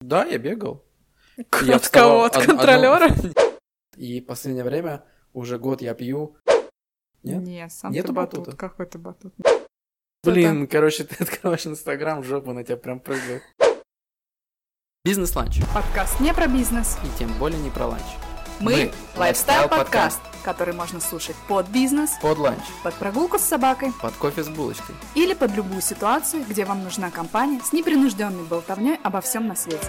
Да, 0.00 0.24
я 0.24 0.38
бегал. 0.38 0.84
Я 1.62 1.76
от 1.76 1.88
кого? 1.88 2.24
От 2.24 2.36
контролера? 2.36 3.08
И 3.96 4.20
последнее 4.20 4.64
время 4.64 5.04
уже 5.32 5.58
год 5.58 5.82
я 5.82 5.94
пью. 5.94 6.36
Нет, 7.22 7.42
Нет 7.42 7.72
сам 7.72 7.92
Нету 7.92 8.08
ты 8.08 8.12
батут. 8.14 8.38
батута? 8.40 8.56
Какой 8.56 8.86
ты 8.86 8.98
батут? 8.98 9.34
Блин, 10.24 10.66
короче, 10.66 11.04
ты 11.04 11.22
открываешь 11.22 11.66
Инстаграм, 11.66 12.22
жопа 12.22 12.52
на 12.52 12.64
тебя 12.64 12.76
прям 12.76 13.00
прыгает. 13.00 13.42
Бизнес-ланч. 15.04 15.60
Подкаст 15.74 16.20
не 16.20 16.32
про 16.34 16.46
бизнес. 16.46 16.98
И 17.04 17.18
тем 17.18 17.32
более 17.38 17.60
не 17.60 17.70
про 17.70 17.86
ланч. 17.86 18.29
Мы– 18.60 18.92
лайфстайл-подкаст, 19.16 20.20
который 20.44 20.74
можно 20.74 21.00
слушать 21.00 21.36
под 21.48 21.66
бизнес, 21.68 22.10
Под 22.20 22.38
ланч. 22.38 22.60
под 22.82 22.94
прогулку 22.94 23.38
с 23.38 23.42
собакой 23.42 23.92
Под 24.02 24.14
кофе 24.14 24.42
с 24.44 24.48
булочкой. 24.48 24.94
или 25.14 25.32
под 25.34 25.52
любую 25.56 25.80
ситуацию, 25.80 26.44
где 26.48 26.64
вам 26.64 26.84
нужна 26.84 27.10
компания 27.10 27.60
с 27.64 27.72
непринужденной 27.72 28.44
болтовней 28.44 28.98
обо 29.02 29.20
всем 29.22 29.48
на 29.48 29.56
свете. 29.56 29.88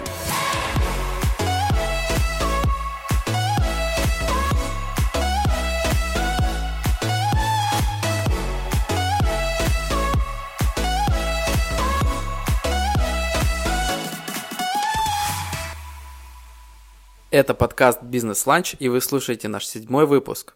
Это 17.32 17.54
подкаст 17.54 18.02
«Бизнес-ланч», 18.02 18.76
и 18.78 18.90
вы 18.90 19.00
слушаете 19.00 19.48
наш 19.48 19.66
седьмой 19.66 20.04
выпуск. 20.04 20.54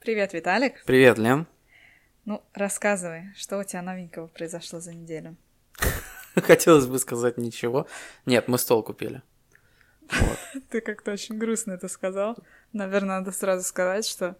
Привет, 0.00 0.34
Виталик. 0.34 0.84
Привет, 0.84 1.16
Лен. 1.16 1.46
Ну, 2.26 2.44
рассказывай, 2.52 3.32
что 3.38 3.58
у 3.58 3.64
тебя 3.64 3.80
новенького 3.80 4.26
произошло 4.26 4.80
за 4.80 4.92
неделю? 4.92 5.36
Хотелось 6.34 6.84
бы 6.84 6.98
сказать 6.98 7.38
ничего. 7.38 7.86
Нет, 8.26 8.46
мы 8.46 8.58
стол 8.58 8.82
купили. 8.82 9.22
Ты 10.68 10.82
как-то 10.82 11.12
очень 11.12 11.38
грустно 11.38 11.72
это 11.72 11.88
сказал. 11.88 12.36
Наверное, 12.74 13.20
надо 13.20 13.32
сразу 13.32 13.64
сказать, 13.64 14.06
что 14.06 14.36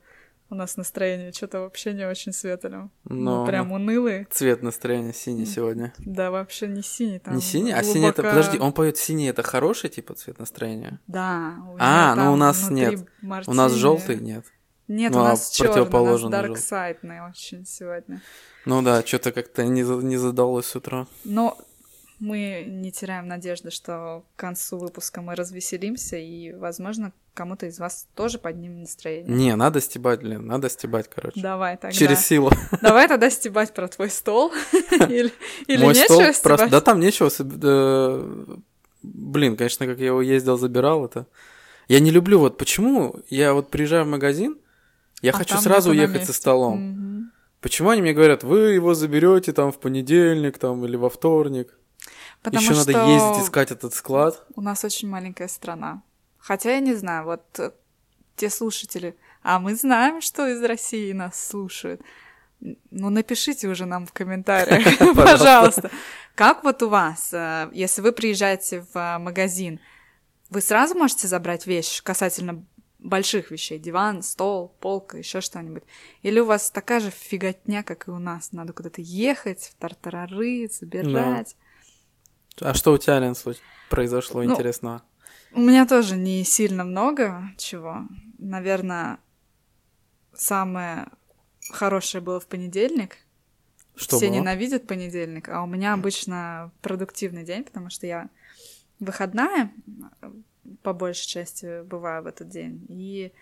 у 0.50 0.54
нас 0.54 0.76
настроение 0.76 1.32
что-то 1.32 1.60
вообще 1.60 1.92
не 1.94 2.06
очень 2.06 2.32
светлое. 2.32 2.90
Но 3.04 3.40
Мы 3.42 3.46
прям 3.46 3.72
унылые. 3.72 4.26
цвет 4.30 4.62
настроения 4.62 5.12
синий 5.12 5.46
сегодня. 5.46 5.92
Да, 5.98 6.30
вообще 6.30 6.68
не 6.68 6.82
синий. 6.82 7.18
Там 7.18 7.34
Не 7.36 7.40
синий? 7.40 7.72
А 7.72 7.82
синий 7.82 8.08
это... 8.08 8.22
глубоко- 8.22 8.36
Подожди, 8.36 8.58
он 8.58 8.72
поет 8.72 8.96
синий, 8.96 9.26
это 9.26 9.42
хороший 9.42 9.90
типа 9.90 10.14
цвет 10.14 10.38
настроения? 10.38 11.00
Да. 11.06 11.54
у 11.72 11.76
А, 11.78 12.14
ну 12.14 12.32
у 12.32 12.36
нас 12.36 12.70
нет. 12.70 13.00
У 13.22 13.26
мартини. 13.26 13.54
нас 13.54 13.72
желтый 13.72 14.16
нет. 14.20 14.44
Нет, 14.86 15.12
Ну, 15.12 15.18
у 15.18 15.22
а 15.22 15.28
нас 15.30 15.50
черный, 15.50 15.80
у 15.80 16.04
нас 16.04 16.22
дарксайдный 16.30 17.20
очень 17.26 17.64
сегодня. 17.64 18.20
Ну 18.66 18.82
да, 18.82 19.02
что-то 19.02 19.32
как-то 19.32 19.64
не, 19.64 19.80
не 19.80 20.18
задалось 20.18 20.66
с 20.66 20.76
утра. 20.76 21.06
Но 21.24 21.56
мы 22.20 22.64
не 22.68 22.92
теряем 22.92 23.26
надежды, 23.26 23.70
что 23.70 24.24
к 24.36 24.40
концу 24.40 24.76
выпуска 24.78 25.22
мы 25.22 25.34
развеселимся, 25.36 26.16
и, 26.16 26.52
возможно, 26.52 27.12
кому-то 27.34 27.66
из 27.66 27.78
вас 27.78 28.06
тоже 28.14 28.38
поднимем 28.38 28.80
настроение. 28.80 29.32
Не, 29.34 29.56
надо 29.56 29.80
стебать, 29.80 30.20
блин, 30.20 30.46
надо 30.46 30.70
стебать, 30.70 31.10
короче. 31.12 31.40
Давай 31.40 31.76
тогда. 31.76 31.92
Через 31.92 32.24
силу. 32.24 32.50
Давай 32.82 33.08
тогда 33.08 33.28
стебать 33.30 33.74
про 33.74 33.88
твой 33.88 34.10
стол. 34.10 34.52
Или, 35.08 35.32
нечего 35.68 36.32
стебать? 36.32 36.70
Да 36.70 36.80
там 36.80 37.00
нечего. 37.00 37.30
э, 37.38 38.56
Блин, 39.02 39.56
конечно, 39.56 39.86
как 39.86 39.98
я 39.98 40.06
его 40.06 40.22
ездил, 40.22 40.56
забирал 40.56 41.04
это. 41.04 41.26
Я 41.88 42.00
не 42.00 42.10
люблю 42.10 42.38
вот 42.38 42.56
почему 42.56 43.16
я 43.28 43.52
вот 43.52 43.70
приезжаю 43.70 44.04
в 44.04 44.08
магазин, 44.08 44.58
я 45.20 45.32
А 45.32 45.34
хочу 45.34 45.58
сразу 45.58 45.90
уехать 45.90 46.24
со 46.24 46.32
столом. 46.32 47.30
Почему 47.60 47.90
они 47.90 48.02
мне 48.02 48.12
говорят, 48.12 48.44
вы 48.44 48.72
его 48.72 48.94
заберете 48.94 49.52
там 49.52 49.72
в 49.72 49.78
понедельник 49.78 50.58
там 50.58 50.84
или 50.84 50.96
во 50.96 51.08
вторник? 51.08 51.78
Потому 52.42 52.62
Еще 52.62 52.74
что 52.74 52.92
надо 52.92 53.10
ездить 53.10 53.44
искать 53.44 53.70
этот 53.70 53.94
склад. 53.94 54.44
у 54.54 54.60
нас 54.60 54.84
очень 54.84 55.08
маленькая 55.08 55.48
страна. 55.48 56.02
Хотя 56.44 56.72
я 56.72 56.80
не 56.80 56.92
знаю, 56.94 57.24
вот 57.24 57.42
э, 57.58 57.70
те 58.36 58.50
слушатели, 58.50 59.16
а 59.42 59.58
мы 59.58 59.74
знаем, 59.74 60.20
что 60.20 60.46
из 60.46 60.62
России 60.62 61.10
нас 61.12 61.42
слушают. 61.42 62.02
Ну, 62.60 63.08
напишите 63.08 63.66
уже 63.66 63.86
нам 63.86 64.04
в 64.04 64.12
комментариях, 64.12 64.98
пожалуйста. 65.16 65.90
Как 66.34 66.62
вот 66.62 66.82
у 66.82 66.90
вас, 66.90 67.32
э, 67.32 67.70
если 67.72 68.02
вы 68.02 68.12
приезжаете 68.12 68.84
в 68.92 68.94
э, 68.94 69.18
магазин, 69.18 69.80
вы 70.50 70.60
сразу 70.60 70.94
можете 70.94 71.28
забрать 71.28 71.66
вещь 71.66 72.02
касательно 72.02 72.62
больших 72.98 73.50
вещей, 73.50 73.78
диван, 73.78 74.22
стол, 74.22 74.76
полка, 74.80 75.16
еще 75.16 75.40
что-нибудь? 75.40 75.84
Или 76.20 76.40
у 76.40 76.44
вас 76.44 76.70
такая 76.70 77.00
же 77.00 77.10
фиготня, 77.10 77.82
как 77.82 78.06
и 78.06 78.10
у 78.10 78.18
нас? 78.18 78.52
Надо 78.52 78.74
куда-то 78.74 79.00
ехать, 79.00 79.62
в 79.62 79.80
тартарары, 79.80 80.68
забирать. 80.70 81.56
А 82.60 82.74
что 82.74 82.92
у 82.92 82.98
тебя, 82.98 83.18
Лен, 83.18 83.34
произошло 83.88 84.42
Ну, 84.42 84.52
интересного? 84.52 85.02
У 85.54 85.60
меня 85.60 85.86
тоже 85.86 86.16
не 86.16 86.42
сильно 86.44 86.84
много 86.84 87.42
чего. 87.56 88.02
Наверное, 88.38 89.18
самое 90.32 91.06
хорошее 91.70 92.22
было 92.22 92.40
в 92.40 92.46
понедельник. 92.46 93.18
Что 93.94 94.16
Все 94.16 94.28
было? 94.28 94.36
ненавидят 94.36 94.88
понедельник, 94.88 95.48
а 95.48 95.62
у 95.62 95.66
меня 95.66 95.92
обычно 95.92 96.72
продуктивный 96.82 97.44
день, 97.44 97.62
потому 97.62 97.90
что 97.90 98.08
я 98.08 98.28
выходная, 98.98 99.72
по 100.82 100.92
большей 100.92 101.28
части, 101.28 101.82
бываю 101.82 102.24
в 102.24 102.26
этот 102.26 102.48
день. 102.48 102.84
И 102.88 103.32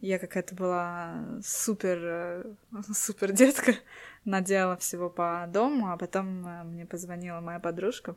я 0.00 0.18
какая-то 0.18 0.56
была 0.56 1.24
супер, 1.44 2.46
супер 2.92 3.30
детка, 3.30 3.74
наделала 4.24 4.76
всего 4.76 5.08
по 5.08 5.46
дому, 5.48 5.92
а 5.92 5.96
потом 5.96 6.46
э, 6.46 6.64
мне 6.64 6.86
позвонила 6.86 7.40
моя 7.40 7.60
подружка. 7.60 8.16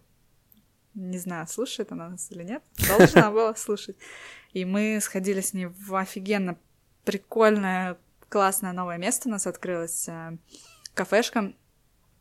Не 0.95 1.17
знаю, 1.17 1.47
слушает 1.47 1.91
она 1.91 2.09
нас 2.09 2.31
или 2.31 2.43
нет. 2.43 2.63
Должна 2.87 3.31
была 3.31 3.55
слушать. 3.55 3.97
И 4.53 4.65
мы 4.65 4.99
сходили 5.01 5.41
с 5.41 5.53
ней 5.53 5.65
в 5.65 5.95
офигенно 5.95 6.57
прикольное, 7.03 7.97
классное 8.29 8.73
новое 8.73 8.97
место 8.97 9.27
у 9.27 9.31
нас 9.31 9.47
открылось. 9.47 10.07
э, 10.07 10.37
Кафешка. 10.93 11.53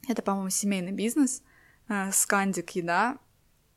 Это, 0.09 0.23
по-моему, 0.23 0.51
семейный 0.51 0.93
бизнес. 0.93 1.43
Э, 1.89 2.11
Скандик 2.13 2.71
еда. 2.71 3.19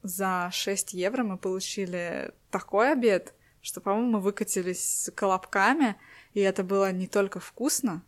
За 0.04 0.50
6 0.52 0.94
евро 0.94 1.24
мы 1.24 1.38
получили 1.38 2.32
такой 2.52 2.92
обед, 2.92 3.34
что, 3.62 3.82
по-моему, 3.82 4.12
мы 4.12 4.20
выкатились 4.22 5.10
колобками, 5.16 5.96
и 6.34 6.42
это 6.42 6.64
было 6.64 6.92
не 6.92 7.08
только 7.08 7.40
вкусно, 7.40 8.04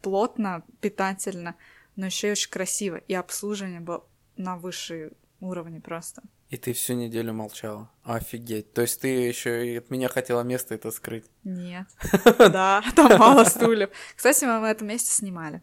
плотно, 0.00 0.62
питательно, 0.80 1.56
но 1.96 2.06
еще 2.06 2.28
и 2.28 2.30
очень 2.30 2.50
красиво. 2.50 2.96
И 2.96 3.14
обслуживание 3.14 3.80
было 3.80 4.06
на 4.36 4.56
высшей 4.56 5.10
уровне 5.46 5.80
просто. 5.80 6.22
И 6.48 6.56
ты 6.56 6.72
всю 6.72 6.94
неделю 6.94 7.32
молчала. 7.32 7.90
Офигеть. 8.04 8.72
То 8.72 8.82
есть 8.82 9.00
ты 9.00 9.08
еще 9.08 9.66
и 9.66 9.76
от 9.78 9.90
меня 9.90 10.08
хотела 10.08 10.42
место 10.42 10.74
это 10.74 10.90
скрыть. 10.90 11.24
Нет. 11.44 11.86
Да, 12.38 12.82
там 12.94 13.18
мало 13.18 13.44
стульев. 13.44 13.90
Кстати, 14.14 14.44
мы 14.44 14.60
в 14.60 14.64
этом 14.64 14.88
месте 14.88 15.10
снимали. 15.10 15.62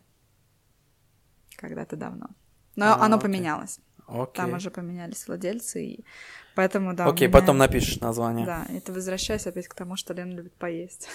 Когда-то 1.58 1.96
давно. 1.96 2.28
Но 2.76 2.86
А, 2.94 3.06
оно 3.06 3.20
поменялось. 3.20 3.80
Там 4.34 4.54
уже 4.54 4.70
поменялись 4.70 5.28
владельцы, 5.28 5.86
и 5.86 6.06
поэтому, 6.56 6.94
да. 6.94 7.06
Окей, 7.06 7.30
потом 7.30 7.58
напишешь 7.58 8.00
название. 8.02 8.46
Да, 8.46 8.66
это 8.70 8.92
возвращаясь 8.92 9.48
опять 9.48 9.68
к 9.68 9.74
тому, 9.74 9.96
что 9.96 10.14
Лена 10.14 10.34
любит 10.34 10.54
поесть. 10.56 11.08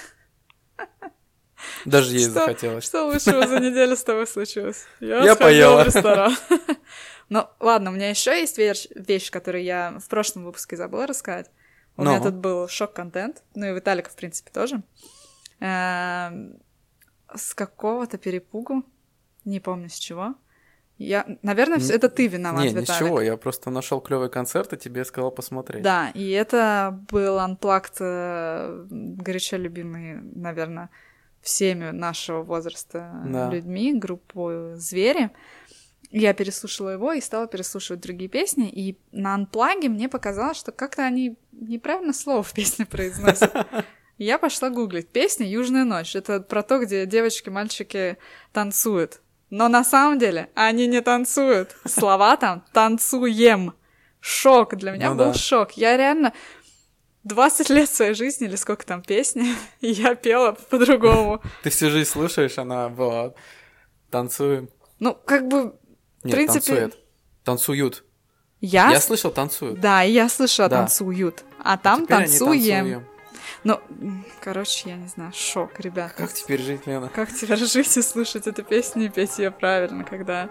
Даже 1.85 2.13
есть 2.13 2.31
Что- 2.31 2.35
захотелось. 2.35 2.85
Что 2.85 3.05
лучшего 3.07 3.47
за 3.47 3.59
неделю 3.61 3.97
с 3.97 4.05
тобой 4.05 4.27
случилось? 4.27 4.85
Я 5.01 5.35
сходила 5.35 5.37
поела. 5.37 5.83
в 5.83 5.87
ресторан. 5.87 6.37
Ну, 7.29 7.47
ладно, 7.61 7.91
у 7.91 7.93
меня 7.95 8.09
еще 8.11 8.31
есть 8.41 8.57
вещь, 8.59 8.87
вещь, 8.95 9.31
которую 9.31 9.63
я 9.65 9.99
в 9.99 10.09
прошлом 10.09 10.45
выпуске 10.45 10.77
забыла 10.77 11.07
рассказать. 11.07 11.51
У 11.97 12.03
Ну? 12.05 12.11
меня 12.11 12.23
тут 12.23 12.35
был 12.35 12.69
шок-контент, 12.69 13.43
ну 13.55 13.67
и 13.67 13.75
Виталика, 13.75 14.09
в 14.11 14.15
принципе, 14.17 14.51
тоже. 14.53 14.83
Эм, 15.61 16.59
С 17.35 17.53
какого-то 17.55 18.17
перепугу, 18.17 18.83
не 19.45 19.61
помню 19.61 19.91
с 19.91 19.99
чего. 19.99 20.35
Я, 20.97 21.27
наверное, 21.43 21.79
Н- 21.79 21.91
это 21.91 22.09
ты 22.09 22.27
виноват, 22.27 22.63
Не, 22.65 22.69
Виталик. 22.71 22.89
ничего, 22.89 23.21
я 23.21 23.37
просто 23.37 23.71
нашел 23.71 24.01
клевый 24.01 24.31
концерт 24.31 24.73
и 24.73 24.77
тебе 24.79 25.05
сказал 25.05 25.31
посмотреть. 25.31 25.83
Да, 25.83 26.11
и 26.15 26.31
это 26.31 26.99
был 27.11 27.39
анплакт 27.39 27.97
э, 28.01 28.87
горячо 28.91 29.59
любимый, 29.59 30.15
наверное, 30.23 30.89
всеми 31.43 31.91
нашего 31.91 32.43
возраста 32.43 33.13
Да. 33.27 33.51
людьми, 33.51 33.93
группу 33.93 34.71
«Звери». 34.77 35.31
Я 36.11 36.33
переслушала 36.33 36.91
его 36.91 37.13
и 37.13 37.21
стала 37.21 37.47
переслушивать 37.47 38.01
другие 38.01 38.31
песни, 38.31 38.71
и 38.71 38.97
на 39.13 39.35
анплаге 39.35 39.89
мне 39.89 40.09
показалось, 40.09 40.57
что 40.57 40.73
как-то 40.73 41.03
они 41.05 41.37
неправильно 41.53 42.13
слово 42.15 42.43
в 42.43 42.53
песне 42.53 42.87
произносят. 42.87 43.53
Я 44.17 44.39
пошла 44.39 44.71
гуглить. 44.71 45.09
Песня 45.11 45.47
«Южная 45.47 45.85
ночь». 45.85 46.17
Это 46.17 46.41
про 46.41 46.63
то, 46.63 46.79
где 46.79 47.07
девочки, 47.07 47.51
мальчики 47.51 48.19
танцуют. 48.53 49.21
Но 49.51 49.69
на 49.69 49.85
самом 49.85 50.19
деле 50.19 50.51
они 50.55 50.87
не 50.87 51.01
танцуют. 51.01 51.77
Слова 51.87 52.37
там 52.37 52.65
«танцуем». 52.73 53.75
Шок. 54.21 54.75
Для 54.75 54.91
меня 54.91 55.11
Ну 55.11 55.17
был 55.17 55.25
да. 55.27 55.35
шок. 55.35 55.73
Я 55.73 55.97
реально 55.97 56.33
20 57.23 57.71
лет 57.71 57.89
своей 57.89 58.15
жизни, 58.15 58.49
или 58.49 58.57
сколько 58.57 58.85
там 58.85 59.03
песни, 59.03 59.55
и 59.81 59.89
я 59.93 60.15
пела 60.17 60.53
по-другому. 60.53 61.41
Ты 61.63 61.71
всю 61.71 61.89
жизнь 61.91 62.11
слушаешь, 62.11 62.59
она 62.59 62.89
была 62.89 63.35
танцуем. 64.11 64.69
Ну, 64.99 65.15
как 65.15 65.47
бы, 65.47 65.78
в 66.23 66.27
Нет, 66.27 66.35
принципе... 66.35 66.61
танцует. 66.75 66.99
Танцуют. 67.45 68.05
Я, 68.61 68.91
Я 68.91 69.01
слышал, 69.01 69.31
танцуют. 69.31 69.81
да, 69.81 70.03
и 70.05 70.11
я 70.13 70.29
слышала, 70.29 70.69
Да. 70.69 70.79
танцуют, 70.79 71.45
а 71.63 71.77
там 71.79 72.05
Теперь 72.05 72.17
они 72.17 72.27
танцуем. 72.27 72.85
танцуем. 72.85 73.05
Ну, 73.65 73.81
короче, 74.41 74.91
я 74.91 74.97
не 74.97 75.09
знаю, 75.09 75.33
шок, 75.35 75.79
ребят. 75.81 76.13
Как 76.13 76.33
теперь 76.33 76.61
жить, 76.61 76.87
Лена? 76.87 77.09
Как 77.09 77.33
теперь 77.33 77.57
жить 77.65 77.97
и 77.97 78.03
слушать 78.03 78.47
эту 78.47 78.63
песню 78.65 79.07
и 79.07 79.09
петь 79.09 79.39
ее 79.39 79.51
правильно, 79.51 80.05
когда 80.05 80.51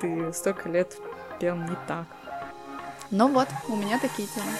ты 0.00 0.32
столько 0.32 0.68
лет 0.68 0.96
пел 1.40 1.56
не 1.56 1.76
так. 1.88 2.06
Ну 3.10 3.28
вот, 3.28 3.48
у 3.68 3.76
меня 3.76 3.98
такие 3.98 4.28
темы. 4.28 4.52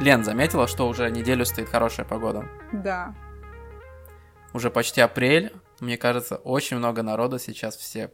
Лен, 0.00 0.22
заметила, 0.22 0.68
что 0.68 0.88
уже 0.88 1.10
неделю 1.10 1.44
стоит 1.44 1.68
хорошая 1.68 2.06
погода? 2.06 2.48
Да. 2.72 3.16
Уже 4.54 4.70
почти 4.70 5.00
апрель. 5.00 5.52
Мне 5.80 5.98
кажется, 5.98 6.36
очень 6.36 6.76
много 6.76 7.02
народа 7.02 7.40
сейчас 7.40 7.76
все 7.76 8.12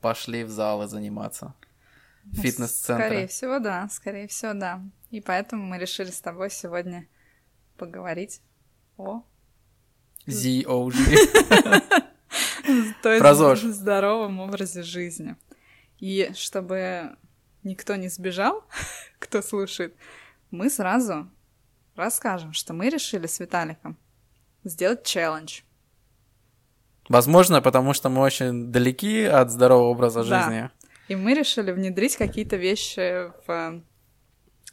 пошли 0.00 0.44
в 0.44 0.50
залы 0.50 0.86
заниматься. 0.86 1.54
Ну, 2.24 2.42
Фитнес-центры. 2.42 3.06
Скорее 3.06 3.26
всего, 3.26 3.58
да, 3.58 3.88
скорее 3.90 4.28
всего, 4.28 4.52
да. 4.54 4.80
И 5.10 5.20
поэтому 5.20 5.64
мы 5.64 5.78
решили 5.78 6.10
с 6.10 6.20
тобой 6.20 6.48
сегодня 6.48 7.08
поговорить 7.76 8.40
о 8.96 9.24
ZOG. 10.26 10.94
то 13.02 13.12
есть 13.12 13.62
здоровом 13.62 14.38
образе 14.38 14.84
жизни. 14.84 15.34
И 15.98 16.30
чтобы 16.34 17.16
никто 17.64 17.96
не 17.96 18.08
сбежал, 18.08 18.64
кто 19.18 19.42
слушает, 19.42 19.96
мы 20.56 20.70
сразу 20.70 21.28
расскажем, 21.94 22.52
что 22.52 22.72
мы 22.72 22.88
решили 22.88 23.26
с 23.26 23.38
Виталиком 23.40 23.96
сделать 24.64 25.04
челлендж. 25.04 25.60
Возможно, 27.08 27.62
потому 27.62 27.92
что 27.92 28.08
мы 28.08 28.20
очень 28.22 28.72
далеки 28.72 29.22
от 29.24 29.50
здорового 29.50 29.88
образа 29.90 30.24
Да. 30.24 30.42
жизни. 30.42 30.70
И 31.08 31.14
мы 31.14 31.34
решили 31.34 31.70
внедрить 31.70 32.16
какие-то 32.16 32.56
вещи 32.56 33.30
в, 33.46 33.82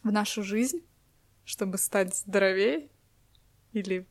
в 0.04 0.12
нашу 0.12 0.42
жизнь, 0.42 0.82
чтобы 1.46 1.78
стать 1.78 2.16
здоровее. 2.16 2.90
Или, 3.74 4.08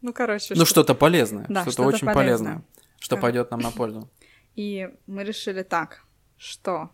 ну, 0.00 0.12
короче, 0.14 0.54
Ну, 0.54 0.64
что- 0.64 0.66
что-то 0.82 0.94
полезное. 0.94 1.44
Да, 1.48 1.62
что-то 1.62 1.72
что-то 1.72 1.88
очень 1.88 2.06
полезное. 2.06 2.52
полезное. 2.54 2.64
Что 2.98 3.16
Да. 3.16 3.22
пойдет 3.22 3.50
нам 3.50 3.60
на 3.60 3.70
пользу. 3.70 4.10
И 4.56 4.88
мы 5.06 5.24
решили 5.24 5.62
так, 5.62 6.04
что 6.38 6.90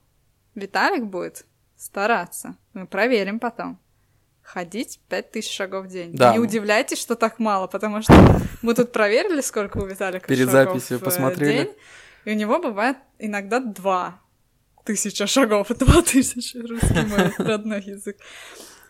Виталик 0.57 1.05
будет 1.05 1.47
стараться, 1.77 2.57
мы 2.73 2.87
проверим 2.87 3.39
потом, 3.41 3.79
ходить 4.45 5.01
5000 5.09 5.51
шагов 5.51 5.87
в 5.87 5.89
день. 5.89 6.15
Да. 6.15 6.33
Не 6.33 6.39
удивляйтесь, 6.39 7.01
что 7.01 7.17
так 7.17 7.39
мало, 7.39 7.67
потому 7.67 8.03
что 8.03 8.15
мы 8.63 8.75
тут 8.75 8.93
проверили, 8.93 9.41
сколько 9.41 9.79
у 9.79 9.87
Виталика 9.87 10.29
Перед 10.29 10.51
шагов 10.51 10.75
записью 10.75 10.99
в 10.99 11.03
э, 11.03 11.05
посмотрели. 11.05 11.65
день, 11.65 11.73
и 12.27 12.33
у 12.33 12.35
него 12.35 12.59
бывает 12.61 12.97
иногда 13.19 13.59
два 13.59 14.21
тысяча 14.85 15.27
шагов, 15.27 15.69
два 15.79 16.03
тысячи, 16.03 16.59
русский 16.59 17.07
мой 17.07 17.33
родной 17.39 17.81
язык. 17.83 18.19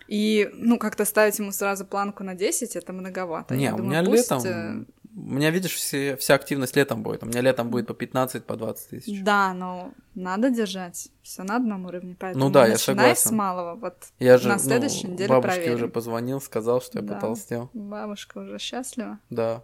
И, 0.07 0.51
ну, 0.53 0.79
как-то 0.79 1.07
ставить 1.07 1.39
ему 1.39 1.51
сразу 1.51 1.87
планку 1.87 2.25
на 2.25 2.35
10, 2.35 2.77
это 2.77 2.93
многовато. 2.93 3.55
Не, 3.55 3.65
Я 3.65 3.75
у 3.75 3.79
думаю, 3.79 4.03
меня 4.03 4.11
пусть, 4.11 4.31
летом... 4.31 4.87
У 5.17 5.21
меня, 5.35 5.51
видишь, 5.51 5.75
все, 5.75 6.17
вся 6.17 6.35
активность 6.35 6.75
летом 6.75 7.03
будет. 7.05 7.23
У 7.23 7.27
меня 7.27 7.41
летом 7.41 7.71
будет 7.71 7.87
по 7.87 7.95
15, 7.95 8.45
по 8.45 8.57
20 8.57 8.89
тысяч. 8.91 9.23
Да, 9.23 9.55
но 9.55 9.93
надо 10.17 10.51
держать 10.51 11.09
все 11.23 11.45
на 11.45 11.57
одном 11.57 11.87
уровне, 11.87 12.17
поэтому 12.19 12.45
Ну 12.47 12.51
да, 12.51 12.67
я 12.67 12.77
согласен. 12.79 13.29
с 13.29 13.31
малого. 13.31 13.77
Вот 13.77 13.95
Я 14.19 14.39
же 14.39 14.49
на 14.49 14.55
ну, 14.55 14.61
следующей 14.61 15.07
неделе 15.07 15.29
бабушке 15.29 15.55
проверим. 15.57 15.75
уже 15.77 15.89
позвонил, 15.89 16.41
сказал, 16.41 16.81
что 16.83 16.99
я 16.99 17.05
Да. 17.05 17.15
потолстел. 17.15 17.71
бабушка 17.75 18.39
уже 18.39 18.59
счастлива. 18.59 19.21
Да. 19.31 19.63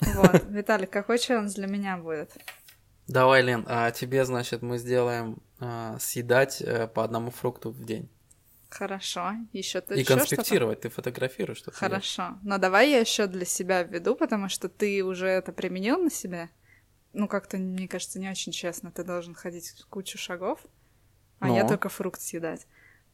Вот, 0.00 0.44
Виталик, 0.48 0.88
какой 0.90 1.18
челлендж 1.18 1.52
для 1.54 1.66
меня 1.66 1.98
будет? 1.98 2.34
Давай, 3.06 3.42
Лен, 3.42 3.64
а 3.68 3.90
тебе, 3.90 4.24
значит, 4.24 4.62
мы 4.62 4.78
сделаем 4.78 5.38
а, 5.60 5.96
съедать 6.00 6.60
э, 6.60 6.88
по 6.88 7.04
одному 7.04 7.30
фрукту 7.30 7.70
в 7.70 7.84
день. 7.84 8.08
Хорошо, 8.76 9.32
еще 9.52 9.80
ты 9.80 9.94
И 9.94 10.00
ещё 10.00 10.16
что-то? 10.16 10.36
конспектировать. 10.36 10.80
Ты 10.80 10.90
фотографируешь 10.90 11.58
что-то. 11.58 11.76
Хорошо, 11.76 12.38
но 12.42 12.58
давай 12.58 12.90
я 12.90 12.98
еще 13.00 13.26
для 13.26 13.44
себя 13.46 13.82
введу, 13.82 14.14
потому 14.14 14.48
что 14.48 14.68
ты 14.68 15.02
уже 15.02 15.28
это 15.28 15.52
применил 15.52 15.98
на 16.02 16.10
себя. 16.10 16.50
Ну, 17.12 17.28
как-то, 17.28 17.56
мне 17.56 17.88
кажется, 17.88 18.18
не 18.18 18.28
очень 18.28 18.52
честно. 18.52 18.90
Ты 18.90 19.02
должен 19.02 19.34
ходить 19.34 19.72
кучу 19.88 20.18
шагов, 20.18 20.60
а 21.38 21.48
я 21.48 21.62
Но. 21.62 21.68
только 21.68 21.88
фрукт 21.88 22.20
съедать. 22.20 22.66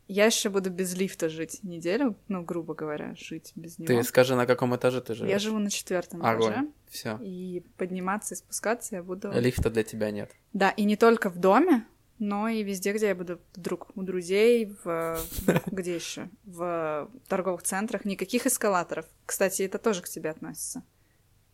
Я 0.08 0.26
еще 0.26 0.50
буду 0.50 0.68
без 0.68 0.94
лифта 0.94 1.28
жить 1.28 1.60
неделю, 1.62 2.18
ну, 2.26 2.42
грубо 2.42 2.74
говоря, 2.74 3.14
жить 3.14 3.52
без 3.54 3.78
него. 3.78 3.86
Ты 3.86 4.02
скажи, 4.02 4.34
на 4.34 4.46
каком 4.46 4.74
этаже 4.74 5.00
ты 5.00 5.14
живешь? 5.14 5.30
Я 5.30 5.38
живу 5.38 5.58
на 5.60 5.70
четвертом 5.70 6.20
этаже. 6.20 6.66
Все. 6.90 7.18
И 7.22 7.64
подниматься 7.76 8.34
и 8.34 8.36
спускаться 8.36 8.96
я 8.96 9.02
буду... 9.04 9.30
Лифта 9.32 9.70
для 9.70 9.84
тебя 9.84 10.10
нет. 10.10 10.32
Да, 10.52 10.70
и 10.70 10.82
не 10.82 10.96
только 10.96 11.30
в 11.30 11.38
доме, 11.38 11.86
но 12.18 12.48
и 12.48 12.62
везде, 12.62 12.92
где 12.92 13.08
я 13.08 13.14
буду 13.14 13.40
вдруг 13.54 13.88
у 13.96 14.02
друзей, 14.02 14.74
в... 14.84 15.18
где 15.66 15.94
еще? 15.96 16.28
В 16.44 17.10
торговых 17.28 17.62
центрах. 17.62 18.04
Никаких 18.04 18.46
эскалаторов. 18.46 19.06
Кстати, 19.26 19.62
это 19.62 19.78
тоже 19.78 20.02
к 20.02 20.08
тебе 20.08 20.30
относится. 20.30 20.82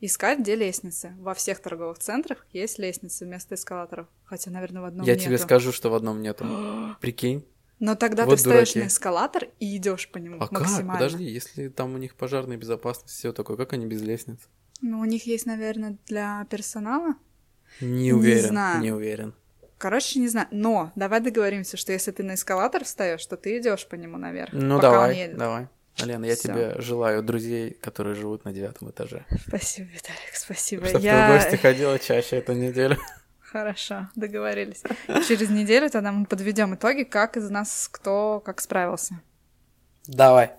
Искать, 0.01 0.39
где 0.41 0.55
лестницы. 0.55 1.15
Во 1.19 1.35
всех 1.35 1.59
торговых 1.61 1.99
центрах 1.99 2.47
есть 2.53 2.79
лестницы 2.79 3.25
вместо 3.25 3.57
эскалаторов. 3.57 4.07
Хотя, 4.25 4.51
наверное, 4.51 4.83
в 4.83 4.85
одном 4.85 5.05
Я 5.07 5.15
нету. 5.15 5.25
тебе 5.25 5.39
скажу, 5.39 5.73
что 5.73 5.91
в 5.91 5.95
одном 5.95 6.23
нету. 6.23 6.45
Прикинь. 7.01 7.45
Но 7.81 7.95
тогда 7.95 8.25
Вот 8.25 8.33
ты 8.33 8.37
встаешь 8.39 8.73
дураки. 8.73 8.81
на 8.81 8.89
эскалатор 8.89 9.49
и 9.61 9.77
идешь 9.77 10.09
по 10.11 10.19
нему 10.19 10.37
А 10.37 10.49
как? 10.49 10.61
максимально. 10.61 10.93
Подожди, 10.95 11.25
если 11.25 11.69
там 11.69 11.95
у 11.95 11.99
них 11.99 12.15
пожарная 12.17 12.57
безопасность, 12.57 13.15
все 13.15 13.33
такое, 13.33 13.57
как 13.57 13.73
они 13.73 13.87
без 13.87 14.03
лестниц? 14.03 14.39
Ну, 14.81 15.01
у 15.01 15.05
них 15.05 15.27
есть, 15.27 15.47
наверное, 15.47 15.97
для 16.07 16.45
персонала. 16.51 17.15
Не 17.81 18.13
уверен. 18.13 18.49
знаю. 18.49 18.81
Не 18.83 18.93
уверен. 18.93 19.35
Короче, 19.79 20.19
не 20.19 20.29
знаю. 20.29 20.49
Но 20.51 20.93
давай 20.97 21.21
договоримся, 21.21 21.77
что 21.77 21.93
если 21.93 22.11
ты 22.11 22.25
на 22.25 22.35
эскалатор 22.35 22.85
встаешь, 22.85 23.25
то 23.25 23.37
ты 23.37 23.59
идешь 23.59 23.87
по 23.87 23.95
нему 23.95 24.19
наверх. 24.19 24.53
Ну 24.53 24.77
пока 24.77 24.89
он 24.89 24.95
давай, 24.95 25.17
едет. 25.17 25.39
давай. 25.39 25.69
Лена, 26.05 26.27
я 26.27 26.37
Всё. 26.37 26.53
тебе 26.53 26.81
желаю 26.81 27.23
друзей, 27.23 27.73
которые 27.73 28.15
живут 28.15 28.45
на 28.45 28.53
девятом 28.53 28.91
этаже. 28.91 29.25
Спасибо, 29.47 29.89
Виталик, 29.89 30.35
спасибо. 30.35 30.87
Чтобы 30.87 31.05
Я... 31.05 31.27
ты 31.27 31.33
в 31.33 31.37
гости 31.37 31.57
ходила 31.57 31.99
чаще 31.99 32.37
эту 32.37 32.53
неделю. 32.53 32.97
Хорошо, 33.41 34.09
договорились. 34.15 34.83
Через 35.27 35.49
неделю 35.49 35.89
тогда 35.91 36.13
мы 36.13 36.27
подведем 36.27 36.75
итоги, 36.75 37.05
как 37.05 37.37
из 37.37 37.49
нас 37.51 37.89
кто 37.91 38.41
как 38.45 38.61
справился. 38.61 39.21
Давай. 40.07 40.53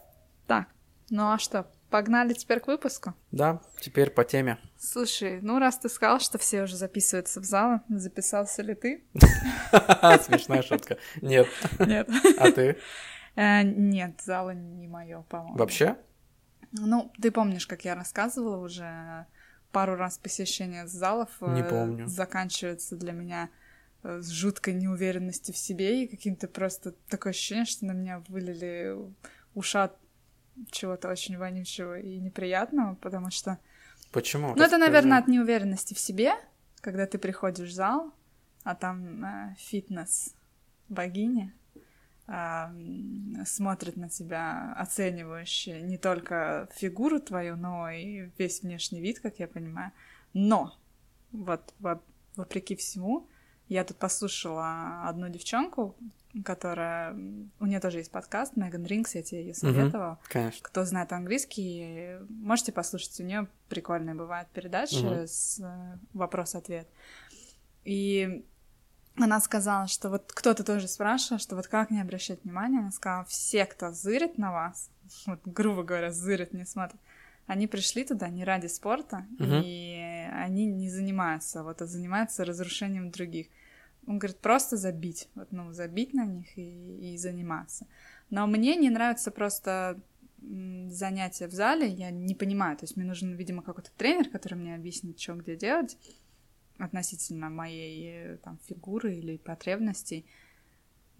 Так, 0.48 0.66
ну 1.10 1.32
а 1.32 1.38
что, 1.38 1.68
погнали 1.90 2.34
теперь 2.34 2.60
к 2.60 2.68
выпуску? 2.68 3.14
Да, 3.32 3.62
теперь 3.82 4.10
по 4.10 4.24
теме. 4.24 4.58
Слушай, 4.78 5.40
ну 5.42 5.60
раз 5.60 5.78
ты 5.80 5.90
сказал, 5.90 6.20
что 6.20 6.38
все 6.38 6.64
уже 6.64 6.76
записываются 6.76 7.42
в 7.42 7.44
зал, 7.46 7.82
записался 7.90 8.62
ли 8.62 8.76
ты? 8.76 9.04
Смешная 10.22 10.62
шутка. 10.62 10.98
Нет. 11.22 11.48
Нет. 11.80 12.10
А 12.38 12.52
ты? 12.52 12.78
Э, 13.36 13.64
Нет, 13.64 14.22
зала 14.22 14.52
не 14.52 14.88
мое, 14.88 15.22
по-моему. 15.30 15.58
Вообще? 15.58 15.98
Ну, 16.72 17.12
ты 17.22 17.32
помнишь, 17.32 17.68
как 17.68 17.86
я 17.86 17.96
рассказывала 17.96 18.58
уже 18.58 19.26
пару 19.72 19.96
раз 19.96 20.18
посещение 20.18 20.88
залов 20.88 21.30
Не 21.42 21.62
э, 21.62 21.70
помню. 21.70 22.08
заканчивается 22.08 22.96
для 22.96 23.12
меня 23.12 23.50
э, 24.04 24.20
с 24.22 24.30
жуткой 24.30 24.74
неуверенностью 24.74 25.54
в 25.54 25.58
себе 25.58 26.04
и 26.04 26.08
каким-то 26.08 26.48
просто 26.48 26.94
такое 27.08 27.32
ощущение, 27.32 27.66
что 27.66 27.86
на 27.86 27.92
меня 27.92 28.22
вылили 28.28 28.96
ушат 29.54 29.98
чего-то 30.72 31.10
очень 31.10 31.38
вонючего 31.38 32.00
и 32.00 32.20
неприятного, 32.20 32.96
потому 32.96 33.32
что... 33.32 33.58
Почему? 34.12 34.56
Ну, 34.56 34.64
это, 34.64 34.78
наверное, 34.78 35.20
от 35.20 35.28
неуверенности 35.28 35.94
в 35.94 36.00
себе, 36.00 36.34
когда 36.82 37.06
ты 37.06 37.18
приходишь 37.18 37.70
в 37.70 37.74
зал, 37.74 38.12
а 38.64 38.76
там 38.76 39.24
э, 39.24 39.56
фитнес 39.58 40.34
богиня 40.90 41.54
а, 42.28 42.70
м, 42.70 43.44
смотрит 43.46 43.98
на 43.98 44.10
тебя 44.10 44.74
оценивающе 44.78 45.82
не 45.82 45.98
только 45.98 46.68
фигуру 46.76 47.20
твою, 47.20 47.56
но 47.56 47.90
и 47.90 48.30
весь 48.38 48.62
внешний 48.62 49.02
вид, 49.02 49.20
как 49.20 49.40
я 49.40 49.48
понимаю. 49.48 49.92
Но 50.34 50.76
вот 51.32 51.74
во- 51.80 52.02
вопреки 52.36 52.76
всему, 52.76 53.28
я 53.70 53.84
тут 53.86 53.98
послушала 53.98 55.08
одну 55.08 55.30
девчонку, 55.30 55.96
которая... 56.44 57.14
У 57.60 57.66
нее 57.66 57.80
тоже 57.80 58.00
есть 58.00 58.12
подкаст, 58.12 58.56
Меган 58.56 58.86
Рингс, 58.86 59.16
я 59.16 59.24
тебе 59.24 59.42
ее 59.46 59.54
советовала. 59.54 60.20
Конечно. 60.28 60.60
Кто 60.64 60.84
знает 60.86 61.12
английский, 61.14 62.18
можете 62.30 62.72
послушать. 62.72 63.20
У 63.20 63.24
нее 63.24 63.48
прикольные 63.68 64.16
бывают 64.16 64.50
передачи 64.50 65.04
Мгм. 65.04 65.28
с 65.28 65.60
э, 65.60 65.98
вопрос-ответ. 66.14 66.88
И 67.86 68.46
она 69.18 69.40
сказала, 69.40 69.88
что 69.88 70.10
вот 70.10 70.32
кто-то 70.34 70.64
тоже 70.64 70.88
спрашивал, 70.88 71.40
что 71.40 71.56
вот 71.56 71.68
как 71.68 71.92
не 71.92 72.02
обращать 72.02 72.44
внимания. 72.44 72.80
Она 72.80 72.92
сказала, 72.92 73.26
все, 73.26 73.66
кто 73.66 73.92
зырит 73.92 74.38
на 74.38 74.52
вас, 74.52 74.90
вот 75.26 75.40
грубо 75.46 75.84
говоря, 75.84 76.12
зырит, 76.12 76.54
не 76.54 76.66
смотрит, 76.66 77.00
они 77.48 77.66
пришли 77.68 78.04
туда 78.04 78.30
не 78.30 78.44
ради 78.46 78.68
спорта, 78.68 79.26
Мгм. 79.40 79.62
и 79.66 80.28
они 80.32 80.68
не 80.68 80.90
занимаются, 80.92 81.64
вот, 81.64 81.82
а 81.82 81.88
занимаются 81.88 82.46
разрушением 82.46 83.10
других. 83.10 83.48
Он 84.10 84.18
говорит, 84.18 84.40
просто 84.40 84.76
забить, 84.76 85.30
вот, 85.36 85.52
ну, 85.52 85.72
забить 85.72 86.16
на 86.16 86.26
них 86.26 86.58
и, 86.58 87.14
и 87.14 87.18
заниматься. 87.18 87.86
Но 88.32 88.48
мне 88.48 88.76
не 88.76 88.90
нравится 88.90 89.30
просто 89.30 90.02
занятия 90.42 91.48
в 91.48 91.52
зале, 91.52 91.88
я 91.88 92.10
не 92.10 92.34
понимаю, 92.34 92.76
то 92.76 92.86
есть 92.86 92.98
мне 92.98 93.06
нужен, 93.06 93.36
видимо, 93.36 93.62
какой-то 93.62 93.92
тренер, 93.98 94.30
который 94.30 94.56
мне 94.56 94.74
объяснит, 94.74 95.20
что 95.20 95.36
где 95.36 95.56
делать 95.56 95.96
относительно 96.80 97.52
моей 97.52 98.38
там 98.38 98.58
фигуры 98.66 99.14
или 99.14 99.38
потребностей. 99.38 100.26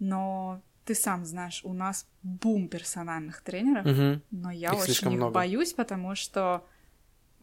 Но 0.00 0.60
ты 0.84 0.96
сам 0.96 1.24
знаешь, 1.24 1.60
у 1.64 1.72
нас 1.72 2.08
бум 2.24 2.66
персональных 2.68 3.40
тренеров, 3.42 3.86
Мгм. 3.86 4.20
но 4.32 4.50
я 4.50 4.72
Их 4.72 4.80
очень 4.80 5.10
их 5.10 5.16
много. 5.16 5.32
боюсь, 5.34 5.74
потому 5.74 6.16
что 6.16 6.66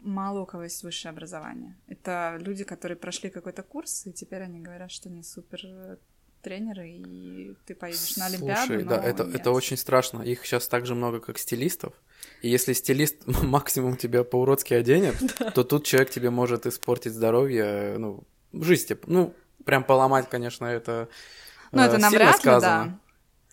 мало 0.00 0.40
у 0.40 0.46
кого 0.46 0.64
есть 0.64 0.82
высшее 0.82 1.10
образование. 1.10 1.76
Это 1.86 2.38
люди, 2.40 2.64
которые 2.64 2.96
прошли 2.96 3.30
какой-то 3.30 3.62
курс, 3.62 4.06
и 4.06 4.12
теперь 4.12 4.42
они 4.42 4.60
говорят, 4.60 4.90
что 4.90 5.08
они 5.08 5.22
супер 5.22 5.60
э, 5.64 5.96
тренеры, 6.42 6.88
и 6.88 7.54
ты 7.66 7.74
поедешь 7.74 8.16
на 8.16 8.26
Олимпиаду. 8.26 8.66
Слушай, 8.66 8.84
да, 8.84 9.02
это, 9.02 9.24
нет. 9.24 9.34
это 9.34 9.50
очень 9.50 9.76
страшно. 9.76 10.22
Их 10.22 10.44
сейчас 10.44 10.68
так 10.68 10.86
же 10.86 10.94
много, 10.94 11.20
как 11.20 11.38
стилистов. 11.38 11.92
И 12.42 12.48
если 12.48 12.72
стилист 12.72 13.26
максимум 13.42 13.96
тебя 13.96 14.24
по-уродски 14.24 14.74
оденет, 14.74 15.16
то 15.54 15.64
тут 15.64 15.84
человек 15.84 16.10
тебе 16.10 16.30
может 16.30 16.66
испортить 16.66 17.12
здоровье, 17.12 17.96
ну, 17.98 18.22
жизнь 18.52 18.94
ну, 19.06 19.34
прям 19.64 19.84
поломать, 19.84 20.28
конечно, 20.28 20.64
это 20.66 21.08
Ну, 21.72 21.82
э, 21.82 21.84
это 21.84 21.94
сильно 21.94 22.10
навряд 22.10 22.44
ли, 22.44 22.50
да. 22.60 22.98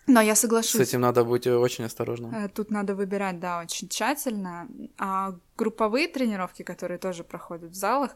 Но 0.07 0.21
я 0.21 0.35
С 0.35 0.41
соглашусь. 0.41 0.79
этим 0.81 1.01
надо 1.01 1.23
быть 1.23 1.47
э, 1.47 1.55
очень 1.55 1.83
осторожным. 1.85 2.33
Э, 2.33 2.47
Тут 2.49 2.69
надо 2.69 2.93
выбирать, 2.95 3.39
да, 3.39 3.59
очень 3.61 3.89
тщательно. 3.89 4.67
А 4.97 5.33
групповые 5.57 6.07
тренировки, 6.07 6.63
которые 6.63 6.99
тоже 6.99 7.23
проходят 7.23 7.71
в 7.71 7.75
залах, 7.75 8.11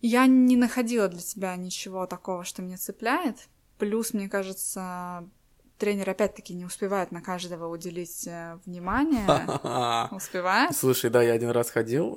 я 0.00 0.26
не 0.26 0.56
находила 0.56 1.08
для 1.08 1.20
себя 1.20 1.54
ничего 1.56 2.06
такого, 2.06 2.44
что 2.44 2.62
меня 2.62 2.78
цепляет. 2.78 3.36
Плюс, 3.76 4.14
мне 4.14 4.30
кажется, 4.30 5.28
тренер 5.76 6.08
опять-таки 6.08 6.54
не 6.54 6.64
успевает 6.64 7.12
на 7.12 7.20
каждого 7.20 7.66
уделить 7.68 8.26
э, 8.26 8.58
внимание. 8.64 9.26
Успевает? 10.10 10.74
Слушай, 10.74 11.10
да, 11.10 11.22
я 11.22 11.34
один 11.34 11.50
раз 11.50 11.70
ходил. 11.70 12.14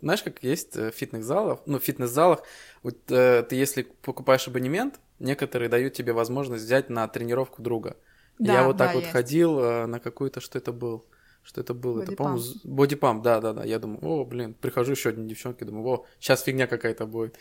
Знаешь, 0.00 0.22
как 0.22 0.44
есть 0.44 0.76
в 0.76 0.92
фитнес-залах, 0.92 1.58
ну, 1.66 1.80
в 1.80 1.82
фитнес-залах, 1.84 2.42
вот, 2.84 3.04
ты 3.06 3.46
если 3.50 3.82
покупаешь 3.82 4.46
абонемент, 4.46 5.00
некоторые 5.18 5.68
дают 5.68 5.94
тебе 5.94 6.12
возможность 6.12 6.64
взять 6.64 6.90
на 6.90 7.06
тренировку 7.08 7.62
друга. 7.62 7.96
Да, 8.38 8.52
я 8.52 8.64
вот 8.66 8.76
так 8.76 8.88
да, 8.88 8.94
вот 8.94 9.00
есть. 9.02 9.12
ходил 9.12 9.58
э, 9.60 9.86
на 9.86 10.00
какую-то, 10.00 10.40
что 10.40 10.58
это 10.58 10.72
был? 10.72 11.04
Что 11.42 11.60
это 11.60 11.74
было? 11.74 12.02
Это, 12.02 12.12
по-моему, 12.12 12.38
Бодипамп. 12.38 12.62
з- 12.64 12.68
бодипамп, 12.68 13.22
да, 13.22 13.40
да, 13.40 13.52
да. 13.52 13.64
Я 13.64 13.78
думаю, 13.78 14.00
о, 14.02 14.24
блин, 14.24 14.54
прихожу 14.54 14.92
еще 14.92 15.10
одни 15.10 15.28
девчонки, 15.28 15.62
думаю, 15.64 15.86
о, 15.86 16.06
сейчас 16.18 16.42
фигня 16.42 16.66
какая-то 16.66 17.06
будет. 17.06 17.36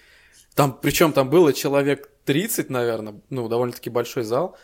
Там, 0.56 0.78
причем 0.80 1.14
там 1.14 1.30
было 1.30 1.52
человек 1.54 2.10
30, 2.26 2.70
наверное, 2.70 3.16
ну, 3.30 3.48
довольно-таки 3.48 3.90
большой 3.90 4.24
зал. 4.24 4.56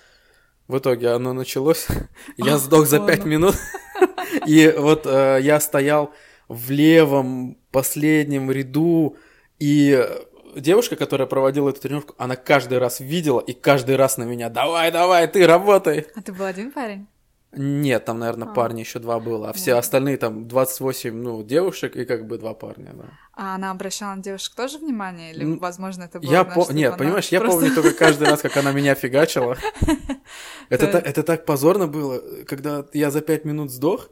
В 0.68 0.78
итоге 0.78 1.10
оно 1.10 1.34
началось. 1.34 1.88
Я 2.38 2.58
сдох 2.58 2.86
за 2.86 3.00
5 3.00 3.20
ладно. 3.20 3.30
минут. 3.30 3.56
И 4.46 4.72
вот 4.78 5.08
э, 5.08 5.40
я 5.42 5.60
стоял 5.60 6.14
в 6.48 6.70
левом 6.70 7.58
последнем 7.72 8.52
ряду, 8.52 9.16
и 9.60 10.08
девушка, 10.56 10.96
которая 10.96 11.28
проводила 11.28 11.70
эту 11.70 11.82
тренировку, 11.82 12.16
она 12.18 12.36
каждый 12.36 12.78
раз 12.78 13.00
видела 13.00 13.40
и 13.40 13.54
каждый 13.54 13.96
раз 13.96 14.18
на 14.18 14.24
меня 14.24 14.50
«Давай, 14.50 14.92
давай, 14.92 15.28
ты 15.28 15.46
работай!» 15.48 16.08
А 16.16 16.22
ты 16.22 16.32
был 16.34 16.46
один 16.46 16.72
парень? 16.72 17.08
Нет, 17.52 18.06
там, 18.06 18.20
наверное, 18.20 18.48
А. 18.48 18.54
парни 18.54 18.82
еще 18.82 19.00
два 19.00 19.20
было, 19.20 19.50
а 19.50 19.54
все 19.54 19.74
Вот. 19.74 19.80
остальные 19.80 20.18
там 20.18 20.48
28, 20.48 21.16
ну, 21.16 21.44
девушек 21.44 21.96
и 21.96 22.06
как 22.06 22.28
бы 22.28 22.38
два 22.38 22.54
парня, 22.54 22.92
да. 22.94 23.06
А 23.34 23.56
она 23.56 23.72
обращала 23.72 24.14
на 24.14 24.22
девушек 24.22 24.54
тоже 24.54 24.78
внимание? 24.78 25.32
Или, 25.32 25.46
М, 25.46 25.58
возможно, 25.58 26.04
это 26.04 26.20
было... 26.20 26.30
Я 26.32 26.44
по... 26.44 26.72
Нет, 26.72 26.96
понимаешь, 26.98 27.30
я 27.30 27.40
просто- 27.40 27.62
помню 27.62 27.74
только 27.74 27.92
каждый 27.98 28.28
раз, 28.28 28.42
как 28.42 28.56
она 28.58 28.72
меня 28.72 28.94
фигачила. 28.94 29.58
Это, 30.70 30.92
Да. 30.92 31.00
это 31.00 31.24
так 31.24 31.46
позорно 31.46 31.88
было, 31.88 32.22
когда 32.48 32.86
я 32.94 33.10
за 33.10 33.22
пять 33.22 33.46
минут 33.46 33.72
сдох, 33.72 34.10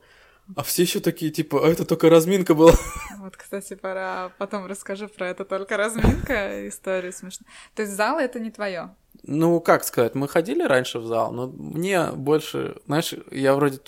а 0.56 0.64
все 0.64 0.84
еще 0.84 1.00
такие, 1.00 1.32
типа, 1.32 1.66
а 1.66 1.70
это 1.70 1.86
только 1.86 2.10
разминка 2.10 2.54
была. 2.54 2.74
Вот, 3.20 3.36
кстати, 3.36 3.76
пора 3.76 4.32
потом 4.38 4.68
расскажу 4.68 5.10
про 5.10 5.28
это 5.28 5.44
только 5.44 5.76
разминка, 5.76 6.66
историю 6.70 7.12
смешную. 7.12 7.50
То 7.76 7.82
есть 7.82 7.94
зал 7.94 8.20
это 8.20 8.40
не 8.40 8.52
твое. 8.52 8.96
Ну, 9.24 9.60
как 9.60 9.84
сказать, 9.84 10.16
мы 10.16 10.30
ходили 10.30 10.64
раньше 10.64 11.00
в 11.00 11.06
зал, 11.06 11.34
но 11.34 11.48
мне 11.48 12.12
больше, 12.14 12.78
знаешь, 12.86 13.14
я 13.32 13.54
вроде 13.54 13.80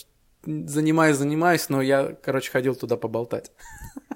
занимаюсь, 0.44 1.16
занимаюсь, 1.16 1.70
но 1.70 1.82
я, 1.82 2.16
короче, 2.22 2.52
ходил 2.52 2.76
туда 2.76 2.98
поболтать. 2.98 3.52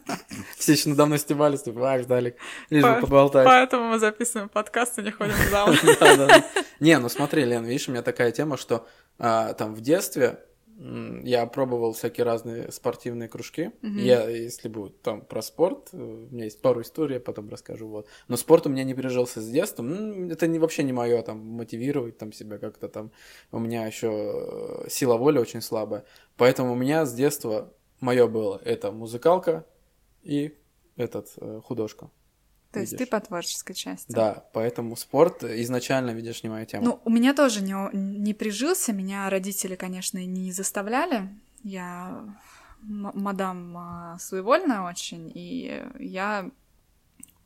Все 0.58 0.74
еще 0.74 0.90
надо 0.90 1.06
мной 1.06 1.20
стебались, 1.20 1.64
типа, 1.64 1.94
а, 1.94 2.00
ждали, 2.00 2.36
лишь 2.70 2.84
бы 2.84 2.96
По- 2.96 3.02
поболтать. 3.02 3.46
Поэтому 3.46 3.90
мы 3.90 4.00
записываем 4.00 4.50
подкаст 4.50 5.00
и 5.00 5.04
не 5.04 5.12
ходим 5.12 5.36
в 5.36 5.50
зал. 5.50 5.70
Не, 6.80 7.00
ну 7.00 7.08
смотри, 7.08 7.46
Лен, 7.46 7.64
видишь, 7.64 7.88
у 7.88 7.92
меня 7.92 8.02
такая 8.02 8.32
тема, 8.32 8.58
что 8.58 8.88
а, 9.20 9.54
там 9.54 9.74
в 9.74 9.82
детстве 9.82 10.40
я 11.24 11.46
пробовал 11.46 11.94
всякие 11.94 12.26
разные 12.26 12.72
спортивные 12.72 13.30
кружки. 13.30 13.72
Мгм. 13.82 13.98
Я, 13.98 14.28
если 14.30 14.68
будет 14.68 15.02
там 15.02 15.22
про 15.22 15.42
спорт, 15.42 15.90
э, 15.94 15.98
у 15.98 16.34
меня 16.34 16.46
есть 16.46 16.62
пару 16.62 16.82
историй, 16.82 17.16
я 17.16 17.20
потом 17.22 17.50
расскажу. 17.50 17.88
Вот. 17.88 18.08
Но 18.28 18.36
спорт 18.36 18.68
у 18.68 18.70
меня 18.70 18.84
не 18.84 18.94
прижился 18.94 19.42
с 19.42 19.48
детства. 19.50 19.84
М, 19.84 20.30
Это 20.30 20.48
не, 20.48 20.60
вообще 20.60 20.84
не 20.84 20.92
мое, 20.94 21.22
там, 21.22 21.40
мотивировать 21.40 22.18
там 22.18 22.34
себя 22.34 22.58
как-то 22.58 22.90
там. 22.90 23.12
У 23.52 23.60
меня 23.60 23.86
еще 23.86 24.86
сила 24.90 25.16
воли 25.18 25.40
очень 25.40 25.62
слабая. 25.62 26.04
Поэтому 26.38 26.74
у 26.74 26.76
меня 26.76 27.06
с 27.06 27.14
детства 27.14 27.72
мое 28.02 28.28
было 28.28 28.60
это 28.66 28.92
музыкалка 28.92 29.66
и 30.22 30.54
этот 30.98 31.32
э, 31.38 31.62
художка. 31.64 32.10
То 32.74 32.80
есть 32.80 32.94
ты 32.94 32.98
Видишь? 32.98 33.10
по 33.10 33.20
творческой 33.20 33.76
части. 33.76 34.12
Да, 34.12 34.46
поэтому 34.52 34.96
спорт 34.96 35.44
изначально, 35.44 36.10
видишь, 36.10 36.42
не 36.42 36.50
моя 36.50 36.66
тема. 36.66 36.84
Ну, 36.84 37.02
у 37.06 37.12
меня 37.12 37.36
тоже 37.36 37.62
не, 37.62 37.76
не 37.94 38.34
прижился. 38.34 38.94
Меня 38.94 39.30
родители, 39.30 39.76
конечно, 39.76 40.18
не 40.26 40.52
заставляли. 40.52 41.30
Я 41.64 42.26
мадам 42.82 43.78
а, 43.78 44.18
своевольная 44.20 44.82
очень, 44.82 45.32
и 45.36 45.84
я 46.00 46.50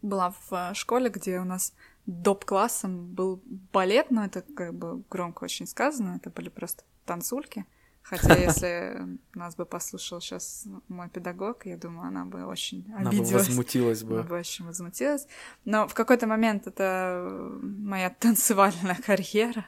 была 0.02 0.32
в 0.32 0.54
а, 0.54 0.74
школе, 0.74 1.10
где 1.10 1.40
у 1.40 1.44
нас 1.44 1.74
доп-классом 2.06 3.14
был 3.14 3.42
балет, 3.74 4.10
но 4.10 4.24
это 4.24 4.42
как 4.42 4.74
бы 4.74 5.04
громко 5.10 5.44
очень 5.44 5.68
сказано, 5.68 6.16
это 6.16 6.30
были 6.30 6.48
просто 6.48 6.84
танцульки. 7.06 7.66
Хотя, 8.10 8.36
если 8.38 9.20
нас 9.34 9.56
бы 9.56 9.66
послушал 9.66 10.22
сейчас 10.22 10.66
мой 10.88 11.10
педагог, 11.10 11.66
я 11.66 11.78
думаю, 11.78 12.08
она 12.08 12.26
бы 12.26 12.46
очень 12.46 12.86
Она 12.96 13.10
бы 13.12 13.18
обиделась. 13.18 13.48
возмутилась 13.48 14.04
Она 14.04 14.24
бы. 14.24 14.24
бы 14.24 14.40
очень 14.40 14.66
возмутилась. 14.66 15.28
Но 15.66 15.88
в 15.88 15.94
какой-то 15.94 16.26
момент 16.26 16.68
это 16.68 17.30
моя 17.62 18.10
танцевальная 18.20 18.96
карьера, 18.96 19.66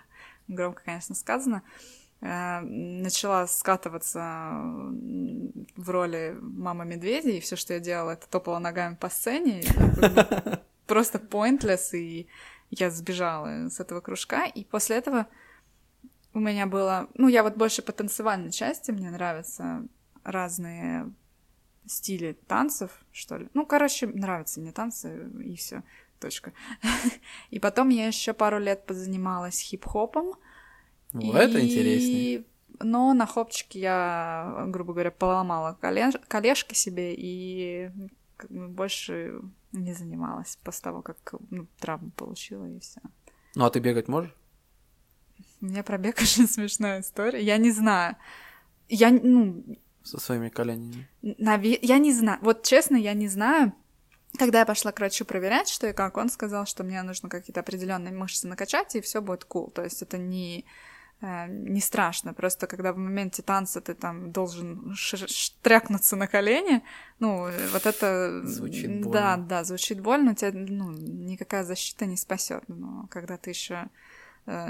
громко, 0.47 0.83
конечно, 0.85 1.15
сказано, 1.15 1.63
э, 2.21 2.61
начала 2.61 3.45
скатываться 3.47 4.53
в 5.75 5.89
роли 5.89 6.37
мамы 6.39 6.85
медведя, 6.85 7.31
и 7.31 7.41
все, 7.41 7.57
что 7.57 7.73
я 7.73 7.79
делала, 7.81 8.11
это 8.11 8.27
топала 8.29 8.59
ногами 8.59 8.95
по 8.95 9.09
сцене. 9.09 9.63
бы 9.97 10.59
Просто 10.87 11.19
pointless, 11.19 11.95
и 11.95 12.27
я 12.71 12.89
сбежала 12.89 13.69
с 13.69 13.79
этого 13.79 13.99
кружка. 13.99 14.45
И 14.45 14.63
после 14.63 14.95
этого 14.95 15.27
у 16.39 16.41
меня 16.41 16.67
было... 16.67 17.09
Ну, 17.15 17.27
я 17.27 17.43
вот 17.43 17.57
больше 17.57 17.81
по 17.81 17.91
танцевальной 17.91 18.51
части, 18.51 18.91
мне 18.91 19.11
нравятся 19.11 19.85
разные 20.23 21.11
стили 21.85 22.37
танцев, 22.47 22.91
что 23.11 23.37
ли. 23.37 23.49
Ну, 23.53 23.65
короче, 23.65 24.07
нравятся 24.07 24.61
мне 24.61 24.71
танцы, 24.71 25.29
и 25.43 25.55
все. 25.55 25.83
Точка. 26.19 26.53
И 27.49 27.59
потом 27.59 27.89
я 27.89 28.07
еще 28.07 28.33
пару 28.33 28.59
лет 28.59 28.85
позанималась 28.85 29.59
хип-хопом. 29.59 30.33
Ну, 31.13 31.33
это 31.33 31.57
И- 31.57 31.65
интересней. 31.65 32.45
Но 32.81 33.13
на 33.13 33.25
хопчике 33.25 33.79
я, 33.79 34.65
грубо 34.67 34.93
говоря, 34.93 35.11
поломала 35.11 35.77
коле- 35.81 36.21
колешки 36.27 36.73
себе 36.73 37.13
и 37.17 37.91
больше 38.49 39.41
не 39.71 39.93
занималась 39.93 40.57
после 40.63 40.83
того, 40.83 41.01
как 41.01 41.17
ну, 41.49 41.67
травму 41.79 42.11
получила 42.11 42.65
и 42.65 42.79
все. 42.79 43.01
Ну, 43.55 43.65
а 43.65 43.69
ты 43.69 43.79
бегать 43.79 44.07
можешь? 44.07 44.33
У 45.61 45.65
меня 45.65 45.83
про 45.83 45.97
бег 45.97 46.17
очень 46.21 46.47
смешная 46.47 47.01
история. 47.01 47.41
Я 47.41 47.57
не 47.57 47.71
знаю. 47.71 48.15
Я, 48.87 49.11
ну, 49.11 49.63
Со 50.03 50.19
своими 50.19 50.49
коленями. 50.49 51.07
Наве- 51.21 51.79
Я 51.81 51.97
не 51.99 52.13
знаю. 52.13 52.39
Вот 52.41 52.63
честно, 52.63 52.95
я 52.95 53.13
не 53.13 53.27
знаю. 53.27 53.73
Когда 54.37 54.59
я 54.59 54.65
пошла 54.65 54.91
к 54.91 54.99
врачу 54.99 55.25
проверять, 55.25 55.69
что 55.69 55.87
и 55.87 55.93
как, 55.93 56.17
он 56.17 56.29
сказал, 56.29 56.65
что 56.65 56.83
мне 56.83 57.01
нужно 57.03 57.29
какие-то 57.29 57.61
определенные 57.61 58.13
мышцы 58.13 58.47
накачать, 58.47 58.95
и 58.95 59.01
все 59.01 59.21
будет 59.21 59.45
cool. 59.49 59.71
То 59.71 59.83
есть 59.83 60.03
это 60.03 60.19
не, 60.19 60.65
э, 61.21 61.47
не 61.47 61.81
страшно. 61.81 62.33
Просто 62.33 62.67
когда 62.67 62.93
в 62.93 62.97
моменте 62.97 63.41
танца 63.41 63.81
ты 63.81 63.95
там 63.95 64.31
должен 64.31 64.93
штрякнуться 64.95 66.15
на 66.15 66.27
колени, 66.27 66.83
ну, 67.19 67.49
вот 67.73 67.85
это... 67.85 68.41
Звучит 68.45 69.01
больно. 69.01 69.11
Да, 69.11 69.37
да, 69.37 69.63
звучит 69.63 69.99
больно, 69.99 70.35
тебя 70.35 70.51
ну, 70.53 70.91
никакая 70.91 71.63
защита 71.63 72.05
не 72.05 72.15
спасет. 72.15 72.63
Но 72.67 73.07
когда 73.09 73.35
ты 73.37 73.49
еще 73.49 73.89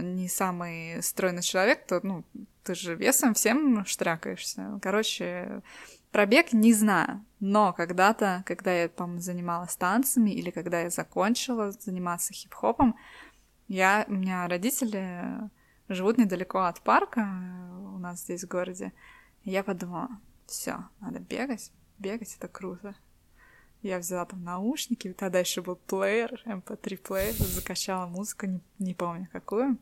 не 0.01 0.27
самый 0.27 1.01
стройный 1.01 1.41
человек, 1.41 1.86
то, 1.86 2.00
ну, 2.03 2.24
ты 2.63 2.75
же 2.75 2.95
весом 2.95 3.33
всем 3.33 3.86
штрякаешься. 3.86 4.79
Короче, 4.81 5.62
пробег 6.12 6.53
не 6.53 6.74
знаю, 6.74 7.25
но 7.39 7.74
когда-то, 7.74 8.43
когда 8.45 8.74
я, 8.74 8.89
по-моему, 8.89 9.21
занималась 9.21 9.75
танцами 9.75 10.31
или 10.31 10.50
когда 10.51 10.81
я 10.81 10.89
закончила 10.89 11.71
заниматься 11.71 12.33
хип-хопом, 12.33 12.95
я, 13.67 14.05
у 14.07 14.13
меня 14.13 14.48
родители 14.48 15.50
живут 15.88 16.17
недалеко 16.17 16.59
от 16.59 16.81
парка 16.81 17.21
э, 17.21 17.77
у 17.95 17.98
нас 17.98 18.21
здесь 18.21 18.43
в 18.43 18.48
городе. 18.48 18.93
И 19.43 19.51
я 19.51 19.63
подумала, 19.63 20.09
все, 20.45 20.86
надо 21.00 21.19
бегать, 21.19 21.71
бегать 21.98 22.36
это 22.38 22.48
круто. 22.48 22.95
Я 23.81 24.00
взяла 24.00 24.25
там 24.25 24.43
наушники, 24.43 25.13
тогда 25.13 25.39
еще 25.39 25.62
был 25.62 25.75
плеер, 25.75 26.41
MP3 26.45 26.98
плеер, 26.98 27.33
закачала 27.33 28.07
музыку, 28.07 28.45
не, 28.45 28.59
не 28.77 28.93
помню 28.93 29.27
какую. 29.31 29.77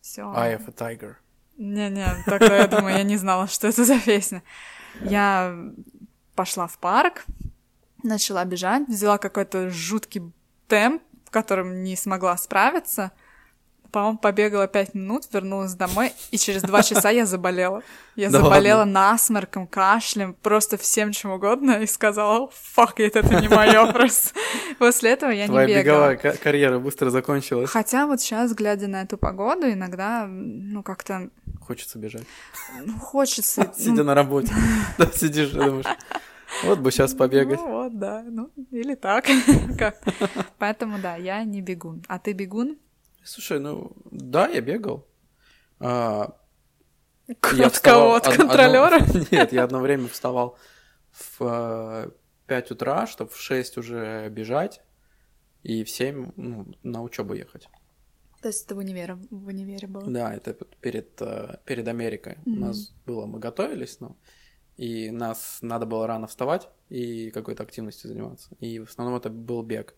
Все. 0.00 0.22
Eye 0.22 0.58
of 0.58 0.68
a 0.68 0.72
Tiger. 0.72 1.14
Не-не, 1.56 2.06
тогда 2.26 2.56
я 2.58 2.66
думаю, 2.68 2.96
я 2.96 3.02
не 3.02 3.16
знала, 3.16 3.46
что 3.48 3.68
это 3.68 3.84
за 3.84 3.98
песня. 3.98 4.42
Я 5.00 5.56
пошла 6.34 6.66
в 6.66 6.78
парк, 6.78 7.24
начала 8.02 8.44
бежать, 8.44 8.86
взяла 8.88 9.18
какой-то 9.18 9.70
жуткий 9.70 10.32
темп, 10.66 11.02
в 11.24 11.30
котором 11.30 11.82
не 11.82 11.96
смогла 11.96 12.36
справиться— 12.36 13.12
по-моему, 13.90 14.18
побегала 14.18 14.66
пять 14.66 14.94
минут, 14.94 15.24
вернулась 15.32 15.74
домой, 15.74 16.12
и 16.30 16.38
через 16.38 16.62
два 16.62 16.82
часа 16.84 17.10
я 17.10 17.26
заболела. 17.26 17.82
Я 18.16 18.30
да 18.30 18.40
заболела 18.40 18.78
ладно? 18.78 18.92
насморком, 18.92 19.66
кашлем, 19.66 20.34
просто 20.34 20.76
всем 20.76 21.12
чем 21.12 21.30
угодно, 21.30 21.82
и 21.82 21.86
сказала, 21.86 22.50
фак, 22.52 23.00
это 23.00 23.22
не 23.40 23.48
мое 23.48 23.92
просто. 23.92 24.34
После 24.78 25.10
этого 25.10 25.30
я 25.30 25.46
Твоя 25.46 25.66
не 25.66 25.74
бегала. 25.74 26.14
беговая 26.14 26.36
карьера 26.36 26.78
быстро 26.78 27.10
закончилась. 27.10 27.70
Хотя 27.70 28.06
вот 28.06 28.20
сейчас, 28.20 28.54
глядя 28.54 28.88
на 28.88 29.02
эту 29.02 29.16
погоду, 29.16 29.70
иногда, 29.70 30.26
ну, 30.28 30.82
как-то... 30.82 31.30
Хочется 31.60 31.98
бежать. 31.98 32.24
Ну, 32.84 32.98
хочется. 32.98 33.72
Сидя 33.78 34.04
на 34.04 34.14
работе. 34.14 34.52
Да, 34.98 35.06
сидишь 35.06 35.50
думаешь... 35.50 35.86
Вот 36.64 36.78
бы 36.78 36.90
сейчас 36.90 37.12
побегать. 37.12 37.60
Ну 37.60 37.68
вот, 37.68 37.98
да, 37.98 38.24
ну 38.26 38.50
или 38.70 38.94
так. 38.94 39.26
Поэтому 40.58 40.98
да, 40.98 41.16
я 41.16 41.44
не 41.44 41.60
бегун. 41.60 42.02
А 42.08 42.18
ты 42.18 42.32
бегун? 42.32 42.78
Слушай, 43.22 43.60
ну 43.60 43.92
да, 44.10 44.48
я 44.48 44.60
бегал. 44.60 45.06
А, 45.80 46.34
от 47.28 47.78
кого? 47.80 48.14
От 48.14 48.24
контролера? 48.36 49.00
Нет, 49.30 49.52
я 49.52 49.64
одно 49.64 49.80
время 49.80 50.08
вставал 50.08 50.56
в 51.12 52.12
5 52.46 52.70
утра, 52.70 53.06
чтобы 53.06 53.30
в 53.30 53.36
6 53.36 53.78
уже 53.78 54.28
бежать, 54.30 54.80
и 55.62 55.84
в 55.84 55.90
7 55.90 56.32
ну, 56.36 56.66
на 56.82 57.02
учебу 57.02 57.34
ехать. 57.34 57.68
То 58.40 58.48
есть 58.48 58.66
это 58.66 58.74
в 58.74 58.78
универе, 58.78 59.18
в 59.30 59.48
универе 59.48 59.88
было? 59.88 60.08
Да, 60.08 60.32
это 60.32 60.54
перед, 60.80 61.20
э, 61.20 61.58
перед 61.64 61.88
Америкой. 61.88 62.34
Mm-hmm. 62.34 62.56
У 62.56 62.60
нас 62.60 62.92
было, 63.04 63.26
мы 63.26 63.40
готовились, 63.40 63.98
но 64.00 64.16
и 64.76 65.10
нас 65.10 65.58
надо 65.60 65.86
было 65.86 66.06
рано 66.06 66.28
вставать 66.28 66.68
и 66.88 67.30
какой-то 67.30 67.64
активностью 67.64 68.08
заниматься. 68.08 68.50
И 68.60 68.78
в 68.78 68.84
основном 68.84 69.16
это 69.16 69.28
был 69.28 69.62
бег. 69.62 69.94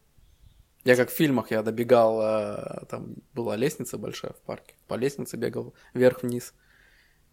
Я 0.85 0.97
как 0.97 1.11
в 1.11 1.13
фильмах, 1.13 1.51
я 1.51 1.63
добегал, 1.63 2.21
э, 2.23 2.87
там 2.89 3.17
была 3.35 3.57
лестница 3.57 3.99
большая 3.99 4.33
в 4.33 4.41
парке, 4.41 4.75
по 4.89 4.95
лестнице 4.95 5.37
бегал 5.37 5.75
вверх-вниз, 5.93 6.55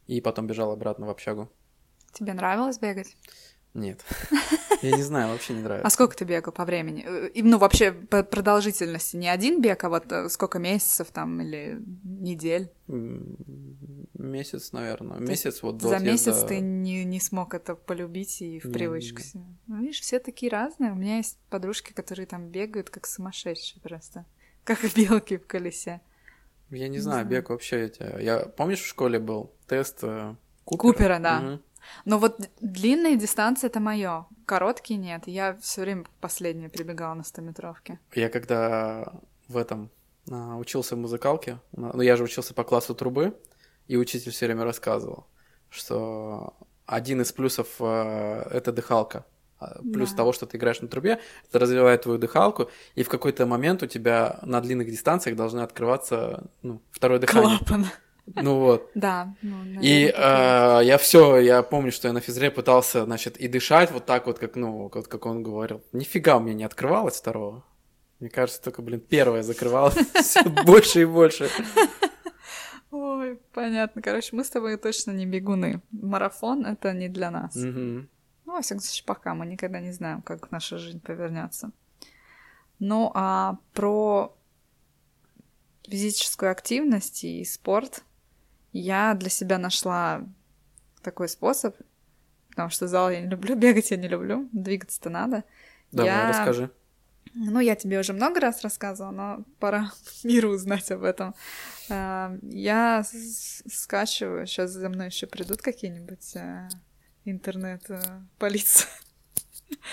и 0.08 0.20
потом 0.20 0.48
бежал 0.48 0.72
обратно 0.72 1.06
в 1.06 1.10
общагу. 1.10 1.50
Тебе 2.12 2.34
нравилось 2.34 2.80
бегать? 2.80 3.16
Нет. 3.74 4.04
Я 4.81 4.96
не 4.96 5.03
знаю, 5.03 5.31
вообще 5.31 5.53
не 5.53 5.62
нравится. 5.62 5.88
А 5.88 5.89
сколько 5.89 6.15
ты 6.15 6.25
бегал 6.25 6.53
по 6.53 6.65
времени? 6.65 7.03
Э, 7.05 7.29
ну, 7.36 7.57
вообще, 7.57 7.91
по 7.91 8.24
продолжительности. 8.24 9.15
Не 9.15 9.29
один 9.29 9.62
бег, 9.62 9.84
а 9.84 9.89
вот 9.89 10.12
э, 10.12 10.29
сколько 10.29 10.60
месяцев 10.60 11.07
там 11.12 11.41
или 11.41 11.81
недель? 12.03 12.72
Месяц, 12.88 14.72
наверное. 14.72 15.19
Месяц 15.19 15.62
вот 15.63 15.77
до 15.77 15.89
За 15.89 16.00
месяц 16.00 16.43
ты 16.43 16.60
не, 16.60 17.03
не 17.05 17.19
смог 17.19 17.53
это 17.53 17.75
полюбить 17.75 18.41
и 18.41 18.60
в 18.60 18.72
привычку 18.72 19.22
себе. 19.22 19.43
Ну, 19.67 19.81
видишь, 19.81 20.01
все 20.01 20.19
такие 20.19 20.51
разные. 20.51 20.91
У 20.91 20.96
меня 20.96 21.17
есть 21.17 21.38
подружки, 21.50 21.93
которые 21.93 22.25
там 22.25 22.48
бегают 22.50 22.89
как 22.89 23.07
сумасшедшие 23.07 23.81
просто. 23.81 24.25
Как 24.63 24.79
белки 24.96 25.38
в 25.38 25.48
колесе. 25.48 26.01
Я 26.69 26.89
не, 26.89 26.96
не 26.96 27.00
знаю, 27.00 27.25
знаю, 27.25 27.27
бег 27.27 27.50
вообще 27.50 27.86
эти... 27.86 28.22
Я, 28.22 28.39
помнишь, 28.39 28.81
в 28.81 28.86
школе 28.86 29.17
был 29.17 29.53
тест 29.65 30.00
э, 30.01 30.36
Купера? 30.67 30.91
Купера, 30.91 31.19
да. 31.19 31.39
Угу. 31.39 31.60
Но 32.06 32.20
вот 32.20 32.50
длинные 32.62 33.17
дистанции 33.17 33.67
это 33.67 33.79
мое, 33.79 34.25
короткие 34.46 34.98
нет. 35.00 35.24
Я 35.25 35.55
все 35.62 35.81
время 35.81 36.05
последнее 36.22 36.70
прибегала 36.70 37.14
на 37.14 37.24
100 37.24 37.42
метровке. 37.42 38.00
Я 38.14 38.29
когда 38.29 39.14
в 39.48 39.57
этом 39.57 39.90
а, 40.29 40.57
учился 40.57 40.96
в 40.96 41.00
музыкалке, 41.00 41.59
ну 41.72 42.01
я 42.01 42.16
же 42.18 42.24
учился 42.24 42.53
по 42.53 42.64
классу 42.64 42.96
трубы, 42.96 43.38
и 43.88 43.98
учитель 43.98 44.31
все 44.31 44.46
время 44.48 44.64
рассказывал, 44.64 45.27
что 45.70 46.53
один 46.85 47.22
из 47.22 47.31
плюсов 47.31 47.68
э, 47.79 48.48
это 48.51 48.72
дыхалка. 48.72 49.25
А, 49.59 49.81
плюс 49.81 50.12
да. 50.12 50.18
того, 50.18 50.33
что 50.33 50.46
ты 50.46 50.57
играешь 50.57 50.81
на 50.81 50.88
трубе, 50.88 51.20
это 51.50 51.59
развивает 51.59 52.03
твою 52.03 52.20
дыхалку, 52.20 52.70
и 52.96 53.03
в 53.03 53.09
какой-то 53.09 53.46
момент 53.46 53.81
у 53.81 53.88
тебя 53.88 54.40
на 54.44 54.62
длинных 54.62 54.88
дистанциях 54.90 55.35
должны 55.35 55.62
открываться 55.62 56.44
ну, 56.62 56.81
второе 56.92 57.20
дыхание. 57.20 57.57
Клапан. 57.57 57.88
Ну 58.35 58.59
вот. 58.59 58.92
Да. 58.96 59.33
Ну, 59.42 59.81
и 59.81 60.05
э, 60.05 60.81
я 60.83 60.98
все, 60.98 61.37
я 61.40 61.63
помню, 61.63 61.92
что 61.92 62.07
я 62.07 62.13
на 62.13 62.20
физре 62.20 62.51
пытался, 62.51 63.05
значит, 63.05 63.37
и 63.37 63.48
дышать 63.48 63.92
вот 63.92 64.05
так 64.05 64.25
вот, 64.27 64.37
как, 64.40 64.55
ну, 64.55 64.90
вот 64.94 65.07
как 65.07 65.25
он 65.25 65.44
говорил. 65.44 65.81
Нифига 65.94 66.37
у 66.37 66.40
меня 66.40 66.53
не 66.53 66.63
открывалось 66.63 67.16
второго. 67.16 67.63
Мне 68.20 68.29
кажется, 68.29 68.61
только, 68.61 68.81
блин, 68.81 69.00
первое 69.00 69.44
закрывалось 69.44 69.96
все 70.22 70.44
больше 70.44 71.01
и 71.03 71.05
больше. 71.05 71.50
Ой, 72.92 73.40
понятно. 73.53 74.01
Короче, 74.01 74.35
мы 74.35 74.44
с 74.44 74.50
тобой 74.50 74.77
точно 74.77 75.11
не 75.11 75.25
бегуны. 75.25 75.81
Марафон— 75.92 76.66
это 76.66 76.94
не 76.94 77.09
для 77.09 77.31
нас. 77.31 77.55
Ну, 77.55 78.53
во 78.53 78.61
всяком 78.61 78.81
случае, 78.81 79.05
пока 79.05 79.33
мы 79.33 79.46
никогда 79.46 79.79
не 79.81 79.92
знаем, 79.92 80.22
как 80.22 80.51
наша 80.51 80.77
жизнь 80.77 81.01
повернется. 81.01 81.72
Ну, 82.79 83.11
а 83.13 83.57
про 83.74 84.33
физическую 85.87 86.51
активность 86.51 87.24
и 87.24 87.44
спорт 87.44 88.03
я 88.79 89.13
для 89.13 89.29
себя 89.29 89.57
нашла 89.57 90.24
такой 91.01 91.29
способ, 91.29 91.75
потому 92.50 92.70
что 92.70 92.87
зал 92.87 93.09
я 93.09 93.22
не 93.22 93.27
люблю, 93.27 93.55
бегать 93.57 93.92
я 93.92 93.98
не 93.98 94.07
люблю, 94.07 94.50
двигаться-то 94.51 95.09
надо. 95.09 95.44
Давай, 95.92 96.11
я... 96.11 96.29
расскажи. 96.29 96.72
Ну, 97.33 97.59
я 97.59 97.75
тебе 97.75 98.00
уже 98.00 98.13
много 98.13 98.40
раз 98.40 98.61
рассказывала, 98.61 99.11
но 99.11 99.44
пора 99.59 99.92
миру 100.24 100.50
узнать 100.50 100.90
об 100.92 101.03
этом. 101.03 101.35
А, 101.90 102.35
я 102.42 103.05
скачиваю, 103.68 104.48
сейчас 104.48 104.72
за 104.72 104.90
мной 104.90 105.07
еще 105.07 105.27
придут 105.27 105.61
какие-нибудь 105.61 106.35
э, 106.35 106.68
интернет-полиция. 107.25 108.90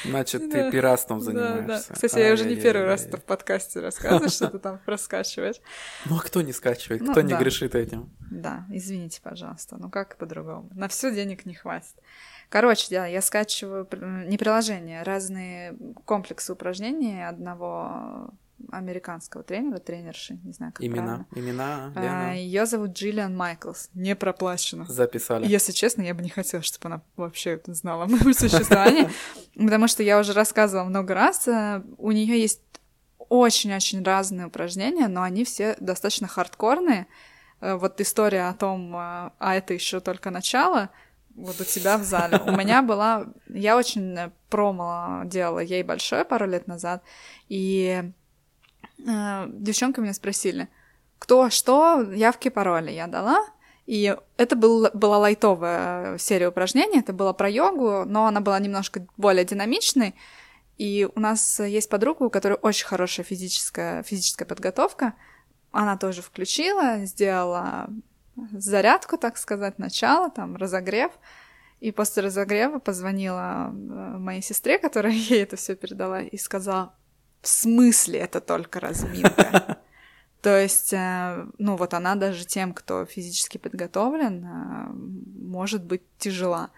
Значит, 0.04 0.50
ты 0.50 0.70
пиратством 0.70 1.20
занимаешься. 1.20 1.92
Кстати, 1.92 2.18
я 2.18 2.32
уже 2.32 2.44
не 2.44 2.56
первый 2.56 2.86
раз 2.86 3.06
в 3.06 3.20
подкасте 3.20 3.80
рассказываю, 3.80 4.30
что 4.30 4.48
ты 4.48 4.58
там 4.58 4.80
раскачиваешь. 4.86 5.56
Ну, 6.06 6.16
а 6.16 6.20
кто 6.20 6.42
не 6.42 6.52
скачивает? 6.52 7.02
Ну 7.02 7.12
кто 7.12 7.20
не 7.22 7.34
грешит 7.34 7.74
этим? 7.74 8.10
Да, 8.30 8.66
извините, 8.70 9.20
пожалуйста. 9.22 9.76
Ну, 9.78 9.90
как 9.90 10.16
по-другому? 10.16 10.68
На 10.74 10.88
все 10.88 11.14
денег 11.14 11.46
не 11.46 11.54
хватит. 11.54 11.94
Короче, 12.48 12.86
да, 12.90 13.06
я 13.06 13.22
скачиваю 13.22 13.88
не 14.26 14.38
приложение, 14.38 15.02
разные 15.02 15.76
комплексы 16.04 16.52
упражнений 16.52 17.26
одного 17.26 18.30
американского 18.70 19.42
тренера, 19.42 19.78
тренерши, 19.78 20.38
не 20.42 20.52
знаю, 20.52 20.72
как 20.72 20.84
Имена, 20.84 21.26
правильно. 21.30 21.50
имена, 21.50 21.92
а, 21.94 22.34
Ее 22.34 22.66
зовут 22.66 22.92
Джиллиан 22.92 23.36
Майклс, 23.36 23.90
не 23.94 24.16
проплачено. 24.16 24.86
Записали. 24.86 25.46
Если 25.46 25.72
честно, 25.72 26.02
я 26.02 26.14
бы 26.14 26.22
не 26.22 26.30
хотела, 26.30 26.62
чтобы 26.62 26.86
она 26.86 27.02
вообще 27.16 27.60
знала 27.66 28.06
мое 28.08 28.32
существование, 28.32 29.10
потому 29.54 29.88
что 29.88 30.02
я 30.02 30.18
уже 30.18 30.32
рассказывала 30.32 30.86
много 30.88 31.14
раз, 31.14 31.46
э, 31.48 31.82
у 31.98 32.10
нее 32.10 32.40
есть 32.40 32.60
очень-очень 33.28 34.02
разные 34.02 34.46
упражнения, 34.46 35.08
но 35.08 35.22
они 35.22 35.44
все 35.44 35.76
достаточно 35.80 36.28
хардкорные. 36.28 37.06
Э, 37.60 37.74
вот 37.74 38.00
история 38.00 38.48
о 38.48 38.54
том, 38.54 38.94
э, 38.94 39.30
а 39.38 39.54
это 39.54 39.74
еще 39.74 40.00
только 40.00 40.30
начало, 40.30 40.90
вот 41.34 41.60
у 41.60 41.64
тебя 41.64 41.98
в 41.98 42.04
зале. 42.04 42.38
У 42.46 42.52
меня 42.52 42.82
была... 42.82 43.26
Я 43.48 43.76
очень 43.76 44.32
промо 44.48 45.22
делала 45.24 45.60
ей 45.60 45.82
большое 45.82 46.24
пару 46.24 46.46
лет 46.46 46.66
назад, 46.66 47.02
и 47.48 48.12
э, 48.98 49.46
девчонки 49.48 50.00
меня 50.00 50.14
спросили, 50.14 50.68
кто, 51.18 51.50
что, 51.50 52.02
явки, 52.12 52.50
пароли 52.50 52.90
я 52.90 53.06
дала. 53.06 53.44
И 53.86 54.16
это 54.38 54.56
был, 54.56 54.88
была 54.94 55.18
лайтовая 55.18 56.16
серия 56.18 56.48
упражнений, 56.48 57.00
это 57.00 57.12
было 57.12 57.34
про 57.34 57.50
йогу, 57.50 58.04
но 58.06 58.26
она 58.26 58.40
была 58.40 58.58
немножко 58.58 59.06
более 59.16 59.44
динамичной. 59.44 60.14
И 60.78 61.08
у 61.14 61.20
нас 61.20 61.60
есть 61.60 61.88
подруга, 61.88 62.24
у 62.24 62.30
которой 62.30 62.58
очень 62.60 62.86
хорошая 62.86 63.24
физическая, 63.24 64.02
физическая 64.02 64.48
подготовка. 64.48 65.14
Она 65.70 65.96
тоже 65.96 66.22
включила, 66.22 67.04
сделала 67.04 67.88
зарядку, 68.52 69.18
так 69.18 69.36
сказать, 69.36 69.78
начало, 69.78 70.30
там, 70.30 70.56
разогрев. 70.56 71.12
И 71.80 71.92
после 71.92 72.22
разогрева 72.22 72.78
позвонила 72.78 73.68
э, 73.68 73.72
моей 74.18 74.42
сестре, 74.42 74.78
которая 74.78 75.12
ей 75.30 75.42
это 75.42 75.56
все 75.56 75.76
передала, 75.76 76.22
и 76.22 76.36
сказала, 76.38 76.94
в 77.44 77.48
смысле 77.48 78.20
это 78.20 78.40
только 78.40 78.80
разминка? 78.80 79.78
То 80.42 80.60
есть, 80.60 80.92
э, 80.92 81.46
ну 81.58 81.76
вот 81.76 81.94
она 81.94 82.14
даже 82.16 82.44
тем, 82.44 82.72
кто 82.72 83.04
физически 83.04 83.58
подготовлен, 83.58 84.44
э, 84.44 84.86
может 85.42 85.84
быть 85.84 86.02
тяжела. 86.18 86.70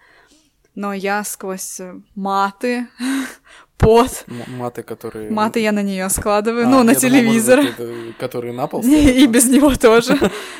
но 0.75 0.93
я 0.93 1.23
сквозь 1.23 1.81
маты, 2.15 2.87
пот. 3.77 4.25
маты, 4.47 4.83
которые... 4.83 5.31
Маты 5.31 5.59
я 5.61 5.71
на 5.71 5.81
нее 5.81 6.09
складываю, 6.09 6.65
а, 6.65 6.69
ну, 6.69 6.83
на 6.83 6.95
телевизор. 6.95 7.61
Думал, 7.61 7.93
может, 7.95 8.17
которые 8.17 8.53
на 8.53 8.67
пол 8.67 8.81
И 8.83 9.25
без 9.25 9.45
него 9.45 9.73
тоже. 9.75 10.17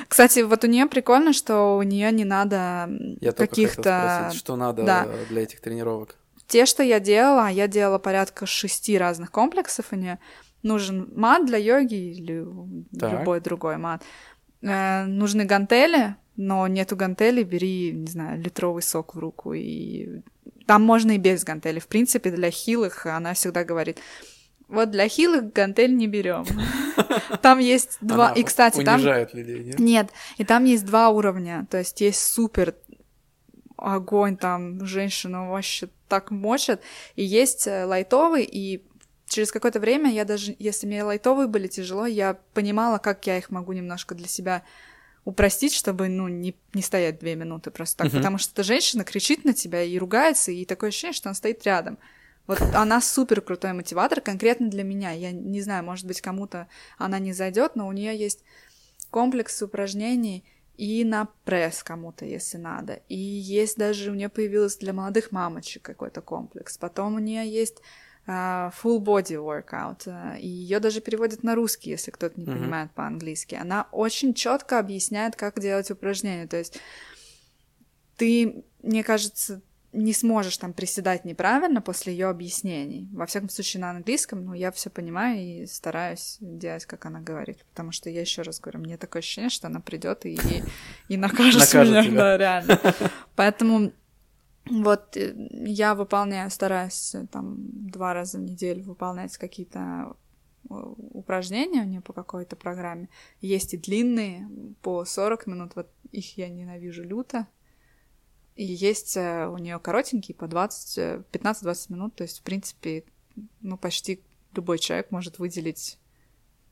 Кстати, 0.07 0.39
вот 0.39 0.63
у 0.63 0.67
нее 0.67 0.85
прикольно, 0.85 1.33
что 1.33 1.77
у 1.77 1.83
нее 1.83 2.11
не 2.11 2.25
надо 2.25 2.89
каких-то... 3.35 4.31
Что 4.33 4.55
надо 4.55 5.07
для 5.29 5.43
этих 5.43 5.59
тренировок? 5.59 6.15
Те, 6.47 6.65
что 6.65 6.83
я 6.83 6.99
делала, 6.99 7.49
я 7.49 7.67
делала 7.67 7.99
порядка 7.99 8.45
шести 8.45 8.97
разных 8.97 9.31
комплексов 9.31 9.87
у 9.91 9.95
нее. 9.95 10.19
Нужен 10.63 11.11
мат 11.15 11.45
для 11.45 11.57
йоги 11.57 11.95
или 11.95 12.45
так. 12.97 13.19
любой 13.19 13.41
другой 13.41 13.77
мат. 13.77 14.03
Э, 14.61 15.05
нужны 15.05 15.45
гантели, 15.45 16.15
но 16.35 16.67
нету 16.67 16.95
гантели, 16.95 17.43
бери, 17.43 17.91
не 17.91 18.07
знаю, 18.07 18.41
литровый 18.41 18.81
сок 18.81 19.15
в 19.15 19.19
руку. 19.19 19.53
И 19.53 20.21
там 20.65 20.83
можно 20.83 21.11
и 21.11 21.17
без 21.17 21.43
гантели. 21.43 21.79
В 21.79 21.87
принципе, 21.87 22.31
для 22.31 22.49
хилых 22.49 23.05
она 23.05 23.33
всегда 23.33 23.63
говорит, 23.63 23.99
вот 24.67 24.91
для 24.91 25.07
хилых 25.07 25.51
гантель 25.53 25.95
не 25.95 26.07
берем. 26.07 26.45
Там 27.41 27.59
есть 27.59 27.97
два... 28.01 28.31
и, 28.33 28.43
кстати, 28.43 28.83
там... 28.83 28.99
людей, 28.99 29.63
нет? 29.63 29.79
Нет, 29.79 30.09
и 30.37 30.43
там 30.43 30.65
есть 30.65 30.85
два 30.85 31.09
уровня. 31.09 31.65
То 31.69 31.77
есть 31.77 32.01
есть 32.01 32.19
супер 32.19 32.75
огонь, 33.77 34.35
там 34.35 34.85
женщина 34.85 35.49
вообще 35.49 35.87
так 36.07 36.31
мочат. 36.31 36.81
И 37.15 37.23
есть 37.23 37.67
э, 37.67 37.85
лайтовый, 37.85 38.43
и 38.43 38.83
через 39.27 39.51
какое-то 39.51 39.79
время 39.79 40.11
я 40.11 40.25
даже, 40.25 40.55
если 40.59 40.87
мне 40.87 41.03
лайтовые 41.03 41.47
были 41.47 41.67
тяжело, 41.67 42.05
я 42.05 42.39
понимала, 42.53 42.97
как 42.97 43.25
я 43.27 43.37
их 43.37 43.49
могу 43.49 43.73
немножко 43.73 44.15
для 44.15 44.27
себя 44.27 44.63
упростить, 45.25 45.73
чтобы, 45.73 46.07
ну, 46.07 46.27
не, 46.29 46.55
не 46.73 46.81
стоять 46.81 47.19
две 47.19 47.35
минуты 47.35 47.69
просто 47.69 47.97
так, 47.97 48.07
uh-huh. 48.07 48.17
потому 48.17 48.37
что 48.37 48.53
эта 48.53 48.63
женщина 48.63 49.03
кричит 49.03 49.43
на 49.43 49.53
тебя 49.53 49.83
и 49.83 49.97
ругается, 49.97 50.51
и 50.51 50.63
такое 50.63 50.89
ощущение, 50.89 51.13
что 51.13 51.29
она 51.29 51.35
стоит 51.35 51.65
рядом. 51.65 51.97
Вот 52.47 52.61
она 52.61 53.01
супер 53.01 53.41
крутой 53.41 53.73
мотиватор 53.73 54.21
конкретно 54.21 54.69
для 54.69 54.83
меня. 54.83 55.11
Я 55.11 55.31
не 55.31 55.59
знаю, 55.59 55.83
может 55.83 56.05
быть, 56.05 56.21
кому-то 56.21 56.69
она 56.97 57.19
не 57.19 57.33
зайдет, 57.33 57.75
но 57.75 57.89
у 57.89 57.91
нее 57.91 58.17
есть 58.17 58.41
комплекс 59.09 59.61
упражнений 59.61 60.45
и 60.77 61.03
на 61.03 61.27
пресс 61.43 61.83
кому-то, 61.83 62.25
если 62.25 62.57
надо. 62.57 63.01
И 63.09 63.17
есть 63.17 63.77
даже 63.77 64.11
у 64.11 64.13
нее 64.13 64.29
появилось 64.29 64.77
для 64.77 64.93
молодых 64.93 65.31
мамочек 65.31 65.81
какой-то 65.81 66.21
комплекс. 66.21 66.77
Потом 66.77 67.15
у 67.15 67.19
нее 67.19 67.49
есть 67.49 67.81
uh, 68.27 68.71
full 68.71 68.99
body 68.99 69.37
workout. 69.37 70.05
Uh, 70.05 70.39
и 70.39 70.47
ее 70.47 70.79
даже 70.79 71.01
переводят 71.01 71.43
на 71.43 71.55
русский, 71.55 71.89
если 71.89 72.11
кто-то 72.11 72.39
не 72.39 72.45
mm-hmm. 72.45 72.53
понимает 72.53 72.91
по-английски. 72.91 73.55
Она 73.55 73.87
очень 73.91 74.35
четко 74.35 74.77
объясняет, 74.77 75.35
как 75.35 75.59
делать 75.59 75.89
упражнения. 75.89 76.47
То 76.47 76.57
есть 76.57 76.79
ты, 78.15 78.63
мне 78.83 79.03
кажется, 79.03 79.61
не 79.97 80.13
сможешь 80.13 80.57
там 80.57 80.73
приседать 80.73 81.25
неправильно 81.25 81.81
после 81.81 82.13
ее 82.13 82.27
объяснений. 82.27 83.09
Во 83.11 83.25
всяком 83.25 83.49
случае, 83.49 83.81
на 83.81 83.89
английском, 83.89 84.45
но 84.45 84.53
я 84.53 84.71
все 84.71 84.89
понимаю 84.89 85.39
и 85.39 85.65
стараюсь 85.65 86.37
делать, 86.39 86.85
как 86.85 87.05
она 87.05 87.19
говорит. 87.19 87.65
Потому 87.69 87.91
что 87.91 88.09
я 88.09 88.21
еще 88.21 88.43
раз 88.43 88.59
говорю, 88.59 88.79
мне 88.79 88.97
такое 88.97 89.21
ощущение, 89.21 89.49
что 89.49 89.67
она 89.67 89.79
придет 89.79 90.25
и, 90.25 90.35
и, 90.35 90.63
и 91.09 91.17
накажет, 91.17 91.61
накажет 91.61 91.91
меня. 91.91 92.03
Тебя. 92.03 92.15
Да, 92.15 92.37
реально. 92.37 92.79
Поэтому 93.35 93.91
вот 94.69 95.17
э, 95.17 95.33
я 95.65 95.95
выполняю, 95.95 96.51
стараюсь 96.51 97.15
э, 97.15 97.25
там 97.31 97.55
два 97.89 98.13
раза 98.13 98.37
в 98.37 98.41
неделю 98.41 98.83
выполнять 98.83 99.35
какие-то 99.37 100.15
э, 100.69 100.73
упражнения 100.73 101.81
у 101.81 101.85
нее 101.85 102.01
по 102.01 102.13
какой-то 102.13 102.55
программе. 102.55 103.09
Есть 103.41 103.73
и 103.73 103.77
длинные, 103.77 104.47
по 104.83 105.05
40 105.05 105.47
минут, 105.47 105.71
вот 105.75 105.89
их 106.11 106.37
я 106.37 106.49
ненавижу 106.49 107.03
люто. 107.03 107.47
И 108.57 108.65
есть 108.65 109.15
у 109.15 109.57
нее 109.57 109.79
коротенькие, 109.79 110.35
по 110.35 110.47
20, 110.47 111.25
15-20 111.31 111.93
минут, 111.93 112.15
то 112.15 112.23
есть, 112.23 112.39
в 112.39 112.41
принципе, 112.41 113.03
ну, 113.61 113.77
почти 113.77 114.21
любой 114.53 114.79
человек 114.79 115.11
может 115.11 115.39
выделить 115.39 115.99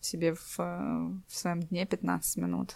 себе 0.01 0.33
в, 0.33 0.57
в 0.57 1.21
своем 1.27 1.61
дне 1.61 1.85
15 1.85 2.37
минут 2.37 2.75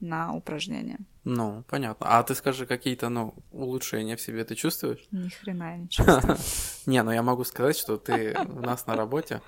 на 0.00 0.32
упражнения. 0.32 0.98
Ну, 1.24 1.64
понятно. 1.68 2.06
А 2.08 2.22
ты 2.22 2.34
скажи, 2.34 2.66
какие-то, 2.66 3.08
ну, 3.08 3.34
улучшения 3.52 4.16
в 4.16 4.20
себе 4.20 4.44
ты 4.44 4.54
чувствуешь? 4.54 5.06
Ни 5.10 5.28
хрена 5.28 5.72
я 5.72 5.76
не 5.76 5.88
чувствую. 5.88 6.36
Не, 6.86 7.02
ну 7.02 7.10
я 7.10 7.22
могу 7.22 7.44
сказать, 7.44 7.76
что 7.76 7.96
ты 7.96 8.36
у 8.48 8.60
нас 8.60 8.86
на 8.86 8.96
работе 8.96 9.42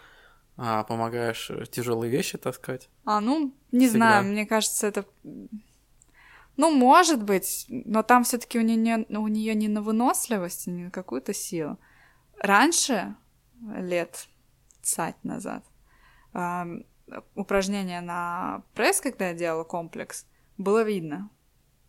а, 0.57 0.83
помогаешь 0.85 1.51
тяжелые 1.71 2.11
вещи 2.11 2.37
таскать. 2.37 2.91
А, 3.05 3.21
ну, 3.21 3.55
не 3.73 3.89
знаю, 3.89 4.25
мне 4.25 4.47
кажется, 4.47 4.89
это... 4.89 5.07
Ну, 6.61 6.71
может 6.71 7.23
быть, 7.23 7.65
но 7.71 8.03
там 8.03 8.23
все 8.23 8.37
таки 8.37 8.59
у 8.59 8.63
нее 8.63 9.07
у 9.09 9.29
нее 9.29 9.55
не 9.55 9.67
на 9.67 9.81
выносливость, 9.81 10.67
не 10.67 10.85
на 10.85 10.91
какую-то 10.91 11.33
силу. 11.33 11.79
Раньше, 12.39 13.17
лет 13.63 14.29
цать 14.83 15.17
назад, 15.25 15.65
упражнения 17.35 18.03
на 18.03 18.63
пресс, 18.75 19.01
когда 19.01 19.29
я 19.29 19.35
делала 19.35 19.65
комплекс, 19.65 20.27
было 20.59 20.83
видно. 20.83 21.31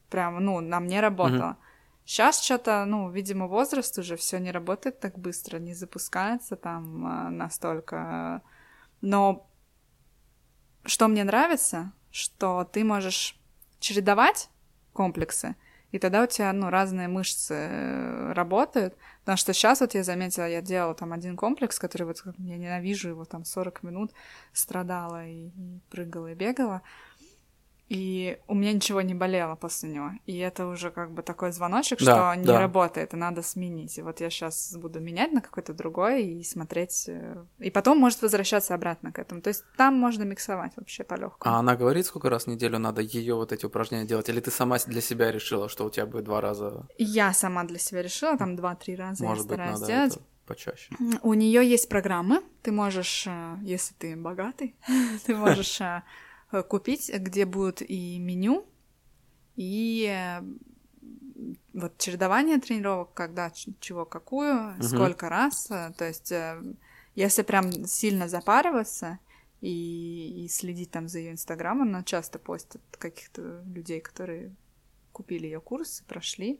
Прям, 0.10 0.42
ну, 0.42 0.62
на 0.62 0.80
мне 0.80 1.02
работало. 1.02 1.58
Mm-hmm. 1.60 2.06
Сейчас 2.06 2.42
что-то, 2.42 2.86
ну, 2.86 3.10
видимо, 3.10 3.48
возраст 3.48 3.98
уже 3.98 4.16
все 4.16 4.38
не 4.38 4.52
работает 4.52 5.02
так 5.02 5.20
быстро, 5.20 5.60
не 5.60 5.74
запускается 5.74 6.56
там 6.56 7.06
а, 7.06 7.30
настолько. 7.30 8.42
Но 9.02 9.50
что 10.86 11.10
мне 11.10 11.26
нравится, 11.26 11.92
что 12.10 12.64
ты 12.64 12.86
можешь 12.86 13.38
чередовать 13.82 14.50
комплексы, 14.93 15.56
и 15.91 15.99
тогда 15.99 16.23
у 16.23 16.27
тебя, 16.27 16.54
ну, 16.54 16.69
разные 16.69 17.10
мышцы 17.10 17.54
э, 17.54 18.34
работают. 18.34 18.95
Потому 19.21 19.38
что 19.38 19.54
сейчас 19.54 19.82
вот 19.82 19.93
я 19.93 20.04
заметила, 20.04 20.47
я 20.47 20.62
делала 20.62 20.95
там 20.95 21.12
один 21.12 21.36
комплекс, 21.36 21.80
который 21.80 22.04
вот 22.04 22.23
я 22.38 22.58
ненавижу 22.58 23.10
его, 23.10 23.25
там 23.25 23.43
40 23.43 23.84
минут 23.84 24.12
страдала 24.54 25.25
и, 25.25 25.47
и 25.49 25.80
прыгала 25.89 26.32
и 26.32 26.36
бегала 26.36 26.82
и 27.91 28.39
у 28.47 28.56
меня 28.56 28.71
ничего 28.71 29.01
не 29.01 29.13
болело 29.13 29.56
после 29.56 29.89
него. 29.89 30.12
И 30.25 30.38
это 30.38 30.67
уже 30.67 30.91
как 30.91 31.12
бы 31.12 31.23
такой 31.23 31.51
звоночек, 31.51 31.99
да, 31.99 32.32
что 32.32 32.39
не 32.39 32.47
да. 32.47 32.58
работает, 32.58 33.13
и 33.13 33.17
надо 33.17 33.41
сменить. 33.41 33.97
И 33.97 34.01
вот 34.01 34.21
я 34.21 34.30
сейчас 34.30 34.77
буду 34.77 35.01
менять 35.01 35.34
на 35.34 35.41
какой-то 35.41 35.73
другой 35.73 36.23
и 36.23 36.43
смотреть. 36.45 37.10
Э, 37.10 37.43
и 37.60 37.69
потом 37.69 37.97
может 37.97 38.21
возвращаться 38.21 38.75
обратно 38.75 39.12
к 39.12 39.19
этому. 39.19 39.41
То 39.41 39.49
есть 39.49 39.65
там 39.75 39.95
можно 39.95 40.23
миксовать 40.23 40.71
вообще 40.77 41.04
по 41.04 41.15
легкому. 41.15 41.54
А 41.54 41.60
она 41.60 41.75
говорит, 41.75 42.06
сколько 42.06 42.30
раз 42.30 42.45
в 42.45 42.47
неделю 42.47 42.80
надо 42.80 43.01
ее 43.01 43.36
вот 43.36 43.51
эти 43.51 43.65
упражнения 43.65 44.06
делать? 44.06 44.30
Или 44.30 44.39
ты 44.39 44.51
сама 44.51 44.77
для 44.88 45.01
себя 45.01 45.30
решила, 45.30 45.67
что 45.67 45.84
у 45.84 45.89
тебя 45.89 46.06
будет 46.06 46.23
два 46.23 46.39
раза? 46.39 46.88
Я 46.97 47.34
сама 47.34 47.65
для 47.65 47.77
себя 47.77 48.01
решила, 48.01 48.38
там 48.38 48.56
два-три 48.56 48.95
раза 48.95 49.21
может 49.21 49.43
я 49.43 49.49
быть, 49.49 49.58
стараюсь 49.58 49.80
надо 49.82 49.91
делать. 49.91 50.13
Это 50.13 50.23
почаще. 50.45 50.95
У 51.23 51.34
нее 51.34 51.69
есть 51.69 51.89
программы. 51.89 52.41
Ты 52.62 52.71
можешь, 52.71 53.27
э, 53.27 53.58
если 53.63 53.93
ты 53.95 54.15
богатый, 54.15 54.77
ты 55.25 55.36
можешь 55.36 55.82
Э, 55.82 56.04
купить, 56.68 57.12
где 57.14 57.46
будет 57.46 57.82
и 57.82 58.20
меню, 58.20 58.66
и 59.56 60.08
э, 60.10 60.42
вот 61.74 61.98
чередование 61.98 62.60
тренировок, 62.60 63.14
когда 63.14 63.52
чего 63.80 64.06
какую, 64.06 64.74
угу. 64.76 64.84
сколько 64.84 65.30
раз. 65.30 65.70
Э, 65.72 65.94
то 65.98 66.06
есть, 66.06 66.34
если 67.16 67.42
прям 67.44 67.72
сильно 67.86 68.28
запариваться 68.28 69.20
и, 69.62 70.44
и 70.46 70.48
следить 70.48 70.92
там 70.92 71.08
за 71.08 71.20
ее 71.20 71.32
инстаграмом, 71.32 71.90
она 71.90 72.04
часто 72.04 72.40
постит 72.40 72.82
каких-то 72.98 73.64
людей, 73.66 74.02
которые 74.02 74.56
купили 75.12 75.46
ее 75.46 75.62
курсы, 75.62 76.04
прошли. 76.06 76.60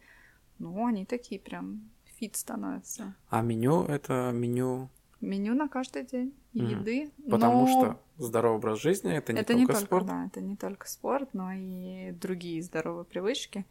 Ну, 0.60 0.86
они 0.86 1.06
такие 1.06 1.40
прям 1.40 1.90
фит 2.20 2.36
становятся. 2.36 3.16
А 3.30 3.42
меню 3.42 3.84
это 3.86 4.32
меню 4.32 4.90
меню 5.22 5.54
на 5.54 5.68
каждый 5.68 6.06
день 6.06 6.34
еды. 6.54 7.12
Потому 7.30 7.62
но... 7.62 7.68
что 7.68 8.00
здоровый 8.18 8.58
образ 8.58 8.80
жизни 8.80 9.14
это 9.16 9.34
не 9.34 9.40
это 9.40 9.54
только 9.54 9.60
не 9.60 9.68
только, 9.68 9.82
спорт. 9.82 10.06
Да, 10.06 10.26
это 10.26 10.42
не 10.42 10.56
только 10.56 10.88
спорт, 10.88 11.30
но 11.34 11.52
и 11.54 12.12
другие 12.12 12.62
здоровые 12.62 13.06
привычки. 13.06 13.66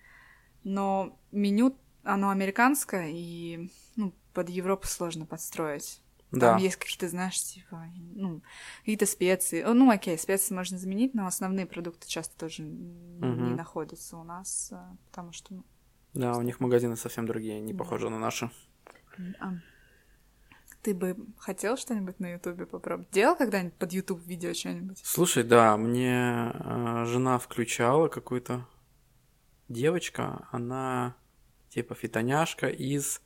Но 0.64 1.18
меню, 1.32 1.76
оно 2.02 2.30
американское, 2.30 3.08
и 3.10 3.70
ну, 3.96 4.12
под 4.32 4.48
Европу 4.48 4.86
сложно 4.86 5.26
подстроить. 5.26 6.00
Да. 6.30 6.52
Там 6.52 6.58
есть 6.58 6.76
какие-то, 6.76 7.08
знаешь, 7.08 7.42
типа, 7.42 7.86
ну, 8.14 8.40
какие-то 8.80 9.06
специи. 9.06 9.64
Ну, 9.64 9.90
окей, 9.90 10.16
специи 10.16 10.54
можно 10.54 10.78
заменить, 10.78 11.12
но 11.12 11.26
основные 11.26 11.66
продукты 11.66 12.06
часто 12.06 12.38
тоже 12.38 12.62
угу. 12.62 13.26
не 13.26 13.54
находятся 13.54 14.16
у 14.16 14.22
нас, 14.22 14.70
а, 14.72 14.96
потому 15.10 15.32
что... 15.32 15.54
Ну, 15.54 15.64
да, 16.14 16.36
у 16.36 16.42
них 16.42 16.60
магазины 16.60 16.96
совсем 16.96 17.26
другие, 17.26 17.60
не 17.60 17.72
да. 17.72 17.78
похожи 17.78 18.08
на 18.08 18.18
наши. 18.18 18.48
Ты 20.82 20.94
бы 20.94 21.16
хотел 21.38 21.76
что-нибудь 21.76 22.20
на 22.20 22.32
Ютубе 22.32 22.64
попробовать? 22.64 23.10
Делал 23.10 23.36
когда-нибудь 23.36 23.74
под 23.74 23.92
Ютуб 23.92 24.26
видео 24.26 24.54
что-нибудь? 24.54 25.00
Слушай, 25.04 25.44
да, 25.44 25.76
мне 25.76 26.52
э, 26.54 27.04
жена 27.06 27.38
включала 27.38 28.08
какую-то 28.08 28.66
девочка, 29.68 30.48
она 30.50 31.14
типа 31.68 31.94
фитоняшка 31.94 32.68
из, 32.68 33.20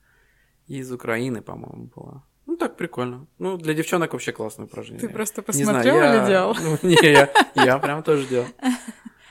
из 0.67 0.91
Украины, 0.93 1.43
по-моему, 1.43 1.91
была. 1.95 2.25
Ну, 2.47 2.57
так 2.57 2.77
прикольно. 2.77 3.27
Ну, 3.39 3.57
для 3.57 3.73
девчонок 3.73 4.13
вообще 4.13 4.33
классное 4.33 4.67
упражнение. 4.67 5.07
Ты 5.07 5.13
просто 5.13 5.43
посмотрел 5.43 5.95
знаю, 5.95 6.23
или 6.23 6.27
делал? 6.27 6.57
Ну, 6.61 6.79
не, 6.89 7.13
я, 7.13 7.31
я 7.55 7.79
прям 7.79 8.03
тоже 8.03 8.27
делал. 8.27 8.47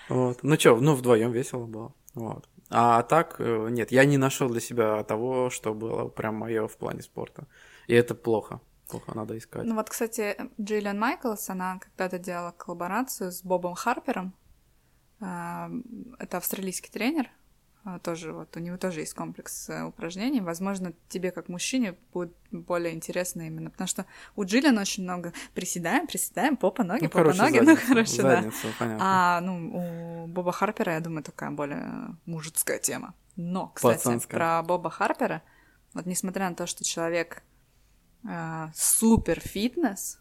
Вот. 0.10 0.40
Ну 0.44 0.60
что, 0.60 0.76
ну, 0.78 0.96
вдвоем 0.96 1.32
весело 1.32 1.66
было. 1.66 1.94
Вот. 2.16 2.48
А 2.70 3.04
так, 3.04 3.36
э, 3.40 3.68
нет, 3.70 3.92
я 3.92 4.06
не 4.06 4.18
нашел 4.18 4.50
для 4.50 4.60
себя 4.60 5.04
того, 5.04 5.50
что 5.50 5.74
было 5.74 6.08
прям 6.08 6.36
мое 6.36 6.68
в 6.68 6.76
плане 6.78 7.02
спорта. 7.02 7.48
И 7.88 7.94
это 7.94 8.16
плохо. 8.16 8.60
Плохо 8.90 9.16
надо 9.16 9.38
искать. 9.38 9.64
Ну 9.66 9.76
вот, 9.76 9.90
кстати, 9.90 10.36
Джиллиан 10.60 11.00
Майклс, 11.00 11.50
она 11.50 11.80
когда-то 11.80 12.20
делала 12.20 12.52
коллаборацию 12.52 13.32
с 13.32 13.42
Бобом 13.44 13.74
Харпером. 13.76 14.34
А, 15.20 15.72
Это 16.20 16.38
австралийский 16.38 16.92
тренер. 16.92 17.30
А, 17.86 18.00
Тоже 18.00 18.34
вот 18.34 18.56
у 18.56 18.60
него 18.60 18.78
тоже 18.78 19.02
есть 19.02 19.14
комплекс 19.14 19.70
э, 19.70 19.84
упражнений. 19.84 20.42
Возможно, 20.42 20.94
тебе 21.10 21.32
как 21.32 21.50
мужчине 21.50 21.96
будет 22.14 22.34
более 22.52 22.94
интересно 22.94 23.42
именно, 23.48 23.70
потому 23.70 23.88
что 23.88 24.06
у 24.36 24.44
Джиллиан 24.46 24.78
очень 24.78 25.04
много 25.04 25.34
приседаем, 25.54 26.08
приседаем, 26.08 26.56
попа, 26.56 26.84
ноги, 26.84 27.04
Ну, 27.04 27.10
попа, 27.10 27.24
короче, 27.24 27.42
ноги, 27.42 27.60
ну 27.60 27.66
задницу, 27.66 27.88
короче, 27.88 28.22
да. 28.22 28.36
задницу, 28.36 28.68
понятно. 28.80 29.00
А 29.06 29.42
ну 29.42 30.24
у 30.24 30.28
Боба 30.28 30.52
Харпера, 30.52 30.94
я 30.94 31.00
думаю, 31.00 31.24
такая 31.24 31.52
более 31.52 32.16
мужицкая 32.26 32.80
тема. 32.80 33.16
Но, 33.36 33.70
кстати, 33.70 33.98
Пацанская. 33.98 34.38
про 34.40 34.64
Боба 34.64 34.90
Харпера, 34.90 35.42
вот 35.94 36.06
несмотря 36.06 36.50
на 36.50 36.56
то, 36.56 36.68
что 36.68 36.84
человек 36.84 37.44
э, 38.28 38.68
супер 38.74 39.40
фитнес, 39.40 40.20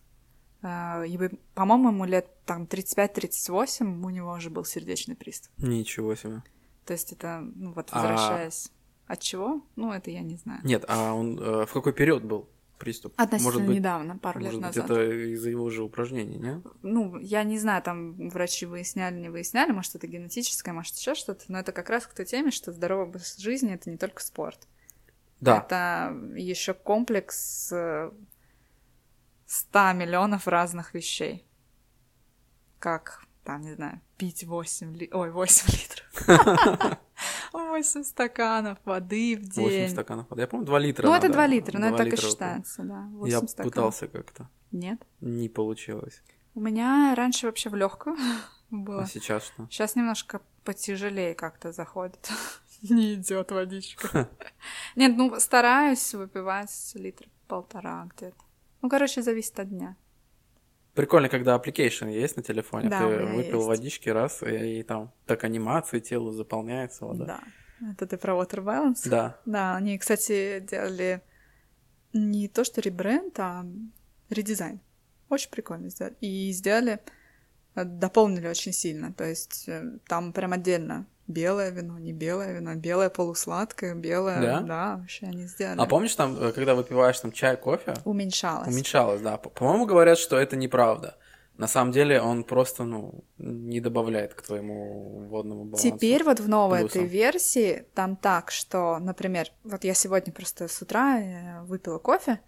э, 0.63 1.07
и, 1.07 1.19
по-моему, 1.55 1.89
ему 1.89 2.05
лет 2.05 2.27
там 2.45 2.65
35-38, 2.65 4.05
у 4.05 4.11
него 4.11 4.33
уже 4.33 4.51
был 4.51 4.65
сердечный 4.65 5.15
приступ. 5.17 5.53
Ничего 5.59 6.15
себе. 6.15 6.43
То 6.85 6.93
есть 6.93 7.13
это, 7.13 7.41
ну 7.55 7.73
вот, 7.73 7.89
А- 7.91 7.99
возвращаясь... 8.01 8.71
От 9.07 9.21
чего? 9.21 9.61
Ну, 9.77 9.93
это 9.93 10.11
я 10.11 10.21
не 10.21 10.37
знаю. 10.37 10.61
Нет, 10.65 10.85
а 10.89 11.13
он 11.13 11.39
э, 11.39 11.67
в 11.67 11.73
какой 11.73 11.93
период 11.93 12.25
был 12.25 12.49
приступ? 12.79 13.13
Относительно 13.17 13.53
Может 13.53 13.67
быть, 13.67 13.77
недавно, 13.77 14.17
пару 14.17 14.41
лет 14.41 14.55
может 14.55 14.61
быть, 14.69 14.77
назад. 14.77 14.91
это 14.91 15.33
из-за 15.35 15.51
его 15.51 15.69
же 15.71 15.83
упражнений, 15.83 16.39
не? 16.39 16.63
Ну, 16.83 17.19
я 17.19 17.43
не 17.43 17.59
знаю, 17.59 17.83
там 17.83 18.31
врачи 18.31 18.65
выясняли, 18.65 19.19
не 19.21 19.29
выясняли, 19.29 19.73
может, 19.73 19.97
это 19.97 20.07
генетическое, 20.07 20.73
может, 20.73 20.97
еще 20.97 21.15
что-то, 21.15 21.45
но 21.49 21.59
это 21.59 21.73
как 21.73 21.91
раз 21.91 22.07
к 22.07 22.15
той 22.15 22.25
теме, 22.25 22.51
что 22.53 22.73
здоровый 22.73 23.07
образ 23.07 23.37
жизни— 23.37 23.73
это 23.75 23.91
не 23.91 23.99
только 23.99 24.23
спорт. 24.23 24.67
Да. 25.43 25.59
Это 25.59 26.17
еще 26.37 26.73
комплекс 26.73 27.71
э, 27.73 28.11
100 29.47 29.93
миллионов 29.93 30.47
разных 30.47 30.95
вещей. 30.95 31.47
Как, 32.79 33.25
там, 33.45 33.63
не 33.63 33.75
знаю, 33.75 34.01
пить 34.17 34.45
8 34.45 34.97
ли... 34.97 35.11
Ой, 35.13 35.31
8 35.31 35.67
литров. 35.69 36.99
8 37.53 38.05
стаканов 38.05 38.79
воды 38.85 39.37
в 39.37 39.57
8 39.57 39.69
день. 39.69 39.89
стаканов 39.91 40.31
воды. 40.31 40.43
Я 40.43 40.47
помню, 40.47 40.65
2 40.67 40.79
литра. 40.79 41.07
Ну, 41.07 41.13
это 41.13 41.27
надо. 41.27 41.35
2 41.35 41.47
литра, 41.49 41.79
но 41.79 41.87
это 41.89 41.97
только 41.97 42.17
литра. 42.17 42.29
считается, 42.29 42.83
да. 42.85 43.09
8 43.11 43.33
Я 43.33 43.65
пытался 43.65 44.07
как-то. 44.07 44.49
Нет. 44.71 45.05
Не 45.21 45.49
получилось. 45.49 46.23
У 46.55 46.61
меня 46.61 47.15
раньше 47.17 47.47
вообще 47.47 47.69
в 47.69 47.75
легкую 47.75 48.17
было. 48.71 49.03
А 49.03 49.07
сейчас 49.07 49.45
что? 49.45 49.67
Сейчас 49.71 49.97
немножко 49.97 50.41
потяжелее 50.63 51.35
как-то 51.35 51.73
заходит. 51.73 52.31
Не 52.91 53.15
идет 53.15 53.51
водичка. 53.51 54.29
Нет, 54.97 55.17
ну 55.17 55.39
стараюсь 55.41 56.15
выпивать 56.15 56.93
литр 56.95 57.27
полтора 57.47 58.09
где-то. 58.17 58.37
Ну, 58.83 58.89
короче, 58.89 59.23
зависит 59.23 59.59
от 59.61 59.69
дня. 59.69 59.97
Прикольно, 60.95 61.29
когда 61.29 61.57
application 61.57 62.11
есть 62.13 62.37
на 62.37 62.43
телефоне, 62.43 62.91
Да, 62.91 62.99
ты 62.99 63.07
выпил 63.07 63.59
есть. 63.59 63.69
водички 63.69 64.09
раз, 64.11 64.43
и, 64.43 64.81
и 64.81 64.83
там 64.83 65.13
так 65.27 65.45
анимации 65.45 66.01
телу 66.01 66.33
заполняется 66.33 67.07
вода. 67.07 67.25
Да. 67.25 67.41
Это 67.93 68.07
ты 68.07 68.17
про 68.17 68.35
Water 68.35 68.63
Balance? 68.63 69.09
Да. 69.09 69.41
Да, 69.47 69.77
они, 69.77 69.99
кстати, 69.99 70.61
делали 70.61 71.23
не 72.13 72.49
то 72.49 72.65
что 72.65 72.81
ребренд, 72.81 73.39
а 73.41 73.65
редизайн. 74.29 74.81
Очень 75.29 75.51
прикольно 75.51 75.89
сделали. 75.89 76.17
И 76.21 76.53
сделали, 76.53 77.01
э, 77.75 77.85
дополнили 77.85 78.49
очень 78.49 78.73
сильно. 78.73 79.13
То 79.13 79.25
есть 79.25 79.65
э, 79.69 79.99
там 80.07 80.33
прям 80.33 80.53
отдельно 80.53 81.07
белое 81.27 81.71
вино, 81.71 81.99
не 81.99 82.13
белое 82.13 82.53
вино, 82.55 82.75
белое 82.75 83.11
полусладкое, 83.11 83.95
белое. 83.95 84.41
Да? 84.41 84.61
Да, 84.61 84.97
вообще 84.99 85.27
они 85.27 85.47
сделали. 85.47 85.81
А 85.81 85.87
помнишь 85.87 86.15
там, 86.15 86.37
э, 86.41 86.53
когда 86.53 86.75
выпиваешь 86.75 87.19
там 87.21 87.33
чай, 87.33 87.57
кофе, 87.57 87.95
Уменьшалось. 88.05 88.69
уменьшалось, 88.69 89.21
да. 89.21 89.37
По- 89.37 89.51
По-моему, 89.51 89.87
говорят, 89.87 90.19
что 90.19 90.37
это 90.39 90.57
неправда. 90.57 91.17
На 91.59 91.67
самом 91.69 91.93
деле 91.93 92.21
он 92.21 92.45
просто, 92.45 92.83
ну, 92.85 93.25
не 93.39 93.81
добавляет 93.81 94.33
к 94.35 94.43
твоему 94.43 95.27
водному 95.29 95.65
балансу. 95.65 95.91
Теперь 95.91 96.25
вот 96.25 96.41
в 96.41 96.49
новой 96.49 96.81
плюсом. 96.81 97.03
этой 97.05 97.09
версии 97.11 97.87
там 97.95 98.17
так, 98.17 98.51
что, 98.51 98.99
например, 98.99 99.49
вот 99.63 99.85
я 99.85 99.95
сегодня 99.95 100.33
просто 100.33 100.67
с 100.67 100.81
утра 100.83 101.21
э, 101.21 101.63
выпила 101.65 101.99
кофе 101.99 102.41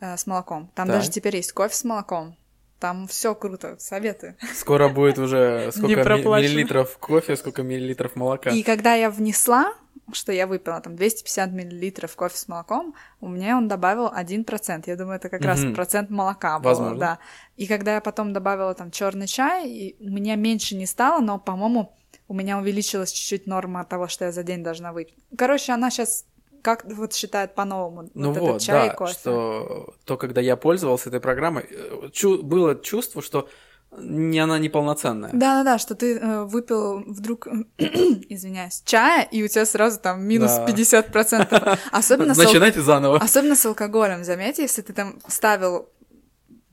э, 0.00 0.16
с 0.16 0.26
молоком. 0.26 0.70
Там 0.74 0.88
Так. 0.88 0.96
даже 0.96 1.10
теперь 1.10 1.36
есть 1.36 1.52
кофе 1.52 1.74
с 1.74 1.84
молоком. 1.84 2.36
Там 2.80 3.08
все 3.08 3.34
круто, 3.34 3.76
советы. 3.78 4.36
Скоро 4.54 4.88
будет 4.88 5.18
уже 5.18 5.70
сколько 5.76 6.02
миллилитров 6.04 6.96
кофе, 6.98 7.36
сколько 7.36 7.62
миллилитров 7.62 8.14
молока. 8.14 8.50
И 8.50 8.62
когда 8.62 8.94
я 8.94 9.10
внесла, 9.10 9.74
что 10.12 10.32
я 10.32 10.46
выпила 10.46 10.80
там 10.80 10.96
250 10.96 11.52
миллилитров 11.52 12.14
кофе 12.14 12.36
с 12.36 12.48
молоком, 12.48 12.94
у 13.20 13.28
меня 13.28 13.56
он 13.56 13.68
добавил 13.68 14.06
1%. 14.06 14.84
Я 14.86 14.96
думаю, 14.96 15.16
это 15.16 15.28
как 15.28 15.42
раз 15.42 15.64
процент 15.74 16.10
молока 16.10 16.58
был, 16.58 16.70
Возможно. 16.70 16.98
да. 16.98 17.18
И 17.56 17.66
когда 17.66 17.94
я 17.94 18.00
потом 18.00 18.32
добавила 18.32 18.74
там 18.74 18.90
черный 18.90 19.26
чай, 19.26 19.68
и 19.68 19.96
у 20.00 20.10
меня 20.10 20.36
меньше 20.36 20.76
не 20.76 20.86
стало, 20.86 21.20
но, 21.20 21.38
по-моему, 21.38 21.92
у 22.28 22.34
меня 22.34 22.58
увеличилась 22.58 23.10
чуть-чуть 23.10 23.46
норма 23.46 23.84
того, 23.84 24.06
что 24.06 24.26
я 24.26 24.32
за 24.32 24.42
день 24.42 24.62
должна 24.62 24.92
выпить. 24.92 25.16
Короче, 25.36 25.72
она 25.72 25.90
сейчас 25.90 26.26
как 26.62 26.84
вот 26.86 27.12
считает 27.14 27.54
по-новому 27.54 28.10
Ну 28.14 28.28
вот, 28.32 28.38
вот, 28.38 28.48
этот 28.50 28.62
чай 28.62 28.88
да, 28.88 28.92
и 28.94 28.96
кофе. 28.96 29.12
что 29.12 29.94
то, 30.04 30.16
когда 30.16 30.40
я 30.40 30.56
пользовался 30.56 31.08
этой 31.08 31.20
программой, 31.20 31.66
э, 31.70 32.08
чу- 32.12 32.42
было 32.42 32.74
чувство, 32.74 33.22
что 33.22 33.48
не, 33.96 34.38
она 34.38 34.58
неполноценная. 34.58 35.30
Да-да-да, 35.32 35.78
что 35.78 35.94
ты 35.94 36.18
э, 36.18 36.44
выпил 36.44 36.98
вдруг, 37.06 37.48
извиняюсь, 37.78 38.82
чая, 38.84 39.26
и 39.30 39.42
у 39.42 39.48
тебя 39.48 39.64
сразу 39.64 39.98
там 39.98 40.22
минус 40.22 40.52
Да. 40.56 40.66
50%. 40.66 41.78
Особенно 41.92 42.34
с 42.34 42.38
ал- 42.38 42.44
Начинайте 42.44 42.80
заново. 42.82 43.16
Особенно 43.18 43.56
с 43.56 43.64
алкоголем, 43.64 44.24
заметьте, 44.24 44.62
если 44.62 44.82
ты 44.82 44.92
там 44.92 45.18
ставил, 45.26 45.88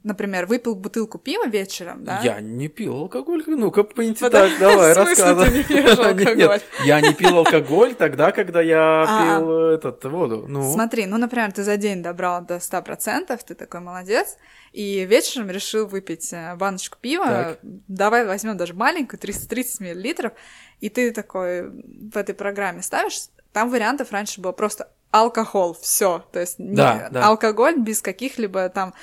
например, 0.06 0.46
выпил 0.46 0.76
бутылку 0.76 1.18
пива 1.18 1.48
вечером, 1.48 2.04
да? 2.06 2.22
Я 2.24 2.39
не 2.39 2.68
пил 2.70 2.96
алкоголь. 2.96 3.44
Ну-ка, 3.48 3.82
Подо- 3.82 4.30
так, 4.30 4.52
давай, 4.60 4.94
рассказывай. 4.94 5.50
ты 5.50 5.58
не 5.58 5.63
пьёшь 5.63 6.00
алкоголь? 6.00 6.38
Нет, 6.38 6.63
я 6.86 7.02
не 7.02 7.13
пил 7.13 7.38
алкоголь 7.39 7.96
тогда, 7.96 8.32
когда 8.32 8.62
я 8.62 9.04
А. 9.08 9.39
пил 9.39 9.52
э, 9.72 9.76
этот, 9.76 10.04
воду. 10.06 10.46
Ну, 10.48 10.72
Смотри, 10.74 11.06
ну, 11.08 11.18
например, 11.18 11.52
ты 11.52 11.63
за 11.63 11.76
день 11.78 12.02
добрал 12.02 12.46
до 12.46 12.56
100%, 12.58 13.38
ты 13.46 13.56
такой 13.56 13.80
молодец, 13.82 14.38
и 14.72 15.04
вечером 15.06 15.50
решил 15.50 15.88
выпить 15.88 16.32
э, 16.32 16.56
баночку 16.56 16.98
пива, 17.02 17.26
Так. 17.26 17.60
давай 17.63 18.26
возьмем 18.26 18.58
даже 18.58 18.74
маленькую, 18.74 19.20
330 19.20 19.80
миллилитров, 19.82 20.34
и 20.80 20.89
ты 20.89 21.12
такой 21.12 21.70
в 21.70 22.15
этой 22.15 22.36
программе 22.36 22.82
ставишь, 22.82 23.20
там 23.54 23.70
вариантов 23.72 24.12
раньше 24.12 24.39
было 24.41 24.52
просто 24.52 24.89
алкоголь, 25.12 25.74
все, 25.82 26.26
то 26.34 26.41
есть 26.41 26.60
не- 26.60 26.76
Да, 26.76 27.08
да. 27.10 27.28
алкоголь 27.28 27.78
без 27.80 28.02
каких-либо 28.02 28.68
там, 28.68 28.94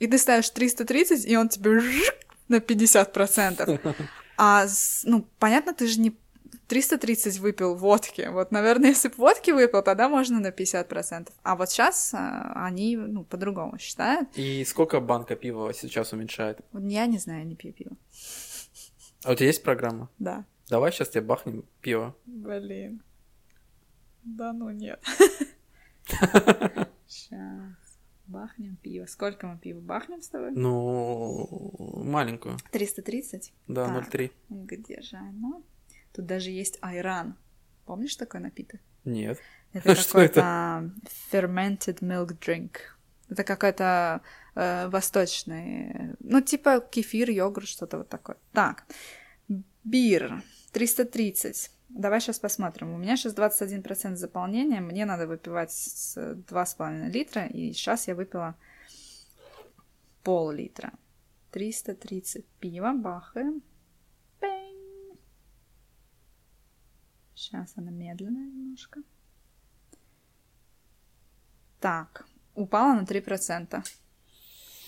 и 0.00 0.06
ты 0.08 0.18
ставишь 0.18 0.50
330, 0.50 1.24
и 1.26 1.36
он 1.36 1.48
тебе 1.48 1.80
на 2.48 2.56
50%. 2.56 3.94
А, 4.36 4.66
ну, 5.04 5.26
понятно, 5.38 5.72
ты 5.74 5.86
же 5.86 6.00
не 6.00 6.16
330 6.66 7.38
выпил 7.38 7.74
водки. 7.74 8.26
Вот, 8.30 8.52
наверное, 8.52 8.90
если 8.90 9.08
бы 9.08 9.14
водки 9.16 9.50
выпил, 9.50 9.82
тогда 9.82 10.08
можно 10.08 10.40
на 10.40 10.48
50%. 10.48 11.30
А 11.42 11.56
вот 11.56 11.70
сейчас 11.70 12.14
они, 12.14 12.96
ну, 12.96 13.24
по-другому 13.24 13.78
считают. 13.78 14.28
и 14.34 14.64
сколько 14.64 15.00
банка 15.00 15.36
пива 15.36 15.72
сейчас 15.74 16.12
уменьшает? 16.12 16.58
Я 16.72 17.06
не 17.06 17.18
знаю, 17.18 17.46
не 17.46 17.54
пью 17.54 17.72
пиво. 17.72 17.96
А 19.24 19.32
у 19.32 19.34
тебя 19.34 19.46
есть 19.46 19.62
программа? 19.62 20.08
Да. 20.18 20.44
Давай 20.68 20.92
сейчас 20.92 21.10
тебе 21.10 21.22
бахнем 21.22 21.64
пиво. 21.82 22.14
Блин. 22.24 23.02
Да 24.22 24.52
ну 24.52 24.70
нет. 24.70 25.02
Сейчас. 27.06 27.40
Бахнем 28.30 28.76
пиво. 28.76 29.06
Сколько 29.06 29.48
мы 29.48 29.58
пива 29.58 29.80
бахнем 29.80 30.22
с 30.22 30.28
тобой? 30.28 30.52
Ну, 30.52 31.72
маленькую. 32.04 32.58
330? 32.70 33.52
Да, 33.66 33.86
Так. 33.86 34.14
0,3. 34.14 34.30
Где 34.48 35.00
же 35.00 35.16
оно? 35.16 35.64
Тут 36.12 36.26
даже 36.26 36.50
есть 36.50 36.78
айран. 36.80 37.36
Помнишь 37.86 38.14
такой 38.14 38.38
напиток? 38.38 38.80
Нет. 39.04 39.40
Это 39.72 39.96
какой-то 40.06 40.92
fermented 41.32 41.98
milk 42.02 42.38
drink. 42.38 42.76
Это 43.28 43.42
какой-то 43.42 44.22
э, 44.54 44.88
восточный, 44.88 46.14
ну, 46.20 46.40
типа 46.40 46.80
кефир, 46.80 47.30
йогурт, 47.30 47.66
что-то 47.66 47.98
вот 47.98 48.08
такое. 48.08 48.36
Так, 48.52 48.84
бир 49.82 50.42
330. 50.72 51.70
Давай 51.90 52.20
сейчас 52.20 52.38
посмотрим. 52.38 52.94
У 52.94 52.98
меня 52.98 53.16
сейчас 53.16 53.34
21% 53.34 54.16
заполнения. 54.16 54.80
Мне 54.80 55.04
надо 55.04 55.26
выпивать 55.26 55.72
с 55.72 56.16
2,5 56.16 57.10
литра. 57.10 57.46
И 57.46 57.72
сейчас 57.72 58.08
я 58.08 58.14
выпила 58.14 58.54
пол-литра. 60.22 60.92
330 61.50 62.46
пива. 62.60 62.92
Бахаем. 62.94 63.62
Пень. 64.40 65.18
Сейчас 67.34 67.72
она 67.76 67.90
медленная 67.90 68.46
немножко. 68.46 69.02
Так, 71.80 72.26
упала 72.54 72.94
на 72.94 73.04
3%. 73.04 73.84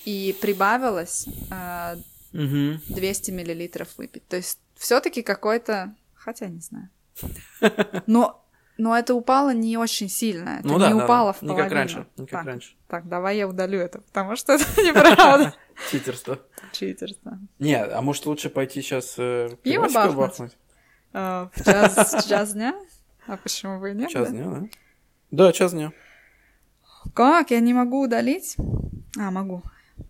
И 0.05 0.37
прибавилось 0.41 1.29
э, 1.51 1.97
Угу. 2.35 2.81
200 2.88 3.31
миллилитров 3.31 3.97
выпить. 3.99 4.27
То 4.27 4.37
есть 4.37 4.59
все-таки 4.77 5.23
какой-то, 5.23 5.95
хотя 6.22 6.46
не 6.48 6.61
знаю. 6.61 6.88
Но, 8.06 8.44
но 8.78 8.96
это 8.96 9.14
упало 9.14 9.52
не 9.52 9.76
очень 9.76 10.08
сильно. 10.08 10.58
Это 10.61 10.68
Ну 10.68 10.78
да, 10.78 10.88
не 10.90 10.98
да, 10.98 11.04
упало 11.04 11.32
да. 11.32 11.38
в 11.38 11.42
Не 11.42 11.48
как 11.48 11.56
половину. 11.56 11.74
раньше, 11.76 12.06
не 12.16 12.26
как 12.26 12.30
так, 12.40 12.46
раньше. 12.46 12.74
Так, 12.88 13.08
давай 13.08 13.37
я 13.37 13.48
удалю 13.48 13.78
это, 13.78 14.00
потому 14.00 14.37
что 14.37 14.52
это 14.54 14.64
неправда. 14.82 15.54
Читерство. 15.90 16.38
Читерство. 16.72 17.38
Нет, 17.58 17.90
а 17.92 18.00
может 18.02 18.26
лучше 18.26 18.48
пойти 18.50 18.82
сейчас 18.82 19.14
э, 19.18 19.50
Пиво 19.62 19.88
бахнуть? 19.88 20.56
А, 21.12 21.50
В 21.54 22.26
час, 22.28 22.54
дня? 22.54 22.74
А 23.26 23.37
почему 23.37 23.78
бы 23.80 23.90
и 23.90 23.94
нет? 23.94 24.11
Час 24.11 24.30
дня, 24.30 24.44
да? 24.46 24.62
Да, 25.30 25.52
час 25.52 25.72
дня. 25.72 25.92
Как? 27.14 27.50
Я 27.50 27.61
не 27.61 27.74
могу 27.74 28.02
удалить? 28.02 28.56
А, 29.18 29.30
могу. 29.30 29.62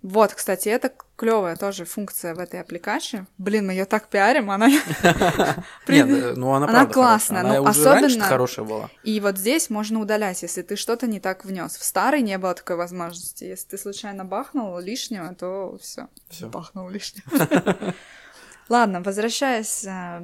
Вот, 0.02 0.34
кстати, 0.34 0.68
это 0.68 0.92
клевая 1.16 1.54
тоже 1.56 1.84
функция 1.84 2.34
в 2.34 2.40
этой 2.40 2.60
аппликации. 2.60 3.26
Блин, 3.38 3.68
мы 3.68 3.72
ее 3.72 3.84
так 3.84 4.08
пиарим, 4.08 4.50
она... 4.50 4.68
Нет, 5.88 6.36
ну 6.36 6.52
она, 6.52 6.66
Она 6.66 6.86
классная, 6.86 7.42
хорошая. 7.42 7.62
ну, 7.62 7.68
особенно- 7.68 8.24
хорошая 8.24 8.64
была. 8.64 8.90
И 9.04 9.20
вот 9.20 9.38
здесь 9.38 9.70
можно 9.70 10.00
удалять, 10.00 10.42
если 10.42 10.62
ты 10.62 10.74
что-то 10.74 11.06
не 11.06 11.20
так 11.20 11.44
внес. 11.44 11.76
В 11.76 11.84
старой 11.84 12.22
не 12.22 12.36
было 12.38 12.54
такой 12.54 12.74
возможности. 12.74 13.44
Если 13.44 13.68
ты 13.68 13.78
случайно 13.78 14.24
бахнул 14.24 14.76
лишнего, 14.80 15.32
то 15.36 15.78
все. 15.80 16.08
Бахнул 16.48 16.88
лишнего. 16.88 17.94
Ладно, 18.68 19.02
возвращаясь 19.02 19.84
э, 19.84 20.20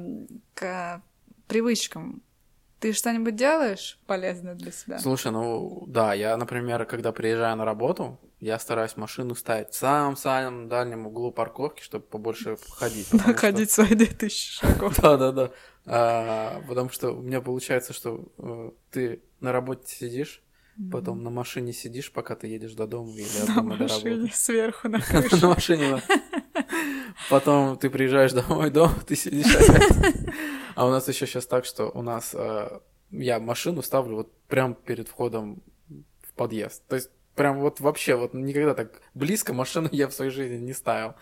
к 0.55 1.01
привычкам. 1.47 2.21
Ты 2.79 2.93
что-нибудь 2.93 3.35
делаешь 3.35 3.99
полезное 4.07 4.55
для 4.55 4.71
себя? 4.71 4.99
Слушай, 4.99 5.31
ну 5.33 5.83
да, 5.87 6.13
я, 6.13 6.37
например, 6.37 6.85
когда 6.85 7.11
приезжаю 7.11 7.57
на 7.57 7.65
работу, 7.65 8.17
я 8.39 8.57
стараюсь 8.57 8.95
машину 8.95 9.35
ставить 9.35 9.71
в 9.71 9.75
самом-самом 9.75 10.69
дальнем 10.69 11.05
углу 11.07 11.31
парковки, 11.31 11.81
чтобы 11.83 12.05
побольше 12.05 12.57
ходить. 12.71 13.07
потому 13.07 13.21
что- 13.23 13.31
Находить 13.33 13.71
свои 13.71 13.95
2000 13.95 14.59
шагов. 14.59 14.97
Да, 15.01 15.17
да, 15.17 15.31
да. 15.33 15.51
А, 15.85 16.61
потому 16.69 16.89
что 16.89 17.11
у 17.11 17.21
меня 17.21 17.41
получается, 17.41 17.91
что 17.93 18.25
э, 18.37 18.71
ты 18.91 19.21
на 19.41 19.51
работе 19.51 19.93
сидишь, 19.93 20.41
потом 20.89 21.21
на 21.23 21.29
машине 21.31 21.73
сидишь, 21.73 22.11
пока 22.13 22.35
ты 22.37 22.47
едешь 22.47 22.73
до 22.73 22.87
дома 22.87 23.11
или 23.11 23.41
от 23.41 23.47
на 23.49 23.55
дома 23.55 23.75
до 23.75 23.87
работы. 23.87 24.09
машине 24.11 24.31
сверху 24.33 24.87
на 24.87 24.99
На 25.41 25.47
машине. 25.49 26.01
Потом 27.29 27.77
ты 27.77 27.89
приезжаешь 27.89 28.31
домой, 28.31 28.69
дома, 28.69 28.95
ты 29.05 29.15
сидишь 29.17 29.53
опять. 29.55 29.89
А 30.79 30.85
у 30.85 30.91
нас 30.91 31.05
еще 31.09 31.27
сейчас 31.27 31.45
так, 31.45 31.65
что 31.65 31.89
у 31.93 32.01
нас 32.01 32.31
э, 32.33 32.79
я 33.11 33.41
машину 33.41 33.81
ставлю 33.81 34.15
вот 34.15 34.31
прям 34.47 34.75
перед 34.75 35.09
входом 35.09 35.61
в 36.21 36.33
подъезд. 36.35 36.87
То 36.87 36.95
есть 36.95 37.09
прям 37.35 37.59
вот 37.59 37.81
вообще 37.81 38.15
вот 38.15 38.33
никогда 38.33 38.73
так 38.73 39.01
близко 39.13 39.53
машину 39.53 39.89
я 39.91 40.07
в 40.07 40.13
своей 40.13 40.31
жизни 40.31 40.55
не 40.55 40.71
ставил. 40.71 41.15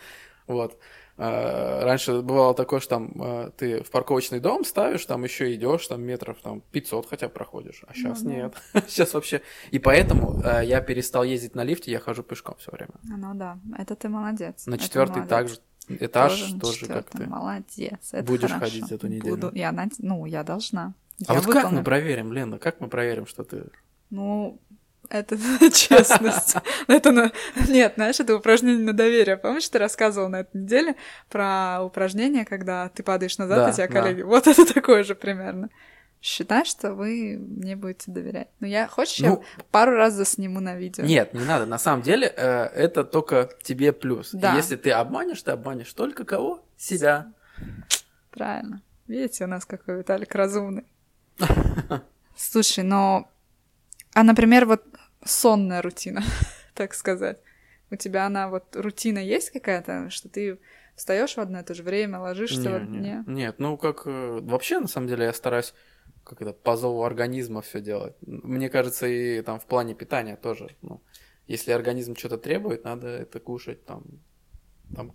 Вот. 0.46 0.78
Э, 1.17 1.84
Раньше 1.84 2.22
бывало 2.22 2.54
такое, 2.54 2.80
что 2.80 2.89
там 2.98 3.12
э, 3.20 3.52
ты 3.58 3.84
в 3.84 3.89
парковочный 3.89 4.39
дом 4.39 4.63
ставишь, 4.63 5.04
там 5.08 5.24
еще 5.24 5.52
идешь, 5.56 5.88
там 5.88 6.04
метров 6.04 6.38
там 6.43 6.62
500 6.62 7.10
хотя 7.10 7.28
проходишь, 7.28 7.84
а 7.88 7.96
сейчас 7.96 8.22
Ну 8.22 8.30
да. 8.30 8.36
нет. 8.36 8.54
Сейчас 8.88 9.15
вообще. 9.15 9.41
И 9.72 9.80
поэтому 9.80 10.39
э, 10.43 10.65
я 10.65 10.82
перестал 10.82 11.24
ездить 11.24 11.56
на 11.56 11.63
лифте, 11.63 11.91
я 11.91 12.00
хожу 12.00 12.22
пешком 12.22 12.58
все 12.60 12.72
время. 12.72 12.93
Ну 13.02 13.34
да, 13.34 13.58
это 13.76 13.96
ты 13.96 14.08
молодец. 14.08 14.67
На 14.67 14.76
это 14.76 14.84
четвертый 14.84 15.24
молодец. 15.24 15.30
также 15.30 15.56
этаж 15.89 16.39
тоже, 16.62 16.86
как 16.88 17.06
четвёртом. 17.10 17.21
ты. 17.21 17.28
Молодец. 17.28 18.10
это 18.12 18.23
будешь 18.23 18.50
хорошо. 18.52 18.60
ходить 18.60 18.91
эту 18.91 19.08
неделю? 19.08 19.36
Буду. 19.36 19.52
Я 19.54 19.71
над- 19.71 19.93
Ну, 20.00 20.26
я 20.26 20.43
должна. 20.43 20.93
А 21.28 21.34
Я 21.34 21.39
вот 21.39 21.45
как 21.45 21.56
мы 21.56 21.62
выполню. 21.63 21.84
проверим, 21.84 22.34
Лена, 22.34 22.60
как 22.60 22.80
мы 22.80 22.88
проверим, 22.89 23.26
что 23.26 23.43
ты... 23.43 23.63
Ну, 24.10 24.60
это 25.10 25.38
честность. 25.73 26.56
Это 26.88 27.12
на... 27.12 27.32
Нет, 27.67 27.93
знаешь, 27.95 28.19
это 28.19 28.36
упражнение 28.36 28.86
на 28.86 28.93
доверие. 28.93 29.38
Помнишь, 29.38 29.67
ты 29.69 29.80
рассказывал 29.80 30.30
на 30.30 30.41
этой 30.41 30.58
неделе 30.62 30.95
про 31.30 31.82
упражнение, 31.84 32.45
когда 32.45 32.89
ты 32.89 33.04
падаешь 33.04 33.38
назад, 33.38 33.58
Да, 33.58 33.71
тебя 33.71 33.88
да. 33.88 33.93
коллеги... 34.02 34.21
Вот 34.21 34.47
это 34.47 34.65
такое 34.73 35.04
же 35.04 35.15
примерно. 35.15 35.69
Считай, 36.21 36.65
что 36.65 36.93
вы 36.93 37.38
мне 37.38 37.75
будете 37.75 38.12
доверять. 38.12 38.49
Ну, 38.60 38.67
я... 38.67 38.88
Хочешь, 38.88 39.19
Ну, 39.19 39.43
я 39.58 39.63
пару 39.71 39.93
раз 39.95 40.13
засниму 40.13 40.60
на 40.60 40.75
видео? 40.75 41.03
нет, 41.03 41.34
не 41.34 41.45
надо. 41.45 41.65
На 41.65 41.77
самом 41.77 42.01
деле, 42.01 42.27
э, 42.36 42.63
это 42.65 43.03
только 43.03 43.49
тебе 43.62 43.93
плюс. 43.93 44.34
И 44.34 44.38
Да. 44.38 44.56
Если 44.56 44.75
ты 44.75 44.91
обманешь, 44.91 45.41
ты 45.43 45.51
обманешь 45.51 45.93
только 45.93 46.25
кого? 46.25 46.65
Себя. 46.75 47.32
Правильно. 48.32 48.82
Видите, 49.08 49.45
у 49.45 49.47
нас 49.47 49.65
какой 49.65 49.99
Виталик 49.99 50.34
разумный. 50.36 50.86
Слушай, 52.36 52.84
но... 52.84 53.30
А, 54.13 54.23
например, 54.23 54.65
вот 54.65 54.84
сонная 55.23 55.82
рутина, 55.82 56.23
так 56.73 56.93
сказать. 56.93 57.39
У 57.89 57.95
тебя 57.95 58.25
она 58.25 58.49
вот 58.49 58.75
рутина 58.75 59.19
есть 59.19 59.51
какая-то, 59.51 60.10
что 60.10 60.27
ты 60.30 60.60
встаешь 60.95 61.36
в 61.36 61.39
одно 61.39 61.60
и 61.60 61.63
то 61.63 61.73
же 61.73 61.84
время, 61.84 62.19
ложишься 62.19 62.60
Не, 62.60 62.67
в 62.67 62.75
одно... 62.75 62.97
не. 62.97 62.99
Не? 62.99 63.23
Нет, 63.27 63.56
ну 63.60 63.77
как... 63.77 64.01
э, 64.06 64.39
Вообще, 64.41 64.80
на 64.80 64.88
самом 64.88 65.08
деле, 65.08 65.25
я 65.25 65.34
стараюсь 65.34 65.73
как 66.24 66.41
это, 66.41 66.54
по 66.54 66.76
зову 66.76 67.04
организма 67.04 67.62
все 67.62 67.82
делать. 67.82 68.15
Мне 68.22 68.70
кажется, 68.70 69.08
и 69.08 69.41
там 69.41 69.60
в 69.60 69.65
плане 69.65 69.96
питания 69.96 70.36
тоже. 70.36 70.76
Ну, 70.82 71.02
если 71.48 71.72
организм 71.72 72.15
что-то 72.15 72.38
требует, 72.38 72.84
надо 72.84 73.08
это 73.08 73.39
кушать, 73.39 73.86
там, 73.86 74.04
там 74.93 75.13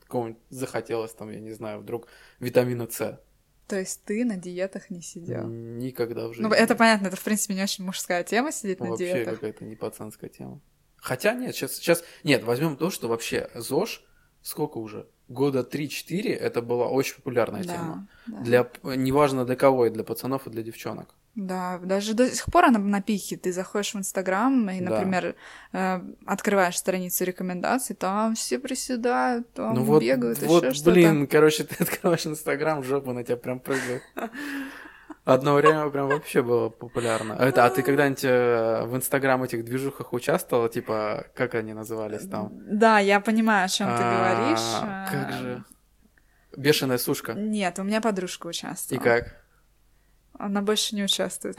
какого-нибудь 0.00 0.42
захотелось, 0.48 1.12
там, 1.12 1.30
я 1.30 1.40
не 1.40 1.52
знаю, 1.52 1.80
вдруг 1.80 2.08
витамина 2.38 2.88
С. 2.90 3.20
То 3.68 3.78
есть 3.78 4.04
ты 4.04 4.24
на 4.24 4.36
диетах 4.36 4.90
не 4.90 5.00
сидел? 5.00 5.46
Никогда 5.46 6.26
в 6.26 6.34
жизни. 6.34 6.42
Ну, 6.42 6.52
это 6.52 6.74
понятно, 6.74 7.06
это, 7.06 7.16
в 7.16 7.22
принципе, 7.22 7.54
не 7.54 7.62
очень 7.62 7.84
мужская 7.84 8.24
тема 8.24 8.50
сидеть 8.50 8.80
на 8.80 8.88
Вообще 8.88 9.12
диетах. 9.12 9.34
какая-то 9.34 9.64
не 9.64 9.76
пацанская 9.76 10.28
тема. 10.28 10.60
Хотя 10.96 11.34
нет, 11.34 11.54
сейчас, 11.54 11.74
сейчас... 11.74 12.02
Нет, 12.24 12.42
возьмем 12.42 12.76
то, 12.76 12.90
что 12.90 13.08
вообще 13.08 13.48
ЗОЖ, 13.54 14.02
сколько 14.42 14.78
уже? 14.78 15.08
Года 15.30 15.60
3-4 15.60 16.34
это 16.34 16.60
была 16.60 16.88
очень 16.88 17.14
популярная 17.14 17.62
тема. 17.62 18.08
Да, 18.26 18.36
да. 18.38 18.42
Для, 18.42 18.96
неважно 18.96 19.44
для 19.44 19.54
кого, 19.54 19.86
и 19.86 19.90
для 19.90 20.02
пацанов, 20.02 20.46
и 20.46 20.50
для 20.50 20.62
девчонок. 20.62 21.14
Да, 21.36 21.78
даже 21.78 22.14
до 22.14 22.28
сих 22.28 22.46
пор 22.46 22.64
она 22.64 22.80
на 22.80 23.00
пике. 23.00 23.36
Ты 23.36 23.52
заходишь 23.52 23.94
в 23.94 23.98
Инстаграм 23.98 24.68
и, 24.70 24.80
Да. 24.80 24.90
например, 24.90 25.36
э, 25.72 26.00
открываешь 26.26 26.76
страницу 26.76 27.24
рекомендаций, 27.24 27.94
там 27.94 28.34
все 28.34 28.58
приседают, 28.58 29.52
там 29.52 29.74
ну 29.76 29.84
вот, 29.84 30.02
бегают, 30.02 30.42
вот 30.42 30.64
еще 30.64 30.74
что-то. 30.74 30.90
блин, 30.90 31.28
короче, 31.28 31.62
ты 31.62 31.76
открываешь 31.84 32.26
Инстаграм, 32.26 32.82
жопа 32.82 33.12
на 33.12 33.22
тебя 33.22 33.36
прям 33.36 33.60
прыгает. 33.60 34.02
Одно 35.24 35.54
время 35.54 35.88
прям 35.90 36.08
вообще 36.08 36.42
было 36.42 36.70
популярно. 36.70 37.34
Это, 37.34 37.64
а 37.66 37.70
ты 37.70 37.82
когда-нибудь 37.82 38.24
э, 38.24 38.84
в 38.86 38.96
Инстаграм 38.96 39.42
этих 39.42 39.64
движухах 39.64 40.12
участвовала? 40.12 40.68
Типа, 40.68 41.26
как 41.34 41.54
они 41.54 41.72
назывались 41.74 42.26
там? 42.26 42.50
Да, 42.52 42.98
я 42.98 43.20
понимаю, 43.20 43.66
о 43.66 43.68
чем 43.68 43.88
ты 43.88 44.02
А, 44.02 44.34
говоришь. 44.34 45.10
Как 45.10 45.30
Э, 45.30 45.38
же? 45.42 45.64
Бешеная 46.56 46.98
сушка. 46.98 47.34
Нет, 47.34 47.78
у 47.78 47.82
меня 47.82 48.00
подружка 48.00 48.48
И 48.48 48.50
участвовала. 48.50 49.02
как? 49.02 49.44
Она 50.38 50.62
больше 50.62 50.94
не 50.96 51.04
участвует. 51.04 51.58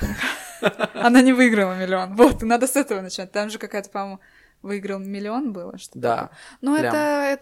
Она 0.95 1.21
не 1.21 1.31
выиграла 1.33 1.77
миллион. 1.79 2.15
Вот, 2.15 2.41
надо 2.41 2.65
с 2.67 2.75
этого 2.75 2.99
начать. 3.01 3.31
Там 3.31 3.49
же 3.51 3.59
какая-то, 3.59 3.89
по-моему, 3.91 4.19
выиграл 4.63 4.99
миллион 4.99 5.53
было, 5.53 5.77
что 5.77 5.99
Да. 5.99 6.29
Ну, 6.61 6.75
Прям. 6.77 6.87
это, 6.93 6.97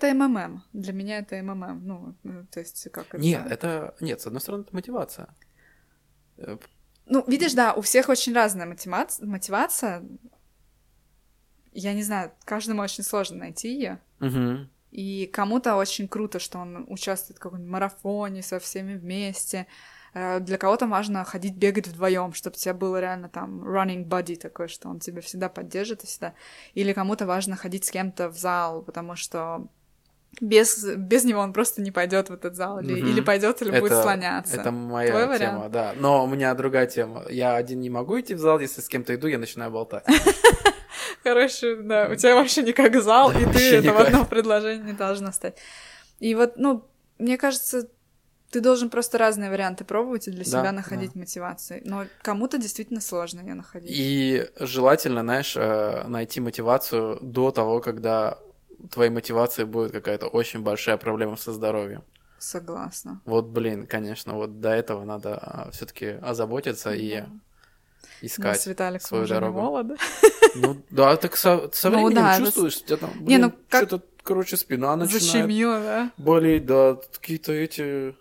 это 0.08 0.14
МММ. 0.14 0.64
Для 0.74 0.94
меня 0.94 1.20
это 1.20 1.42
МММ. 1.42 1.82
Ну, 1.86 2.16
э, 2.26 2.44
то 2.52 2.60
есть, 2.60 2.90
как 2.92 3.08
это... 3.08 3.18
Нет, 3.20 3.42
это... 3.50 3.96
Нет, 4.02 4.20
с 4.22 4.28
одной 4.28 4.42
стороны, 4.42 4.64
это 4.64 4.76
мотивация. 4.76 5.30
Э, 6.40 6.58
Ну, 7.06 7.24
видишь, 7.28 7.54
да, 7.54 7.74
у 7.74 7.82
всех 7.82 8.10
очень 8.10 8.34
разная 8.34 8.66
мотивация. 8.66 9.26
мотивация. 9.28 10.04
Я 11.72 11.94
не 11.94 12.04
знаю, 12.04 12.32
каждому 12.46 12.82
очень 12.82 13.04
сложно 13.04 13.38
найти 13.38 13.74
ее. 13.74 14.00
мгм. 14.20 14.70
И 14.92 15.28
кому-то 15.28 15.76
очень 15.76 16.08
круто, 16.08 16.40
что 16.40 16.58
он 16.58 16.86
участвует 16.90 17.38
в 17.38 17.42
каком-нибудь 17.42 17.72
марафоне 17.72 18.42
со 18.42 18.60
всеми 18.60 18.96
вместе. 18.96 19.68
Э, 20.16 20.40
Для 20.40 20.58
кого-то 20.58 20.88
важно 20.88 21.24
ходить 21.24 21.56
бегать 21.56 21.88
вдвоем, 21.88 22.34
чтобы 22.34 22.56
у 22.56 22.58
тебя 22.58 22.74
было 22.74 23.00
реально 23.00 23.30
там 23.30 23.64
running 23.64 24.06
buddy 24.06 24.36
такой, 24.36 24.68
что 24.68 24.90
он 24.90 25.00
тебя 25.00 25.22
всегда 25.22 25.48
поддержит 25.48 26.04
и 26.04 26.08
всегда. 26.08 26.34
Или 26.74 26.94
кому-то 26.94 27.28
важно 27.28 27.56
ходить 27.56 27.86
с 27.86 27.92
кем-то 27.92 28.30
в 28.30 28.38
зал, 28.38 28.82
потому 28.82 29.16
что 29.16 29.68
без, 30.42 30.86
без 30.96 31.24
него 31.26 31.42
он 31.42 31.54
просто 31.54 31.82
не 31.82 31.92
пойдет 31.92 32.30
в 32.30 32.34
этот 32.34 32.56
зал. 32.56 32.80
Или, 32.80 33.02
Мгм. 33.02 33.10
или 33.12 33.22
пойдет, 33.22 33.62
или 33.62 33.72
будет 33.80 33.92
Это- 33.92 34.02
слоняться. 34.04 34.56
Это 34.56 34.72
моя 34.72 35.12
Твой 35.12 35.24
тема, 35.24 35.34
вариант? 35.60 35.72
да. 35.72 35.94
Но 35.98 36.24
у 36.24 36.28
меня 36.28 36.54
другая 36.54 36.86
тема. 36.88 37.26
Я 37.30 37.56
один 37.56 37.82
не 37.82 37.90
могу 37.90 38.20
идти 38.20 38.34
в 38.36 38.40
зал, 38.40 38.60
если 38.60 38.82
с 38.82 38.88
кем-то 38.88 39.14
иду, 39.16 39.28
я 39.28 39.38
начинаю 39.38 39.72
болтать. 39.72 40.06
Короче, 41.24 41.76
да, 41.76 42.08
у 42.12 42.16
тебя 42.16 42.36
вообще 42.36 42.64
не 42.64 42.74
как 42.74 43.02
зал, 43.02 43.32
и 43.32 43.46
ты 43.46 43.76
это 43.76 43.82
в 43.82 43.86
никак. 43.86 44.08
одном 44.08 44.26
предложении 44.26 44.84
не 44.84 44.94
должна 44.94 45.32
стать. 45.32 45.58
И 46.20 46.36
вот, 46.36 46.54
ну, 46.58 46.86
мне 47.18 47.38
кажется, 47.38 47.90
ты 48.52 48.62
должен 48.62 48.90
просто 48.90 49.18
разные 49.18 49.50
варианты 49.50 49.84
пробовать 49.84 50.28
и 50.28 50.32
для 50.32 50.44
себя 50.44 50.64
да. 50.64 50.72
находить 50.72 51.16
мотивацию. 51.16 51.82
Но 51.86 52.06
кому-то 52.22 52.58
действительно 52.58 53.02
сложно 53.02 53.42
ее 53.42 53.54
находить. 53.54 53.92
И 53.94 54.48
желательно, 54.60 55.22
знаешь, 55.22 55.56
э, 55.56 56.04
найти 56.08 56.40
мотивацию 56.40 57.20
до 57.22 57.52
того, 57.52 57.80
когда 57.80 58.40
твоей 58.92 59.10
мотивацией 59.12 59.66
будет 59.68 59.92
какая-то 59.92 60.28
очень 60.28 60.62
большая 60.62 60.98
проблема 60.98 61.36
со 61.38 61.54
здоровьем. 61.54 62.04
Согласна. 62.38 63.22
Вот, 63.26 63.48
блин, 63.48 63.86
конечно, 63.88 64.34
вот 64.36 64.60
до 64.62 64.70
этого 64.70 65.04
надо 65.04 65.68
все-таки 65.74 66.08
озаботиться 66.22 66.94
и 66.94 67.22
Да. 67.22 67.28
Мы 68.22 68.28
искать 68.28 68.62
с 68.62 68.66
Виталиком 68.68 69.08
свою 69.08 69.24
уже 69.26 69.34
дорогу. 69.34 69.58
не 69.60 69.64
молоды. 69.66 69.96
Ну 70.56 70.78
да, 70.90 71.16
так 71.18 71.36
со, 71.38 71.70
со 71.74 71.90
Ну 71.90 71.98
временем 71.98 72.16
да, 72.16 72.34
это 72.36 72.42
с- 72.42 72.46
чувствуешь, 72.48 72.78
у 72.78 72.86
тебя 72.86 72.98
там, 72.98 73.12
Не, 73.22 73.38
ну 73.38 73.52
как- 73.70 73.88
что-то, 73.88 74.06
короче, 74.24 74.58
спина 74.58 74.96
начинает 74.96 75.22
Защемило, 75.24 75.80
да? 75.80 76.12
болеть, 76.18 76.66
да, 76.66 76.96
какие-то 77.14 77.52
эти... 77.54 78.16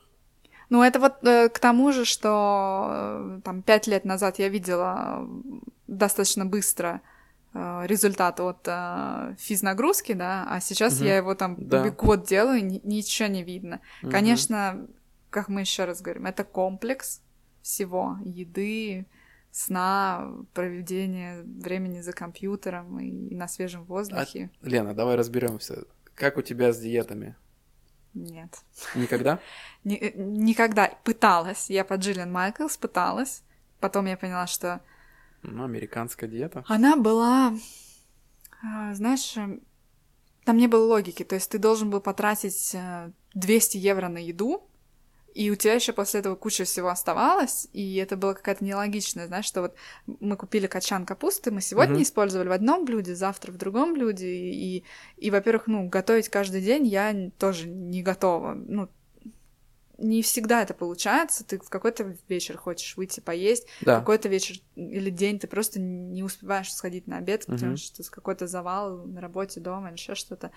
Ну, 0.70 0.82
это 0.82 1.00
вот 1.00 1.24
э, 1.24 1.48
к 1.48 1.58
тому 1.60 1.92
же, 1.92 2.04
что 2.04 2.88
э, 2.90 3.40
там 3.44 3.62
пять 3.62 3.86
лет 3.86 4.04
назад 4.04 4.38
я 4.38 4.48
видела 4.48 5.26
достаточно 5.86 6.44
быстро 6.44 7.00
э, 7.04 7.17
результат 7.54 8.40
от 8.40 8.66
э, 8.66 9.34
физнагрузки, 9.38 10.12
да, 10.12 10.46
а 10.48 10.60
сейчас 10.60 10.96
Мгм. 10.98 11.04
я 11.06 11.16
его 11.16 11.34
там 11.34 11.56
Да. 11.58 11.90
год 11.90 12.26
делаю, 12.26 12.64
ни- 12.64 12.80
ничего 12.84 13.28
не 13.28 13.42
видно. 13.42 13.80
Мгм. 14.02 14.10
Конечно, 14.12 14.86
как 15.30 15.48
мы 15.48 15.60
еще 15.62 15.84
раз 15.84 16.00
говорим, 16.02 16.26
это 16.26 16.44
комплекс 16.44 17.20
всего 17.62 18.16
еды, 18.24 19.06
сна, 19.50 20.30
проведения 20.54 21.42
времени 21.42 22.00
за 22.02 22.12
компьютером 22.12 23.00
и 23.00 23.34
на 23.34 23.48
свежем 23.48 23.84
воздухе. 23.84 24.50
Лена, 24.62 24.94
давай 24.94 25.16
разберемся. 25.16 25.84
Как 26.14 26.36
у 26.36 26.42
тебя 26.42 26.72
с 26.72 26.78
диетами? 26.78 27.34
Нет. 28.14 28.62
Никогда? 28.94 29.38
Ни- 29.84 29.96
э, 29.96 30.12
никогда 30.16 30.90
пыталась. 31.04 31.70
Я 31.70 31.84
под 31.84 32.00
Джиллиан 32.00 32.30
Майклс 32.30 32.76
пыталась. 32.76 33.42
Потом 33.80 34.06
я 34.06 34.16
поняла, 34.16 34.46
что 34.46 34.80
Ну, 35.42 35.64
американская 35.64 36.28
диета. 36.28 36.64
она 36.66 36.96
была, 36.96 37.54
а, 38.62 38.94
знаешь, 38.94 39.36
э, 39.36 39.58
там 40.44 40.56
не 40.56 40.66
было 40.66 40.86
логики. 40.86 41.22
То 41.24 41.34
есть 41.36 41.50
ты 41.50 41.58
должен 41.58 41.90
был 41.90 42.00
потратить 42.00 42.74
э, 42.74 43.12
200 43.34 43.76
евро 43.76 44.08
на 44.08 44.18
еду, 44.18 44.68
и 45.34 45.50
у 45.50 45.54
тебя 45.54 45.74
еще 45.74 45.92
после 45.92 46.20
этого 46.20 46.34
куча 46.34 46.64
всего 46.64 46.88
оставалось, 46.88 47.68
и 47.72 47.94
это 47.96 48.16
было 48.16 48.32
какая-то 48.32 48.64
нелогичная, 48.64 49.28
знаешь, 49.28 49.44
что 49.44 49.60
вот 49.60 49.76
мы 50.06 50.36
купили 50.36 50.66
качан 50.66 51.06
капусты, 51.06 51.50
мы 51.52 51.60
сегодня 51.60 51.94
Мгм. 51.94 52.02
использовали 52.02 52.48
в 52.48 52.52
одном 52.52 52.84
блюде, 52.84 53.14
завтра 53.14 53.52
в 53.52 53.56
другом 53.56 53.92
блюде, 53.94 54.26
и, 54.26 54.84
и, 55.16 55.30
во-первых, 55.30 55.66
ну, 55.68 55.88
готовить 55.88 56.28
каждый 56.28 56.62
день 56.62 56.86
я 56.86 57.30
тоже 57.38 57.68
не 57.68 58.02
готова, 58.02 58.54
ну, 58.54 58.88
не 59.98 60.22
всегда 60.22 60.62
это 60.62 60.74
получается, 60.74 61.44
ты 61.44 61.58
в 61.58 61.68
какой-то 61.68 62.16
вечер 62.28 62.56
хочешь 62.56 62.96
выйти 62.96 63.20
поесть, 63.20 63.66
Да. 63.82 63.98
какой-то 63.98 64.28
вечер 64.28 64.56
или 64.76 65.10
день 65.10 65.38
ты 65.38 65.46
просто 65.48 65.80
не 65.80 66.22
успеваешь 66.22 66.72
сходить 66.72 67.06
на 67.06 67.18
обед, 67.18 67.46
потому 67.46 67.72
Мгм. 67.72 67.76
что 67.76 68.02
какой-то 68.10 68.46
завал 68.46 69.04
на 69.04 69.20
работе, 69.20 69.60
дома 69.60 69.88
или 69.88 69.96
еще 69.96 70.14
что-то. 70.14 70.52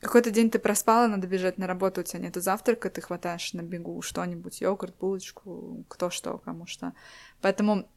Какой-то 0.00 0.32
день 0.32 0.50
ты 0.50 0.58
проспала, 0.58 1.06
надо 1.06 1.28
бежать 1.28 1.58
на 1.58 1.68
работу, 1.68 2.00
у 2.00 2.04
тебя 2.04 2.18
нет 2.18 2.34
завтрака, 2.34 2.90
ты 2.90 3.00
хватаешь 3.00 3.52
на 3.52 3.62
бегу 3.62 4.02
что-нибудь, 4.02 4.60
йогурт, 4.60 4.96
булочку, 4.98 5.84
кто 5.88 6.10
что, 6.10 6.38
кому 6.38 6.66
что. 6.66 6.92
Поэтому 7.40 7.88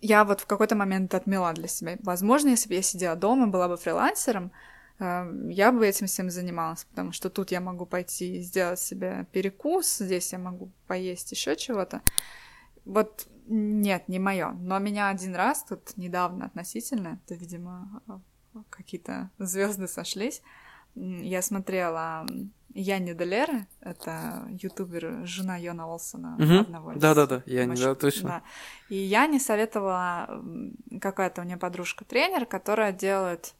я 0.00 0.24
вот 0.24 0.40
в 0.40 0.46
какой-то 0.46 0.76
момент 0.76 1.12
отмела 1.14 1.52
для 1.52 1.66
себя. 1.66 1.96
Возможно, 2.02 2.50
если 2.50 2.68
бы 2.68 2.74
я 2.74 2.82
сидела 2.82 3.16
дома, 3.16 3.48
была 3.48 3.66
бы 3.68 3.76
фрилансером, 3.76 4.52
я 5.00 5.72
бы 5.72 5.86
этим 5.86 6.06
всем 6.06 6.30
занималась, 6.30 6.84
потому 6.84 7.12
что 7.12 7.30
тут 7.30 7.50
я 7.50 7.60
могу 7.60 7.86
пойти 7.86 8.36
и 8.36 8.40
сделать 8.40 8.78
себе 8.78 9.26
перекус, 9.32 9.98
здесь 9.98 10.32
я 10.32 10.38
могу 10.38 10.70
поесть 10.86 11.32
еще 11.32 11.56
чего-то. 11.56 12.02
Вот 12.84 13.26
нет, 13.46 14.08
не 14.08 14.18
мое. 14.18 14.52
Но 14.52 14.78
меня 14.78 15.08
один 15.08 15.34
раз 15.34 15.64
тут 15.64 15.96
недавно 15.96 16.46
относительно, 16.46 17.18
это, 17.24 17.34
видимо, 17.34 18.02
какие-то 18.68 19.30
звезды 19.38 19.88
сошлись. 19.88 20.42
Я 20.94 21.40
смотрела 21.42 22.26
Янни 22.74 23.12
Делеры, 23.12 23.66
это 23.80 24.46
ютубер, 24.50 25.26
жена 25.26 25.56
Йона 25.56 25.86
Олсона, 25.86 26.36
Мгм. 26.38 26.60
одного 26.60 26.92
из 26.92 27.00
Да-да-да, 27.00 27.42
я 27.46 27.64
не 27.64 27.76
да, 27.76 27.94
точно. 27.94 28.28
да. 28.28 28.42
И 28.88 28.96
я 28.96 29.26
не 29.26 29.38
советовала 29.40 30.42
какая-то 31.00 31.40
у 31.40 31.44
нее 31.44 31.56
подружка-тренер, 31.56 32.46
которая 32.46 32.92
делает, 32.92 33.54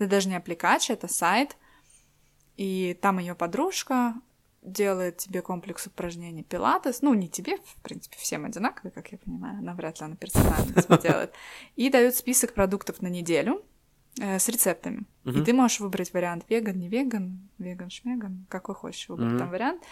это 0.00 0.10
даже 0.10 0.28
не 0.28 0.36
аппликация, 0.36 0.94
это 0.94 1.08
сайт, 1.08 1.56
и 2.56 2.98
там 3.00 3.18
ее 3.18 3.34
подружка 3.34 4.14
делает 4.62 5.18
тебе 5.18 5.42
комплекс 5.42 5.86
упражнений 5.86 6.42
пилатес, 6.42 7.02
ну, 7.02 7.14
не 7.14 7.28
тебе, 7.28 7.56
в 7.58 7.76
принципе, 7.82 8.16
всем 8.18 8.44
одинаковые, 8.44 8.92
как 8.92 9.12
я 9.12 9.18
понимаю, 9.18 9.58
она 9.58 9.74
вряд 9.74 10.00
ли 10.00 10.06
она 10.06 10.16
персонально 10.16 10.80
тебе 10.82 10.98
делает, 11.02 11.32
и 11.76 11.90
дают 11.90 12.14
список 12.14 12.54
продуктов 12.54 13.00
на 13.00 13.08
неделю 13.08 13.64
э, 14.20 14.38
с 14.38 14.48
рецептами. 14.48 15.04
И 15.24 15.30
Мгм. 15.30 15.44
ты 15.44 15.52
можешь 15.52 15.80
выбрать 15.80 16.12
вариант 16.12 16.44
веган, 16.48 16.78
не 16.78 16.88
веган, 16.88 17.48
веган, 17.58 17.90
шмеган, 17.90 18.46
какой 18.48 18.74
хочешь 18.74 19.08
выбрать 19.08 19.30
Мгм. 19.30 19.38
там 19.38 19.50
вариант. 19.50 19.82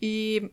И 0.00 0.52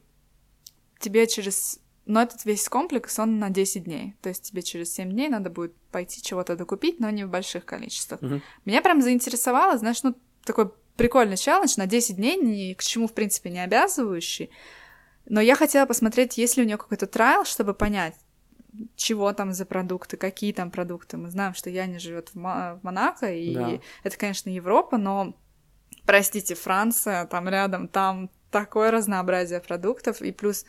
тебе 1.00 1.28
через... 1.28 1.80
Но 2.06 2.22
этот 2.22 2.46
весь 2.46 2.70
комплекс, 2.70 3.18
он 3.18 3.40
на 3.40 3.50
10 3.50 3.86
дней. 3.86 4.16
То 4.22 4.30
есть 4.30 4.44
тебе 4.44 4.62
через 4.62 4.94
7 4.94 5.12
дней 5.12 5.28
надо 5.28 5.50
будет 5.50 5.76
пойти 5.92 6.22
чего-то 6.22 6.56
докупить, 6.56 7.00
но 7.00 7.10
не 7.10 7.26
в 7.26 7.30
больших 7.30 7.66
количествах. 7.66 8.22
Мгм. 8.22 8.42
Меня 8.66 8.82
прям 8.82 9.02
заинтересовало, 9.02 9.78
знаешь, 9.78 10.04
ну, 10.04 10.16
такой 10.44 10.72
прикольный 10.98 11.38
челлендж 11.38 11.74
на 11.78 11.88
10 11.88 12.18
дней, 12.18 12.38
ни 12.38 12.74
к 12.74 12.84
чему, 12.84 13.08
в 13.08 13.14
принципе, 13.14 13.50
не 13.50 13.60
обязывающий. 13.60 14.52
Но 15.26 15.42
я 15.42 15.56
хотела 15.56 15.86
посмотреть, 15.88 16.38
есть 16.38 16.58
ли 16.58 16.64
у 16.64 16.66
нее 16.66 16.78
какой-то 16.78 17.08
трайл, 17.08 17.46
чтобы 17.46 17.74
понять, 17.74 18.16
чего 18.96 19.32
там 19.34 19.54
за 19.54 19.66
продукты, 19.66 20.18
какие 20.18 20.54
там 20.54 20.70
продукты. 20.70 21.18
Мы 21.18 21.30
знаем, 21.30 21.54
что 21.54 21.70
Яня 21.70 22.00
живет 22.00 22.30
в, 22.34 22.38
в 22.38 22.80
Монако, 22.84 23.32
и 23.32 23.54
Да. 23.54 23.80
это, 24.04 24.18
конечно, 24.18 24.50
Европа, 24.50 24.98
но, 24.98 25.36
простите, 26.06 26.56
Франция, 26.56 27.26
там 27.26 27.50
рядом, 27.50 27.88
там 27.88 28.30
такое 28.52 28.92
разнообразие 28.92 29.60
продуктов, 29.60 30.22
и 30.22 30.32
плюс, 30.32 30.66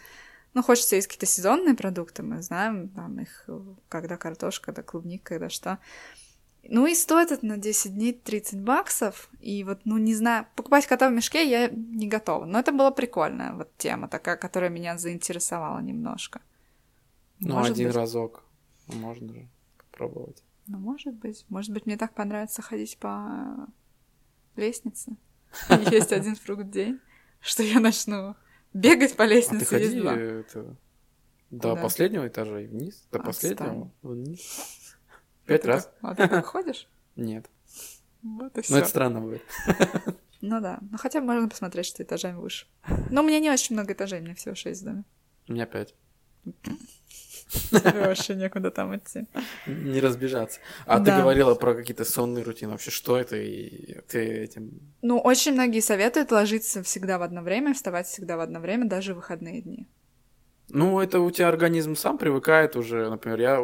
ну, 0.57 0.63
хочется 0.63 0.97
есть 0.97 1.07
какие-то 1.07 1.27
сезонные 1.27 1.75
продукты, 1.75 2.23
мы 2.23 2.41
знаем, 2.41 2.89
там 2.89 3.21
их, 3.21 3.47
когда 3.91 4.17
картошка, 4.17 4.65
когда 4.65 4.83
клубника, 4.83 5.35
когда 5.35 5.51
что. 5.51 5.79
Ну 6.63 6.87
и 6.87 6.95
стоит 6.95 7.31
это 7.31 7.45
на 7.45 7.59
10 7.59 7.95
дней 7.95 8.15
30 8.15 8.63
баксов, 8.63 9.29
и 9.39 9.63
вот, 9.65 9.83
ну, 9.85 9.99
не 9.99 10.15
знаю, 10.15 10.47
покупать 10.57 10.87
кота 10.87 11.11
в 11.11 11.13
мешке 11.13 11.47
я 11.47 11.69
не 11.69 12.09
готова, 12.09 12.47
но 12.47 12.59
это 12.59 12.73
была 12.73 12.91
прикольная 12.91 13.53
вот 13.53 13.69
тема 13.77 14.09
такая, 14.09 14.39
которая 14.39 14.71
меня 14.71 14.97
заинтересовала 14.97 15.79
немножко. 15.81 16.41
Ну, 17.39 17.57
Может 17.57 17.73
один 17.73 17.89
быть. 17.89 17.97
разок. 17.97 18.43
Можно 18.87 19.35
же 19.35 19.49
попробовать. 19.77 20.43
Ну, 20.69 20.79
может 20.79 21.13
быть. 21.17 21.45
Может 21.51 21.75
быть, 21.75 21.85
мне 21.85 21.99
так 21.99 22.15
понравится 22.15 22.63
ходить 22.63 22.97
по 22.97 23.69
лестнице. 24.57 25.19
Есть 25.91 26.15
один 26.15 26.35
фрукт 26.35 26.63
в 26.63 26.71
день, 26.71 26.99
что 27.41 27.63
я 27.63 27.79
начну 27.79 28.37
бегать 28.81 29.17
по 29.17 29.25
А 29.25 29.27
лестнице. 29.27 29.65
ходи 29.67 29.85
есть 29.85 29.99
два. 29.99 30.15
это, 30.17 30.77
до 31.51 31.71
Куда? 31.71 31.83
последнего 31.83 32.27
этажа 32.29 32.61
и 32.61 32.67
вниз. 32.67 33.07
До 33.13 33.19
Отстань. 33.21 33.57
последнего 33.57 33.93
вниз. 34.03 34.95
А 35.09 35.47
Пять 35.47 35.63
ты 35.63 35.69
раз? 35.69 35.85
так- 35.85 35.95
А 36.03 36.15
ты 36.15 36.29
так 36.29 36.45
ходишь? 36.47 36.89
Нет. 37.17 37.47
Вот 38.23 38.59
и 38.59 38.63
Ну, 38.69 38.77
это 38.77 38.85
все. 38.85 38.85
странно 38.87 39.21
будет. 39.21 39.43
Ну 40.43 40.61
да. 40.61 40.79
Ну 40.91 40.99
хотя 40.99 41.21
бы 41.21 41.27
можно 41.27 41.49
посмотреть, 41.49 41.87
что 41.87 42.03
этажами 42.03 42.37
выше. 42.37 42.67
Но 43.11 43.23
у 43.23 43.27
меня 43.27 43.41
не 43.41 43.51
очень 43.51 43.75
много 43.75 43.95
этажей, 43.95 44.21
у 44.21 44.23
меня 44.23 44.35
всего 44.35 44.55
шесть 44.55 44.83
в 44.83 44.85
доме. 44.85 45.05
У 45.49 45.53
меня 45.55 45.65
пять. 45.67 45.95
Тебе 47.71 48.07
вообще 48.07 48.35
некуда 48.35 48.71
там 48.71 48.97
идти. 48.97 49.27
Не 49.67 50.01
разбежаться. 50.01 50.61
А 50.85 50.99
ты 51.01 51.11
говорила 51.13 51.55
про 51.55 51.75
какие-то 51.75 52.05
сонные 52.05 52.45
рутины. 52.45 52.73
Вообще, 52.73 52.91
что 52.91 53.17
это? 53.17 53.37
И 53.37 54.01
ты 54.09 54.19
этим... 54.45 54.81
Ну, 55.03 55.19
очень 55.19 55.53
многие 55.53 55.81
советуют 55.81 56.33
ложиться 56.33 56.83
всегда 56.83 57.19
в 57.19 57.23
одно 57.23 57.43
время, 57.43 57.73
вставать 57.75 58.07
всегда 58.07 58.37
в 58.37 58.41
одно 58.41 58.61
время, 58.61 58.87
даже 58.89 59.13
в 59.15 59.17
выходные 59.17 59.63
дни. 59.63 59.87
Ну, 60.69 60.99
это 61.01 61.21
у 61.21 61.31
тебя 61.31 61.49
организм 61.49 61.95
сам 61.95 62.19
привыкает 62.19 62.75
уже. 62.75 63.09
Например, 63.09 63.41
я 63.41 63.61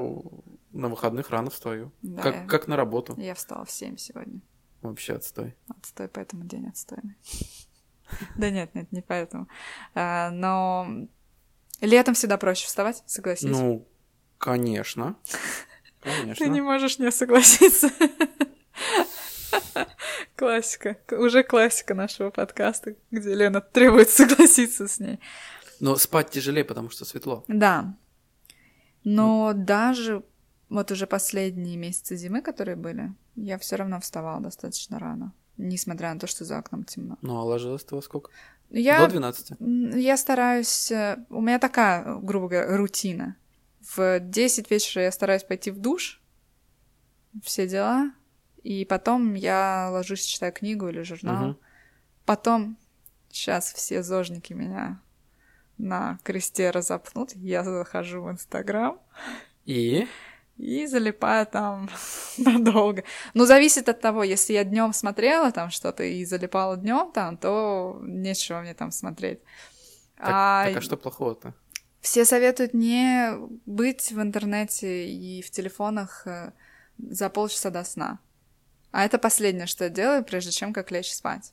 на 0.72 0.88
выходных 0.88 1.30
рано 1.30 1.50
встаю. 1.50 1.90
Да, 2.02 2.22
Как, 2.22 2.34
я- 2.34 2.46
как 2.46 2.68
на 2.68 2.76
работу. 2.76 3.14
Я 3.18 3.34
встала 3.34 3.64
в 3.64 3.70
7 3.70 3.96
сегодня. 3.96 4.40
Вообще 4.82 5.14
отстой. 5.14 5.54
Отстой, 5.68 6.08
поэтому 6.08 6.44
день 6.44 6.68
отстойный. 6.68 7.16
Да 8.36 8.50
нет, 8.50 8.74
нет, 8.74 8.92
не 8.92 9.00
поэтому. 9.00 9.48
А, 9.94 10.30
Но 10.30 10.86
летом 11.86 12.14
всегда 12.14 12.38
проще 12.38 12.66
вставать, 12.66 13.02
согласись. 13.06 13.50
Ну, 13.50 13.86
конечно. 14.38 15.16
Ты 16.02 16.10
не 16.24 16.34
Конечно. 16.34 16.62
можешь 16.64 16.98
не 16.98 17.12
согласиться. 17.12 17.88
Классика. 20.36 20.96
Уже 21.12 21.44
классика 21.44 21.94
нашего 21.94 22.30
подкаста, 22.30 22.96
где 23.12 23.34
Лена 23.34 23.60
требует 23.60 24.10
согласиться 24.10 24.88
с 24.88 24.98
ней. 24.98 25.20
Но 25.78 25.94
спать 25.96 26.30
тяжелее, 26.30 26.64
потому 26.64 26.90
что 26.90 27.04
светло. 27.04 27.44
Да. 27.46 27.94
Но 29.04 29.52
даже 29.54 30.24
вот 30.68 30.90
уже 30.90 31.06
последние 31.06 31.76
месяцы 31.76 32.16
зимы, 32.16 32.42
которые 32.42 32.76
были, 32.76 33.12
я 33.36 33.58
все 33.58 33.76
равно 33.76 34.00
вставала 34.00 34.40
достаточно 34.40 34.98
рано, 34.98 35.32
несмотря 35.56 36.12
на 36.12 36.18
то, 36.18 36.26
что 36.26 36.44
за 36.44 36.58
окном 36.58 36.84
темно. 36.84 37.18
Ну, 37.22 37.36
а 37.36 37.44
ложилась 37.44 37.84
ты 37.84 37.94
во 37.94 38.02
сколько? 38.02 38.30
Я, 38.74 39.00
До 39.06 39.08
12. 39.08 39.52
м, 39.60 39.96
я 39.98 40.16
стараюсь... 40.16 40.90
э, 40.90 41.24
У 41.30 41.40
меня 41.40 41.58
такая, 41.58 42.16
грубо 42.16 42.48
говоря, 42.48 42.76
рутина. 42.76 43.36
В 43.96 44.18
10 44.20 44.70
вечера 44.70 45.02
я 45.02 45.12
стараюсь 45.12 45.44
пойти 45.44 45.70
в 45.70 45.78
душ, 45.78 46.22
все 47.42 47.66
дела, 47.66 48.12
и 48.62 48.84
потом 48.84 49.34
я 49.34 49.88
ложусь, 49.90 50.24
читаю 50.24 50.52
книгу 50.52 50.88
или 50.88 51.02
журнал. 51.02 51.44
Мгм. 51.48 51.58
Потом, 52.24 52.78
сейчас 53.30 53.72
все 53.72 54.02
зожники 54.02 54.52
меня 54.52 55.00
на 55.78 56.18
кресте 56.22 56.70
разопнут, 56.70 57.32
я 57.34 57.64
захожу 57.64 58.22
в 58.22 58.30
Инстаграм, 58.30 58.98
И? 59.66 60.06
И 60.62 60.86
залипаю 60.86 61.46
там 61.46 61.90
надолго. 62.38 63.02
Ну, 63.34 63.46
зависит 63.46 63.88
от 63.88 64.00
того, 64.00 64.22
если 64.22 64.52
я 64.52 64.64
днем 64.64 64.92
смотрела 64.92 65.50
там 65.50 65.70
что-то 65.70 66.04
и 66.04 66.24
залипала 66.24 66.76
днем 66.76 67.10
там, 67.12 67.36
то 67.36 67.98
нечего 68.02 68.60
мне 68.60 68.74
там 68.74 68.92
смотреть. 68.92 69.40
а... 70.18 70.66
так 70.66 70.76
а 70.76 70.80
что 70.80 70.96
плохого-то? 70.96 71.54
Все 72.00 72.24
советуют 72.24 72.74
не 72.74 73.32
быть 73.66 74.12
в 74.12 74.20
интернете 74.20 75.08
и 75.08 75.42
в 75.42 75.50
телефонах 75.50 76.26
э, 76.26 76.52
за 76.98 77.28
полчаса 77.28 77.70
до 77.70 77.84
сна. 77.84 78.18
А 78.90 79.04
это 79.04 79.18
последнее, 79.18 79.66
что 79.66 79.84
я 79.84 79.90
делаю, 79.90 80.24
прежде 80.24 80.50
чем 80.50 80.72
как 80.72 80.90
лечь 80.90 81.12
спать. 81.12 81.52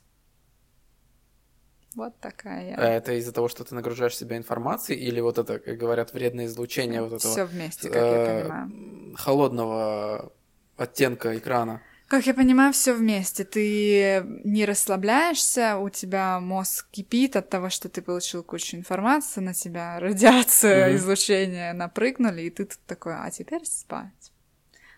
Вот 1.94 2.18
такая. 2.20 2.74
А 2.76 2.84
это 2.84 3.14
из-за 3.14 3.32
того, 3.32 3.48
что 3.48 3.64
ты 3.64 3.74
нагружаешь 3.74 4.16
себя 4.16 4.36
информацией, 4.36 5.00
или 5.00 5.20
вот 5.20 5.38
это, 5.38 5.58
как 5.58 5.76
говорят, 5.76 6.12
вредное 6.12 6.46
излучение 6.46 7.02
вот 7.02 7.14
этого... 7.14 7.32
Все 7.32 7.44
вместе, 7.44 7.88
как 7.88 8.02
э, 8.02 8.06
я 8.06 8.42
понимаю. 8.42 9.16
Холодного 9.16 10.32
оттенка 10.76 11.36
экрана. 11.36 11.82
Как 12.10 12.26
я 12.26 12.34
понимаю, 12.34 12.72
все 12.72 12.92
вместе. 12.92 13.44
Ты 13.44 14.24
не 14.44 14.64
расслабляешься, 14.64 15.76
у 15.76 15.90
тебя 15.90 16.40
мозг 16.40 16.88
кипит 16.90 17.36
от 17.36 17.48
того, 17.50 17.70
что 17.70 17.88
ты 17.88 18.02
получил 18.02 18.42
кучу 18.42 18.76
информации, 18.76 19.40
на 19.40 19.54
тебя 19.54 19.96
радиация, 20.00 20.88
mm-hmm. 20.88 20.96
излучение 20.96 21.72
напрыгнули, 21.72 22.42
и 22.42 22.50
ты 22.50 22.64
тут 22.64 22.80
такой, 22.86 23.14
а 23.14 23.30
теперь 23.30 23.64
спать. 23.64 24.32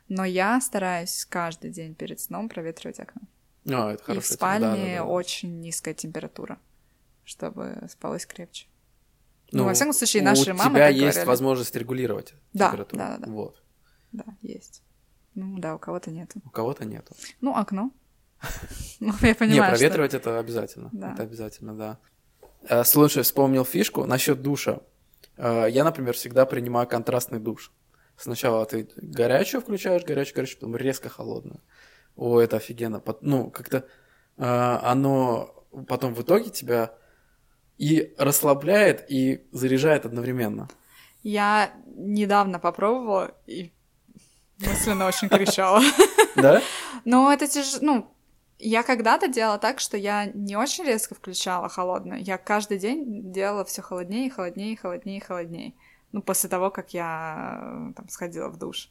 Но 0.09 0.25
я 0.25 0.59
стараюсь 0.61 1.27
каждый 1.29 1.71
день 1.71 1.95
перед 1.95 2.19
сном 2.19 2.49
проветривать 2.49 3.01
окно. 3.01 3.21
О, 3.67 3.91
это 3.91 4.03
хорошо. 4.03 4.21
И 4.21 4.23
в 4.23 4.27
спальне 4.27 4.67
да, 4.67 4.77
да, 4.77 4.97
да. 4.97 5.05
очень 5.05 5.61
низкая 5.61 5.93
температура, 5.93 6.59
чтобы 7.25 7.87
спалось 7.91 8.27
крепче. 8.27 8.67
Ну, 9.53 9.59
ну 9.61 9.65
во 9.65 9.75
всяком 9.75 9.93
случае, 9.93 10.23
наши 10.23 10.55
мамы. 10.55 10.71
У 10.71 10.75
тебя 10.75 10.89
есть 10.89 11.17
говорили. 11.17 11.29
возможность 11.29 11.77
регулировать 11.77 12.35
да, 12.53 12.71
температуру. 12.71 12.99
Да, 12.99 13.17
да, 13.19 13.27
да. 13.27 13.33
Вот. 13.33 13.63
Да, 14.13 14.25
есть. 14.41 14.83
Ну 15.35 15.59
да, 15.59 15.75
у 15.75 15.79
кого-то 15.79 16.11
нету. 16.11 16.41
У 16.45 16.51
кого-то 16.51 16.85
нету. 16.85 17.15
Ну, 17.41 17.55
окно. 17.55 17.91
Ну, 19.01 19.13
я 19.23 19.35
понимаю, 19.35 19.73
Не, 19.73 19.77
проветривать 19.77 20.15
это 20.15 20.39
обязательно. 20.39 20.91
Это 20.93 21.23
обязательно, 21.23 21.77
да. 21.77 21.99
Э, 22.69 22.85
слушай, 22.85 23.23
вспомнил 23.25 23.65
фишку 23.65 24.05
насчет 24.05 24.43
душа. 24.43 24.81
Э, 25.37 25.67
я, 25.69 25.85
например, 25.85 26.15
всегда 26.15 26.47
принимаю 26.47 26.87
контрастный 26.87 27.41
душ. 27.41 27.73
Сначала 28.17 28.65
ты 28.65 28.89
горячую 28.97 29.61
включаешь, 29.61 30.05
горячую, 30.05 30.37
горячую, 30.37 30.61
потом 30.61 30.77
резко 30.77 31.09
холодную. 31.09 31.61
О, 32.15 32.41
это 32.41 32.57
офигенно. 32.59 33.03
Ну, 33.21 33.51
как-то 33.51 33.87
э, 34.37 34.45
оно 34.45 35.67
потом 35.89 36.15
в 36.15 36.23
итоге 36.23 36.51
тебя 36.51 36.95
и 37.79 38.15
расслабляет, 38.19 39.05
и 39.09 39.45
заряжает 39.53 40.07
одновременно. 40.07 40.69
Я 41.23 41.73
недавно 41.95 42.59
попробовала, 42.59 43.35
и 43.47 43.73
Мысленно 44.67 45.07
очень 45.07 45.29
кричала. 45.29 45.81
Да? 46.37 46.63
Но 47.05 47.33
это 47.33 47.47
тяжело, 47.47 47.79
ну, 47.83 48.15
я 48.59 48.83
когда-то 48.83 49.29
делала 49.29 49.59
так, 49.59 49.81
что 49.81 49.97
я 49.97 50.27
не 50.27 50.57
очень 50.57 50.85
резко 50.85 51.15
включала 51.15 51.69
холодную. 51.69 52.23
Я 52.23 52.39
каждый 52.39 52.79
день 52.79 53.33
делала 53.33 53.65
все 53.65 53.83
холоднее, 53.83 54.31
холоднее, 54.31 54.77
холоднее, 54.77 55.21
холоднее. 55.21 55.75
Ну, 56.13 56.23
после 56.23 56.49
того, 56.49 56.71
как 56.71 56.95
я 56.95 57.59
э, 57.61 57.93
там 57.97 58.09
сходила 58.09 58.49
в 58.49 58.59
душ. 58.59 58.91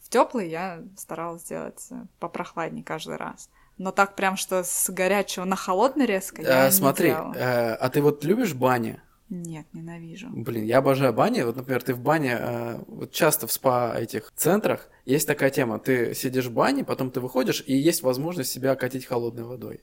В 0.00 0.10
теплый 0.10 0.48
я 0.48 0.82
старалась 0.96 1.42
сделать 1.42 1.86
э, 1.90 2.04
попрохладнее 2.18 2.84
каждый 2.84 3.16
раз. 3.16 3.50
Но 3.76 3.90
так 3.90 4.14
прям, 4.14 4.36
что 4.36 4.62
с 4.62 4.88
горячего 4.90 5.44
на 5.44 5.56
холодный 5.56 6.06
резко 6.06 6.42
я 6.42 6.64
а, 6.64 6.66
не 6.66 6.72
Смотри, 6.72 7.08
делала. 7.08 7.34
Э, 7.34 7.74
а 7.74 7.90
ты 7.90 8.02
вот 8.02 8.24
любишь 8.24 8.54
бани? 8.54 9.00
Нет, 9.28 9.66
ненавижу. 9.72 10.28
Блин, 10.30 10.64
я 10.64 10.78
обожаю 10.78 11.12
бани. 11.12 11.42
Вот, 11.42 11.56
например, 11.56 11.82
ты 11.82 11.94
в 11.94 12.00
бане, 12.00 12.36
э, 12.38 12.78
вот 12.86 13.10
часто 13.10 13.46
в 13.46 13.52
спа 13.52 13.98
этих 13.98 14.32
центрах 14.36 14.88
есть 15.04 15.26
такая 15.26 15.50
тема. 15.50 15.78
Ты 15.78 16.14
сидишь 16.14 16.46
в 16.46 16.52
бане, 16.52 16.84
потом 16.84 17.10
ты 17.10 17.20
выходишь, 17.20 17.64
и 17.66 17.74
есть 17.74 18.02
возможность 18.02 18.52
себя 18.52 18.72
окатить 18.72 19.06
холодной 19.06 19.44
водой. 19.44 19.80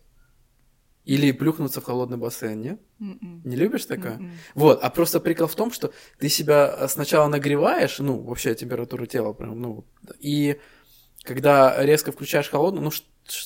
Или 1.04 1.32
плюхнуться 1.32 1.82
в 1.82 1.84
холодный 1.84 2.18
бассейн, 2.18 2.62
нет? 2.62 2.80
Mm-mm. 3.00 3.18
М-м. 3.22 3.42
Не 3.44 3.56
любишь 3.56 3.86
такое? 3.86 4.14
Mm-mm. 4.14 4.20
М-м. 4.20 4.32
Вот, 4.54 4.80
а 4.84 4.90
просто 4.92 5.20
прикол 5.20 5.48
в 5.48 5.56
том, 5.56 5.72
что 5.72 5.92
ты 6.20 6.30
себя 6.30 6.88
сначала 6.88 7.28
нагреваешь, 7.28 7.98
ну, 8.00 8.22
вообще 8.22 8.54
температуру 8.54 9.08
тела 9.08 9.34
прям, 9.34 9.60
ну, 9.60 9.86
и 10.20 10.60
когда 11.24 11.84
резко 11.84 12.12
включаешь 12.12 12.50
холодную, 12.50 12.84
ну, 12.84 12.92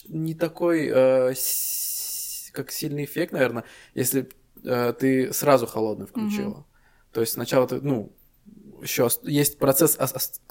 не 0.08 0.34
такой, 0.36 0.88
э, 0.88 1.34
с- 1.36 2.50
как 2.52 2.72
сильный 2.72 3.06
эффект, 3.06 3.34
наверное, 3.34 3.64
если 3.94 4.30
э, 4.64 4.94
ты 5.00 5.32
сразу 5.34 5.68
холодный 5.68 6.08
включила. 6.08 6.50
Угу. 6.54 6.66
То 7.12 7.22
есть 7.22 7.34
сначала 7.34 7.68
ты, 7.68 7.82
ну, 7.82 8.12
еще 8.82 9.10
есть 9.24 9.58
процесс 9.58 9.98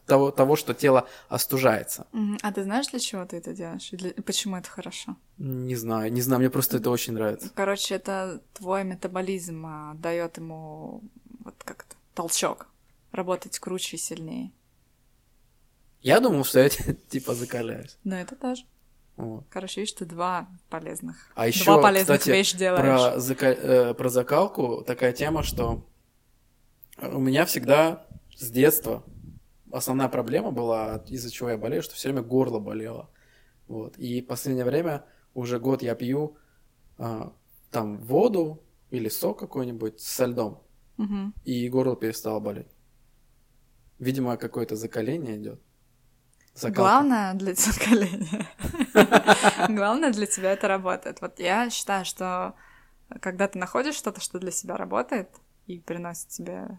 того, 0.06 0.30
того, 0.30 0.56
что 0.56 0.74
тело 0.74 1.08
остужается. 1.28 2.06
А 2.42 2.52
ты 2.52 2.62
знаешь, 2.62 2.88
для 2.88 2.98
чего 2.98 3.24
ты 3.24 3.36
это 3.36 3.52
делаешь? 3.54 3.92
И 3.92 3.96
для... 3.96 4.10
Почему 4.12 4.56
это 4.56 4.68
хорошо? 4.68 5.16
Не 5.38 5.76
знаю, 5.76 6.12
не 6.12 6.20
знаю, 6.20 6.40
мне 6.40 6.50
просто 6.50 6.76
это 6.78 6.90
очень 6.90 7.14
нравится. 7.14 7.50
Короче, 7.54 7.94
это 7.94 8.42
твой 8.52 8.84
метаболизм 8.84 9.64
а, 9.66 9.94
дает 9.94 10.36
ему 10.36 11.02
вот 11.44 11.54
как-то 11.64 11.96
толчок 12.14 12.68
работать 13.12 13.58
круче 13.58 13.96
и 13.96 14.00
сильнее. 14.00 14.50
Я 16.02 16.20
думал, 16.20 16.44
что 16.44 16.60
я 16.60 16.68
типа 17.08 17.34
закаляюсь. 17.34 17.96
Но 18.04 18.16
это 18.16 18.36
тоже. 18.36 18.64
Вот. 19.16 19.44
Короче, 19.48 19.80
видишь, 19.80 19.94
ты 19.94 20.04
два 20.06 20.48
полезных. 20.68 21.30
А 21.34 21.46
еще, 21.46 21.64
два 21.64 21.82
полезных 21.82 22.18
кстати, 22.18 22.36
вещи 22.36 22.56
делаешь. 22.56 22.80
Про, 22.80 23.20
зака... 23.20 23.46
э, 23.46 23.94
про 23.94 24.08
закалку 24.08 24.82
такая 24.82 25.12
тема, 25.12 25.42
что 25.42 25.86
у 27.00 27.18
меня 27.20 27.44
всегда 27.46 28.06
с 28.36 28.50
детства 28.50 29.04
основная 29.74 30.08
проблема 30.08 30.52
была, 30.52 31.02
из-за 31.08 31.30
чего 31.30 31.50
я 31.50 31.58
болею, 31.58 31.82
что 31.82 31.94
все 31.94 32.08
время 32.08 32.22
горло 32.22 32.60
болело. 32.60 33.10
Вот. 33.66 33.98
И 33.98 34.22
в 34.22 34.26
последнее 34.26 34.64
время 34.64 35.04
уже 35.34 35.58
год 35.58 35.82
я 35.82 35.94
пью 35.94 36.36
э, 36.98 37.30
там 37.70 37.98
воду 37.98 38.62
или 38.90 39.08
сок 39.08 39.38
какой-нибудь 39.40 40.00
со 40.00 40.26
льдом, 40.26 40.62
угу. 40.96 41.32
и 41.44 41.68
горло 41.68 41.96
перестало 41.96 42.38
болеть. 42.38 42.68
Видимо, 43.98 44.36
какое-то 44.36 44.76
закаление 44.76 45.36
идет. 45.36 45.60
Закалка. 46.54 46.80
Главное 46.80 47.34
для 47.34 47.54
закаления. 47.54 48.46
Главное 49.68 50.12
для 50.12 50.26
тебя 50.26 50.52
это 50.52 50.68
работает. 50.68 51.20
Вот 51.20 51.40
я 51.40 51.68
считаю, 51.68 52.04
что 52.04 52.54
когда 53.20 53.48
ты 53.48 53.58
находишь 53.58 53.96
что-то, 53.96 54.20
что 54.20 54.38
для 54.38 54.52
себя 54.52 54.76
работает 54.76 55.28
и 55.66 55.80
приносит 55.80 56.28
тебе 56.28 56.78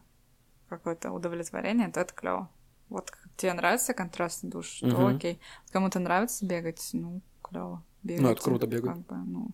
какое-то 0.70 1.12
удовлетворение, 1.12 1.90
то 1.90 2.00
это 2.00 2.14
клево. 2.14 2.50
Вот 2.90 3.12
тебе 3.36 3.54
нравится 3.54 3.94
контрастный 3.94 4.50
душ, 4.50 4.80
то 4.80 5.08
окей. 5.08 5.42
Кому-то 5.72 6.00
нравится 6.00 6.46
бегать, 6.46 6.90
ну, 6.94 7.22
клево. 7.42 7.84
Ну, 8.04 8.30
это 8.30 8.42
круто 8.42 8.68
бегать. 8.68 8.92
Как 8.92 9.06
бы, 9.06 9.16
ну, 9.16 9.50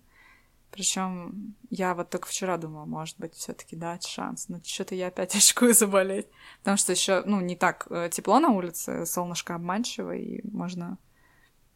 причем 0.72 1.56
я 1.70 1.94
вот 1.94 2.10
только 2.10 2.28
вчера 2.28 2.58
думала, 2.58 2.86
может 2.86 3.20
быть, 3.20 3.36
все-таки 3.36 3.76
дать 3.76 4.06
шанс. 4.06 4.48
Но 4.48 4.62
что-то 4.64 4.96
я 4.96 5.08
опять 5.08 5.36
очкую 5.36 5.74
заболеть. 5.74 6.28
Потому 6.60 6.78
что 6.78 6.94
еще, 6.94 7.24
ну, 7.26 7.42
не 7.42 7.56
так 7.56 7.88
э, 7.90 8.10
тепло 8.12 8.40
на 8.40 8.50
улице, 8.50 9.06
солнышко 9.06 9.56
обманчиво, 9.56 10.16
и 10.16 10.42
можно 10.48 10.98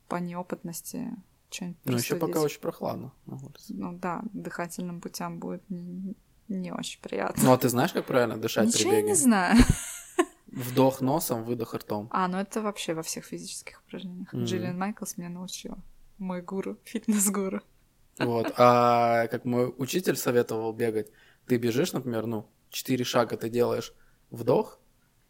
по 0.07 0.15
неопытности 0.15 1.11
что-нибудь 1.49 1.77
Ну, 1.85 1.97
еще 1.97 2.15
пока 2.15 2.39
очень 2.39 2.61
прохладно 2.61 3.11
на 3.25 3.35
улице. 3.35 3.73
Ну 3.73 3.93
да, 3.93 4.21
дыхательным 4.31 5.01
путям 5.01 5.39
будет 5.39 5.69
не, 5.69 6.15
не 6.47 6.71
очень 6.71 7.01
приятно. 7.01 7.43
Ну, 7.43 7.53
а 7.53 7.57
ты 7.57 7.69
знаешь, 7.69 7.91
как 7.91 8.05
правильно 8.05 8.37
дышать 8.37 8.67
Ничего 8.67 8.91
при 8.91 8.97
беге? 8.97 9.07
я 9.07 9.07
не 9.07 9.15
знаю. 9.15 9.57
Вдох 10.47 11.01
носом, 11.01 11.43
выдох 11.43 11.73
ртом. 11.73 12.07
А, 12.11 12.29
ну 12.29 12.37
это 12.37 12.61
вообще 12.61 12.93
во 12.93 13.03
всех 13.03 13.25
физических 13.25 13.81
упражнениях. 13.85 14.33
Mm-hmm. 14.33 14.43
Джиллиан 14.45 14.77
Майклс 14.77 15.17
меня 15.17 15.29
научила. 15.29 15.77
Мой 16.17 16.41
гуру, 16.41 16.77
фитнес-гуру. 16.85 17.61
Вот. 18.19 18.53
А 18.57 19.27
как 19.27 19.45
мой 19.45 19.73
учитель 19.77 20.15
советовал 20.15 20.73
бегать, 20.73 21.11
ты 21.47 21.57
бежишь, 21.57 21.93
например, 21.93 22.25
ну, 22.25 22.47
4 22.69 23.03
шага 23.03 23.37
ты 23.37 23.49
делаешь 23.49 23.93
вдох, 24.31 24.79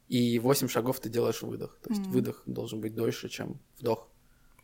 и 0.08 0.40
8 0.40 0.68
шагов 0.68 1.00
ты 1.00 1.10
делаешь 1.10 1.42
выдох. 1.42 1.80
То 1.82 1.90
есть 1.90 2.04
mm. 2.04 2.10
выдох 2.10 2.44
должен 2.46 2.82
быть 2.82 2.96
дольше, 2.96 3.30
чем 3.30 3.60
вдох. 3.80 4.08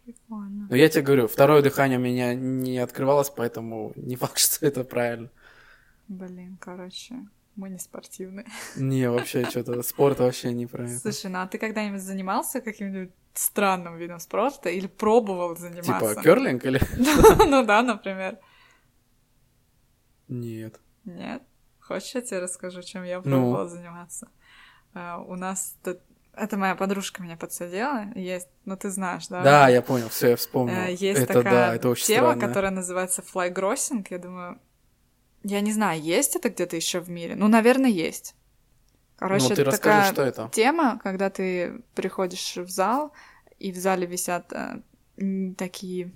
Прикольно. 0.05 0.67
Но 0.69 0.75
я 0.75 0.89
тебе 0.89 1.03
говорю, 1.03 1.27
второе 1.27 1.61
дыхание 1.61 1.97
у 1.97 2.01
меня 2.01 2.33
не 2.33 2.77
открывалось, 2.79 3.29
поэтому 3.29 3.93
не 3.95 4.15
факт, 4.15 4.37
что 4.39 4.65
это 4.65 4.83
правильно. 4.83 5.29
Блин, 6.07 6.57
короче, 6.59 7.15
мы 7.61 7.69
не 7.69 7.77
спортивные. 7.77 8.45
Не, 8.75 9.09
вообще 9.09 9.45
что-то, 9.45 9.83
спорт 9.83 10.19
вообще 10.19 10.51
не 10.51 10.65
про 10.65 10.83
это. 10.85 10.99
Слушай, 10.99 11.29
ну 11.29 11.39
а 11.41 11.47
ты 11.47 11.59
когда-нибудь 11.59 12.01
занимался 12.01 12.59
каким-нибудь 12.59 13.13
странным 13.33 13.97
видом 13.97 14.19
спорта 14.19 14.69
или 14.69 14.87
пробовал 14.87 15.55
заниматься? 15.55 16.09
Типа 16.09 16.21
керлинг 16.21 16.65
или? 16.65 16.81
Ну 17.47 17.63
да, 17.63 17.83
например. 17.83 18.39
Нет. 20.27 20.79
Нет? 21.05 21.43
Хочешь, 21.79 22.15
я 22.15 22.21
тебе 22.21 22.39
расскажу, 22.39 22.81
чем 22.81 23.03
я 23.03 23.21
пробовала 23.21 23.63
ну. 23.63 23.69
заниматься? 23.69 24.27
А, 24.93 25.19
у 25.19 25.35
нас 25.35 25.77
это 26.33 26.57
моя 26.57 26.75
подружка 26.75 27.21
меня 27.21 27.37
подсадила. 27.37 28.07
Есть, 28.15 28.49
ну 28.65 28.75
ты 28.75 28.89
знаешь, 28.89 29.27
да? 29.27 29.43
Да, 29.43 29.69
я 29.69 29.81
понял, 29.81 30.09
все, 30.09 30.29
я 30.29 30.35
вспомнил. 30.35 30.75
Э, 30.75 30.91
есть 30.91 31.21
это, 31.21 31.33
такая 31.33 31.53
да, 31.53 31.75
это 31.75 31.89
очень 31.89 32.07
тема, 32.07 32.31
странно. 32.31 32.47
которая 32.47 32.71
называется 32.71 33.21
флайгроссинг. 33.21 34.09
Я 34.09 34.17
думаю, 34.17 34.59
я 35.43 35.61
не 35.61 35.71
знаю, 35.71 36.01
есть 36.01 36.35
это 36.35 36.49
где-то 36.49 36.75
еще 36.75 36.99
в 36.99 37.09
мире. 37.09 37.35
Ну, 37.35 37.47
наверное, 37.47 37.89
есть. 37.89 38.35
Короче, 39.15 39.49
ну, 39.49 39.55
ты 39.55 39.61
это 39.61 39.71
такая 39.71 40.11
что 40.11 40.23
это. 40.23 40.49
тема, 40.51 40.99
когда 41.03 41.29
ты 41.29 41.81
приходишь 41.93 42.57
в 42.57 42.69
зал, 42.69 43.13
и 43.59 43.71
в 43.71 43.77
зале 43.77 44.07
висят 44.07 44.51
э, 44.53 44.81
такие, 45.57 46.11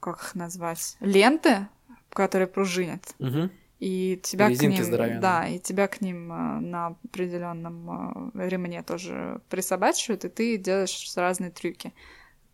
как 0.00 0.20
их 0.22 0.34
назвать, 0.34 0.96
ленты, 1.00 1.68
которые 2.10 2.48
пружинят. 2.48 3.14
Угу. 3.18 3.50
И 3.80 4.20
тебя 4.22 4.48
Резинки 4.48 4.76
к 4.76 4.78
ним, 4.78 4.84
здоровенные. 4.84 5.20
да, 5.20 5.48
и 5.48 5.58
тебя 5.58 5.88
к 5.88 6.00
ним 6.00 6.32
э, 6.32 6.60
на 6.60 6.96
определенном 7.04 8.32
э, 8.34 8.48
ремне 8.48 8.82
тоже 8.82 9.40
присобачивают, 9.48 10.24
и 10.24 10.28
ты 10.28 10.56
делаешь 10.58 11.12
разные 11.16 11.50
трюки. 11.50 11.92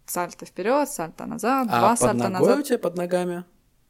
Сальто 0.06 0.46
вперед, 0.46 0.88
сальто 0.88 1.26
назад, 1.26 1.68
А 1.70 1.78
два 1.78 1.90
под 1.90 1.98
сальто 1.98 2.28
ногой 2.28 2.48
назад. 2.48 2.58
у 2.58 2.62
тебя 2.62 2.78
под 2.78 2.96
ногами 2.96 3.44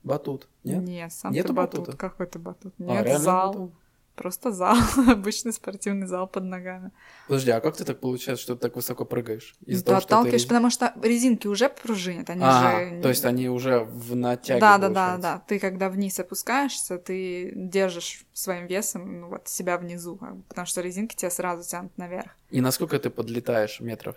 батут, 0.07 0.49
нет? 0.65 0.83
Нет, 0.83 1.13
сам 1.13 1.33
Нету 1.33 1.49
ты 1.49 1.55
батут. 1.55 1.81
батута? 1.81 1.99
Какой 1.99 2.27
то 2.27 2.39
батут? 2.39 2.75
А, 2.79 2.83
Нет, 2.83 3.05
реально 3.05 3.25
зал. 3.25 3.53
батут? 3.53 3.73
Просто 4.15 4.51
зал. 4.51 4.77
Обычный 5.09 5.53
спортивный 5.53 6.07
зал 6.07 6.27
под 6.27 6.45
ногами. 6.45 6.91
Подожди, 7.29 7.51
а 7.51 7.61
как 7.61 7.77
ты 7.77 7.85
так 7.85 8.01
получается, 8.01 8.43
что 8.43 8.55
ты 8.55 8.63
так 8.63 8.77
высоко 8.77 9.05
прыгаешь? 9.05 9.55
Из-за 9.67 9.83
Ты 9.83 9.89
того, 9.89 10.01
что 10.01 10.09
ты 10.09 10.15
отталкиваешь, 10.15 10.47
потому 10.49 10.71
что 10.71 10.95
резинки 11.03 11.47
уже 11.49 11.69
пружинят, 11.69 12.31
они 12.31 12.43
Ага, 12.43 12.97
же... 12.97 13.03
то 13.03 13.09
есть 13.11 13.25
они 13.27 13.51
уже 13.51 13.81
в 13.81 14.17
натяге, 14.17 14.61
Да, 14.61 14.79
да, 14.79 14.89
да, 14.89 15.19
да. 15.19 15.43
Ты 15.47 15.59
когда 15.59 15.91
вниз 15.91 16.19
опускаешься, 16.19 16.97
ты 16.97 17.53
держишь 17.55 18.25
своим 18.33 18.67
весом 18.67 19.21
ну, 19.21 19.29
вот 19.29 19.49
себя 19.49 19.77
внизу, 19.77 20.19
потому 20.49 20.67
что 20.67 20.81
резинки 20.81 21.15
тебя 21.15 21.31
сразу 21.31 21.69
тянут 21.69 21.99
наверх. 21.99 22.31
И 22.51 22.63
насколько 22.63 22.99
ты 22.99 23.11
подлетаешь 23.11 23.81
метров? 23.81 24.17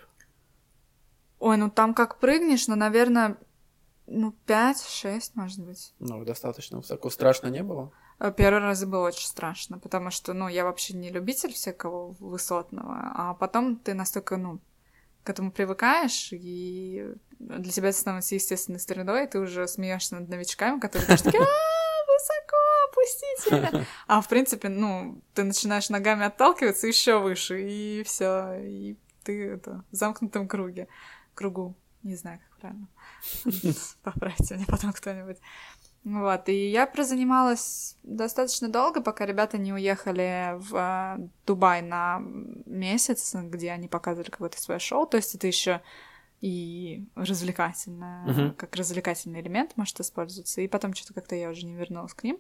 Ой, 1.40 1.58
ну 1.58 1.70
там 1.70 1.94
как 1.94 2.20
прыгнешь, 2.20 2.68
ну, 2.68 2.76
наверное, 2.76 3.38
ну, 4.10 4.36
5-6, 4.48 5.32
может 5.36 5.60
быть. 5.60 5.94
Ну, 6.00 6.24
достаточно 6.26 6.78
высоко. 6.78 7.10
Страшно 7.10 7.48
не 7.48 7.64
было? 7.64 7.92
Э, 8.20 8.34
Первый 8.36 8.62
раз 8.62 8.84
было 8.86 9.08
очень 9.08 9.28
страшно, 9.28 9.80
потому 9.80 10.12
что, 10.12 10.34
ну, 10.34 10.48
я 10.48 10.64
вообще 10.64 10.96
не 10.96 11.10
любитель 11.10 11.54
всякого 11.54 12.16
высотного, 12.20 13.12
а 13.16 13.34
потом 13.36 13.78
ты 13.78 13.94
настолько, 13.94 14.38
ну, 14.38 14.60
к 15.24 15.30
этому 15.30 15.52
привыкаешь, 15.52 16.30
и 16.32 17.14
для 17.40 17.72
тебя 17.72 17.90
это 17.90 17.98
становится 17.98 18.36
естественной 18.36 18.80
средой, 18.80 19.26
и 19.26 19.28
ты 19.28 19.40
уже 19.40 19.68
смеешься 19.68 20.16
над 20.16 20.30
новичками, 20.30 20.80
которые 20.80 21.08
тоже 21.08 21.24
такие, 21.24 21.44
«А, 21.44 21.46
высоко, 22.08 22.58
опустите 22.90 23.78
меня». 23.78 23.86
А 24.08 24.22
в 24.22 24.28
принципе, 24.28 24.70
ну, 24.70 25.22
ты 25.34 25.44
начинаешь 25.44 25.90
ногами 25.90 26.26
отталкиваться 26.26 26.88
еще 26.88 27.20
выше, 27.20 27.62
и 27.62 28.04
все, 28.04 28.56
и 28.62 28.98
ты 29.24 29.50
это, 29.52 29.84
в 29.92 29.96
замкнутом 29.96 30.48
круге, 30.48 30.88
кругу, 31.36 31.76
не 32.04 32.16
знаю, 32.16 32.40
как 32.40 32.60
правильно. 32.60 32.88
Поправьте 34.04 34.56
меня 34.56 34.66
потом 34.68 34.94
кто-нибудь. 34.94 35.38
Вот, 36.06 36.48
и 36.48 36.70
я 36.70 36.88
прозанималась 36.88 37.98
достаточно 38.04 38.70
долго, 38.70 39.02
пока 39.02 39.26
ребята 39.26 39.58
не 39.58 39.74
уехали 39.74 40.56
в 40.58 40.76
э, 40.76 41.28
Дубай 41.46 41.82
на 41.82 42.20
месяц, 42.66 43.36
где 43.36 43.72
они 43.72 43.90
показывали 43.90 44.30
какое-то 44.30 44.60
свое 44.62 44.80
шоу. 44.80 45.06
То 45.06 45.18
есть 45.18 45.36
это 45.36 45.48
еще 45.48 45.82
и 46.40 47.06
развлекательное, 47.16 48.26
Мгм. 48.26 48.54
как 48.56 48.76
развлекательный 48.78 49.42
элемент 49.42 49.76
может 49.76 50.00
использоваться. 50.00 50.62
И 50.62 50.70
потом 50.70 50.94
что-то 50.94 51.14
как-то 51.14 51.36
я 51.36 51.50
уже 51.50 51.66
не 51.66 51.76
вернулась 51.76 52.14
к 52.14 52.24
ним. 52.24 52.40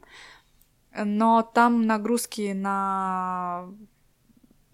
Но 0.95 1.41
там 1.41 1.85
нагрузки 1.85 2.53
на 2.53 3.67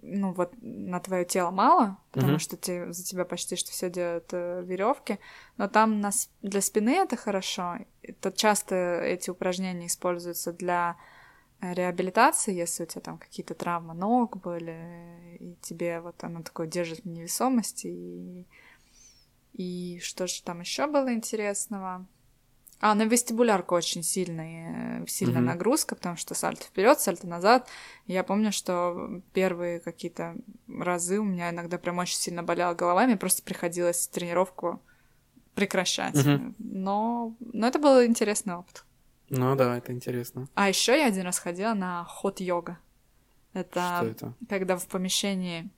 ну 0.07 0.33
вот 0.33 0.53
на 0.61 0.99
твое 0.99 1.25
тело 1.25 1.51
мало, 1.51 1.97
потому 2.11 2.33
Мгм. 2.33 2.39
что 2.39 2.57
те, 2.57 2.91
за 2.91 3.03
тебя 3.03 3.25
почти 3.25 3.55
что 3.55 3.71
все 3.71 3.89
делают 3.89 4.31
веревки, 4.31 5.19
но 5.57 5.67
там 5.67 5.99
на, 5.99 6.11
для 6.41 6.61
спины 6.61 6.95
это 6.95 7.15
хорошо. 7.15 7.77
Это 8.01 8.31
часто 8.31 8.75
эти 9.01 9.29
упражнения 9.29 9.87
используются 9.87 10.53
для 10.53 10.97
э, 11.61 11.73
реабилитации, 11.73 12.53
если 12.53 12.83
у 12.83 12.85
тебя 12.85 13.01
там 13.01 13.17
какие-то 13.17 13.55
травмы 13.55 13.93
ног 13.93 14.37
были, 14.37 15.37
и 15.39 15.55
тебе 15.61 15.99
вот 16.01 16.23
оно 16.23 16.43
такое 16.43 16.67
держит 16.67 16.99
в 17.01 17.05
невесомости. 17.07 17.87
И, 17.87 18.47
и 19.53 19.99
что 20.01 20.27
же 20.27 20.43
там 20.43 20.59
еще 20.59 20.87
было 20.87 21.13
интересного? 21.13 22.05
А, 22.82 22.93
на 22.93 23.03
вестибулярку 23.03 23.73
очень 23.73 24.03
сильная, 24.03 25.05
сильная 25.07 25.38
Мгм. 25.38 25.45
нагрузка, 25.45 25.95
потому 25.95 26.17
что 26.17 26.36
сальто 26.36 26.63
вперед, 26.65 26.99
сальто 26.99 27.26
назад. 27.28 27.69
Я 28.05 28.23
помню, 28.23 28.51
что 28.51 29.21
первые 29.34 29.80
какие-то 29.80 30.36
разы 30.67 31.19
у 31.19 31.23
меня 31.23 31.49
иногда 31.51 31.78
прям 31.78 31.97
очень 31.99 32.17
сильно 32.17 32.43
болела 32.43 32.73
голова, 32.73 33.05
мне 33.05 33.15
просто 33.17 33.43
приходилось 33.43 34.07
тренировку 34.07 34.82
прекращать. 35.53 36.15
Мгм. 36.15 36.55
Но, 36.59 37.36
но 37.39 37.67
это 37.67 37.80
был 37.80 38.03
интересный 38.03 38.55
опыт. 38.55 38.84
Ну 39.30 39.55
да, 39.55 39.78
это 39.78 39.91
интересно. 39.91 40.47
А 40.53 40.69
еще 40.69 40.97
я 40.97 41.07
один 41.07 41.23
раз 41.23 41.39
ходила 41.39 41.73
на 41.73 42.03
хот-йога. 42.05 42.78
Это 43.53 43.95
Что 43.97 44.05
это? 44.05 44.34
когда 44.49 44.76
в 44.78 44.86
помещении, 44.88 45.69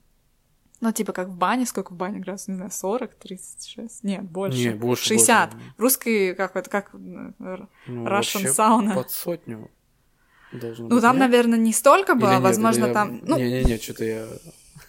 ну, 0.80 0.92
типа 0.92 1.12
как 1.12 1.28
в 1.28 1.36
бане, 1.36 1.66
сколько 1.66 1.92
в 1.92 1.96
бане 1.96 2.20
градусов, 2.20 2.48
не 2.48 2.54
знаю, 2.56 2.70
40, 2.70 3.14
36? 3.14 4.04
Нет, 4.04 4.22
больше. 4.22 4.58
Не, 4.58 4.70
больше. 4.70 5.04
60. 5.04 5.52
больше. 5.52 5.72
В 5.76 5.80
русской, 5.80 6.34
как 6.34 6.56
это, 6.56 6.70
как 6.70 6.90
Ну, 6.92 7.32
Russian 7.88 8.46
сауна. 8.48 8.94
Под 8.94 9.10
сотню 9.10 9.70
должно 10.52 10.88
Ну, 10.88 10.94
быть, 10.96 11.02
там, 11.02 11.16
нет? 11.16 11.20
наверное, 11.28 11.58
не 11.58 11.72
столько 11.72 12.12
Или 12.12 12.20
было, 12.20 12.32
нет, 12.34 12.42
возможно, 12.42 12.80
или 12.80 12.88
я- 12.88 12.94
там... 12.94 13.20
Ну, 13.24 13.36
Не-не-не, 13.36 13.78
что-то 13.78 14.04
я... 14.04 14.26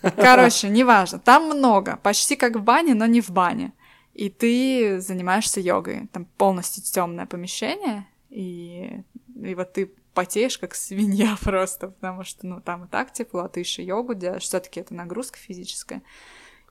короче, 0.15 0.69
неважно. 0.69 1.19
Там 1.19 1.45
много, 1.45 1.97
почти 2.03 2.35
как 2.35 2.55
в 2.55 2.61
бане, 2.63 2.93
но 2.93 3.05
не 3.05 3.21
в 3.21 3.29
бане. 3.31 3.73
И 4.13 4.29
ты 4.29 4.99
занимаешься 4.99 5.59
йогой. 5.59 6.07
Там 6.11 6.25
полностью 6.37 6.83
темное 6.83 7.25
помещение, 7.25 8.05
и, 8.29 9.01
и 9.41 9.55
вот 9.55 9.73
ты 9.73 9.91
потеешь 10.13 10.57
как 10.57 10.75
свинья 10.75 11.37
просто, 11.43 11.89
потому 11.89 12.23
что, 12.23 12.47
ну, 12.47 12.61
там 12.61 12.85
и 12.85 12.87
так 12.87 13.13
тепло, 13.13 13.41
а 13.41 13.49
ты 13.49 13.59
еще 13.59 13.83
йогу 13.83 14.13
делаешь. 14.13 14.43
все 14.43 14.59
таки 14.59 14.79
это 14.79 14.93
нагрузка 14.93 15.37
физическая. 15.37 16.01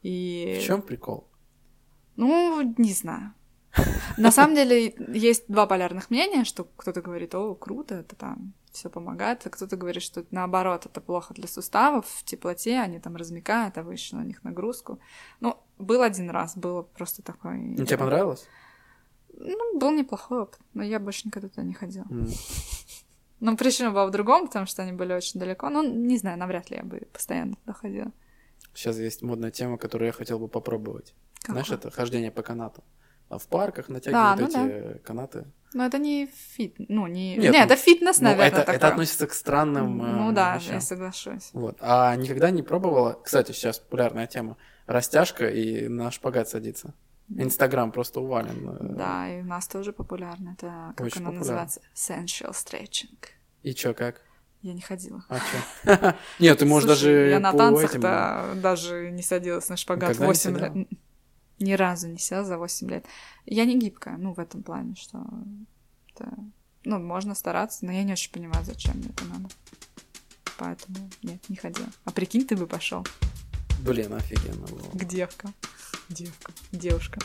И... 0.02 0.58
В 0.60 0.64
чем 0.64 0.82
прикол? 0.82 1.28
Ну, 2.16 2.74
не 2.78 2.92
знаю. 2.92 3.34
На 4.16 4.32
самом 4.32 4.54
деле 4.54 4.94
есть 5.08 5.44
два 5.48 5.66
полярных 5.66 6.10
мнения, 6.10 6.44
что 6.44 6.64
кто-то 6.64 7.00
говорит, 7.00 7.34
о, 7.34 7.54
круто, 7.54 7.96
это 7.96 8.16
там 8.16 8.54
все 8.72 8.90
помогает, 8.90 9.46
а 9.46 9.50
кто-то 9.50 9.76
говорит, 9.76 10.02
что 10.02 10.24
наоборот, 10.30 10.86
это 10.86 11.00
плохо 11.00 11.34
для 11.34 11.48
суставов, 11.48 12.06
в 12.06 12.24
теплоте 12.24 12.78
они 12.78 12.98
там 12.98 13.16
размекают, 13.16 13.78
а 13.78 13.82
выше 13.82 14.16
на 14.16 14.24
них 14.24 14.42
нагрузку. 14.44 14.98
Ну, 15.40 15.56
был 15.78 16.02
один 16.02 16.30
раз, 16.30 16.56
было 16.56 16.82
просто 16.82 17.22
такой... 17.22 17.58
Ну, 17.58 17.84
тебе 17.84 17.98
понравилось? 17.98 18.46
Ну, 19.32 19.78
был 19.78 19.92
неплохой 19.92 20.42
опыт, 20.42 20.60
но 20.74 20.82
я 20.82 20.98
больше 20.98 21.26
никогда 21.26 21.48
туда 21.48 21.62
не 21.62 21.74
ходила. 21.74 22.06
М. 22.10 22.28
Но 23.40 23.56
причина 23.56 23.90
была 23.90 24.06
в 24.06 24.10
другом, 24.10 24.46
потому 24.46 24.66
что 24.66 24.82
они 24.82 24.92
были 24.92 25.12
очень 25.12 25.38
далеко. 25.38 25.68
Ну, 25.70 25.82
не 25.82 26.18
знаю, 26.18 26.38
навряд 26.38 26.70
ли 26.70 26.76
я 26.76 26.82
бы 26.82 27.02
постоянно 27.12 27.54
туда 27.56 27.72
ходила. 27.72 28.12
Сейчас 28.74 28.96
есть 28.98 29.22
модная 29.22 29.50
тема, 29.50 29.78
которую 29.78 30.06
я 30.06 30.12
хотел 30.12 30.38
бы 30.38 30.48
попробовать. 30.48 31.14
Знаешь, 31.46 31.66
Какой? 31.68 31.78
это 31.78 31.90
хождение 31.90 32.30
по 32.30 32.42
канату. 32.42 32.82
А 33.28 33.38
в 33.38 33.46
парках 33.46 33.88
натягивают 33.88 34.52
ну 34.54 34.66
эти 34.66 34.98
канаты. 34.98 35.46
Но 35.74 35.84
это 35.84 35.98
не 35.98 36.26
фит... 36.26 36.76
Ну, 36.78 37.06
не... 37.06 37.36
Нет, 37.36 37.52
не, 37.52 37.58
ну, 37.58 37.64
это 37.64 37.76
фитнес, 37.76 38.18
Ну, 38.20 38.24
наверное, 38.24 38.48
это, 38.48 38.60
это 38.62 38.72
такой. 38.72 38.88
относится 38.88 39.26
к 39.26 39.34
странным 39.34 40.02
э, 40.02 40.06
Ну 40.06 40.32
да, 40.32 40.56
вещам. 40.56 40.74
я 40.74 40.80
соглашусь. 40.80 41.50
Вот. 41.52 41.76
А 41.80 42.16
никогда 42.16 42.50
не 42.50 42.62
пробовала... 42.62 43.20
Кстати, 43.22 43.52
сейчас 43.52 43.78
популярная 43.78 44.26
тема. 44.26 44.56
Растяжка 44.86 45.48
и 45.48 45.88
на 45.88 46.10
шпагат 46.10 46.48
садиться. 46.48 46.94
Инстаграм 47.30 47.92
просто 47.92 48.20
завален. 48.20 48.68
э, 48.70 48.94
Да, 48.96 49.28
и 49.28 49.42
у 49.42 49.44
нас 49.44 49.66
тоже 49.68 49.92
популярно. 49.92 50.50
Это, 50.58 50.94
как 50.96 51.06
Очень 51.06 51.20
оно 51.22 51.32
популярно. 51.32 51.38
называется? 51.38 51.80
Sensual 51.94 52.52
stretching. 52.52 53.18
И 53.62 53.74
чё, 53.74 53.92
как? 53.94 54.22
Я 54.62 54.72
не 54.72 54.80
ходила. 54.80 55.24
А 55.28 55.38
чё? 55.38 56.14
Нет, 56.38 56.58
ты 56.58 56.64
можешь 56.66 56.88
даже 56.88 57.10
Я 57.28 57.38
на 57.40 57.52
по 57.52 57.58
танцах 57.58 57.90
этим- 57.90 58.00
да, 58.00 58.54
даже 58.56 59.10
не 59.10 59.22
садилась 59.22 59.68
на 59.68 59.76
шпагат 59.76 60.10
Никогда 60.10 60.24
не 60.24 60.28
8 60.28 60.40
сидела? 60.54 60.74
лет. 60.74 60.88
Ни 61.60 61.72
разу 61.72 62.08
не 62.08 62.18
села 62.18 62.44
за 62.44 62.56
8 62.56 62.88
лет. 62.88 63.04
Я 63.44 63.64
не 63.64 63.78
гибкая, 63.78 64.16
ну, 64.16 64.32
в 64.32 64.38
этом 64.40 64.62
плане, 64.62 64.94
что 64.96 65.24
это... 66.14 66.32
Ну, 66.84 66.98
можно 67.00 67.34
стараться, 67.34 67.84
но 67.84 67.92
я 67.92 68.04
не 68.04 68.12
очень 68.12 68.32
понимаю, 68.32 68.64
зачем 68.64 68.96
мне 68.96 69.08
это 69.10 69.24
надо. 69.26 69.48
Поэтому 70.56 71.10
нет, 71.22 71.40
не 71.48 71.56
ходила. 71.56 71.88
А 72.04 72.10
прикинь, 72.10 72.46
ты 72.46 72.56
бы 72.56 72.66
пошел 72.66 73.04
Блин, 73.78 74.14
офигенно 74.14 74.66
было. 74.66 74.90
к 74.92 75.04
девкам. 75.04 75.54
Девка, 76.08 76.52
девушка. 76.72 77.20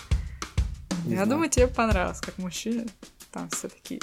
Не 1.06 1.12
я 1.12 1.16
знаю. 1.18 1.30
думаю, 1.30 1.49
тебе 1.49 1.68
понравилось, 1.68 2.20
как 2.20 2.38
мужчина. 2.38 2.86
Там 3.32 3.49
все 3.49 3.68
такие 3.70 3.99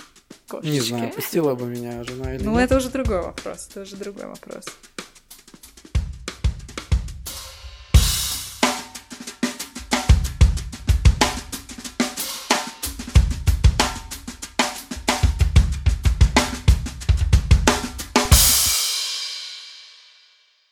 кошечки. 0.49 0.73
Не 0.73 0.81
знаю, 0.81 1.13
пустила 1.13 1.55
бы 1.55 1.67
меня 1.67 2.03
жена 2.05 2.35
или 2.35 2.43
Ну, 2.45 2.53
нет. 2.55 2.63
это 2.65 2.77
уже 2.79 2.91
другой 2.91 3.23
вопрос. 3.23 3.69
Это 3.71 3.83
уже 3.83 3.97
другой 3.97 4.27
вопрос. 4.27 4.65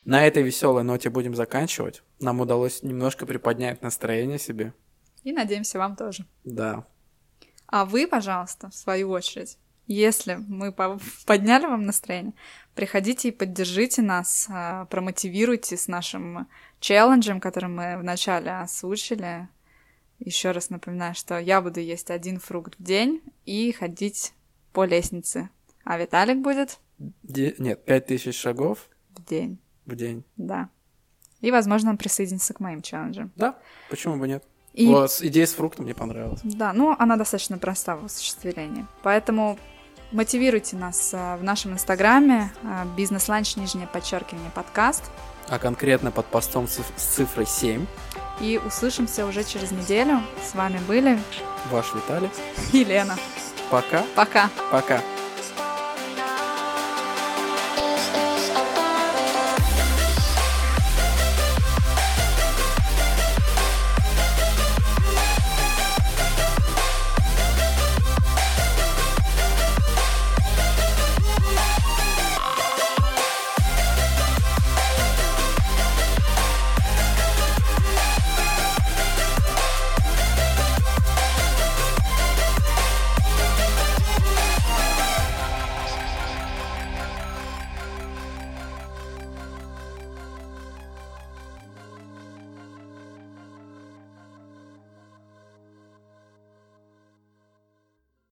На 0.08 0.26
этой 0.26 0.42
веселой 0.42 0.84
ноте 0.84 1.10
будем 1.10 1.34
заканчивать. 1.34 2.02
Нам 2.18 2.40
удалось 2.40 2.82
немножко 2.82 3.26
приподнять 3.26 3.82
настроение 3.82 4.38
себе. 4.38 4.72
И 5.22 5.32
надеемся, 5.32 5.76
вам 5.78 5.96
тоже. 5.96 6.24
Да. 6.44 6.86
А 7.66 7.84
вы, 7.84 8.06
пожалуйста, 8.06 8.70
в 8.70 8.74
свою 8.74 9.10
очередь, 9.10 9.58
если 9.86 10.36
мы 10.48 10.72
по- 10.72 10.98
подняли 11.26 11.66
вам 11.66 11.82
настроение, 11.82 12.32
приходите 12.74 13.28
и 13.28 13.32
поддержите 13.32 14.00
нас, 14.00 14.46
а, 14.48 14.86
промотивируйте 14.86 15.76
с 15.76 15.88
нашим 15.88 16.48
челленджем, 16.80 17.38
который 17.38 17.68
мы 17.68 17.98
вначале 17.98 18.50
озвучили. 18.52 19.46
Еще 20.20 20.52
раз 20.52 20.70
напоминаю, 20.70 21.14
что 21.14 21.38
я 21.38 21.60
буду 21.60 21.80
есть 21.80 22.10
один 22.10 22.40
фрукт 22.40 22.76
в 22.78 22.82
день 22.82 23.20
и 23.44 23.72
ходить 23.72 24.32
по 24.72 24.86
лестнице 24.86 25.50
А 25.84 25.98
Виталик 25.98 26.38
будет 26.38 26.78
Де- 27.22 27.54
Нет, 27.58 27.84
5000 27.84 28.34
шагов 28.34 28.88
в 29.14 29.22
день. 29.26 29.58
В 29.88 29.96
день. 29.96 30.24
Да. 30.36 30.68
И, 31.40 31.50
возможно, 31.50 31.90
он 31.90 31.96
присоединится 31.96 32.54
к 32.54 32.60
моим 32.60 32.82
челленджам. 32.82 33.32
Да, 33.36 33.56
почему 33.90 34.16
бы 34.16 34.28
нет? 34.28 34.44
И 34.74 34.86
Вот, 34.86 35.10
с- 35.10 35.22
идея 35.22 35.46
с 35.46 35.54
фруктом 35.54 35.84
мне 35.84 35.94
понравилась. 35.94 36.40
Да, 36.44 36.72
ну 36.72 36.94
она 36.98 37.16
достаточно 37.16 37.58
проста 37.58 37.96
в 37.96 38.04
осуществлении. 38.04 38.86
Поэтому 39.02 39.58
мотивируйте 40.12 40.76
нас 40.76 41.10
а, 41.14 41.36
в 41.36 41.42
нашем 41.42 41.72
инстаграме 41.72 42.52
а, 42.62 42.86
бизнес-ланч, 42.96 43.56
нижнее 43.56 43.86
подчеркивание, 43.86 44.50
подкаст. 44.54 45.04
А 45.48 45.58
конкретно 45.58 46.10
под 46.10 46.26
постом 46.26 46.68
с 46.68 46.78
цифрой 46.96 47.46
7 47.46 47.86
И 48.40 48.60
услышимся 48.64 49.24
уже 49.26 49.44
через 49.44 49.70
неделю. 49.70 50.20
С 50.44 50.54
вами 50.54 50.78
были 50.86 51.18
ваш 51.70 51.94
Виталий. 51.94 52.28
Елена. 52.72 53.16
Пока, 53.70 54.04
Пока. 54.14 54.50
пока. 54.70 55.02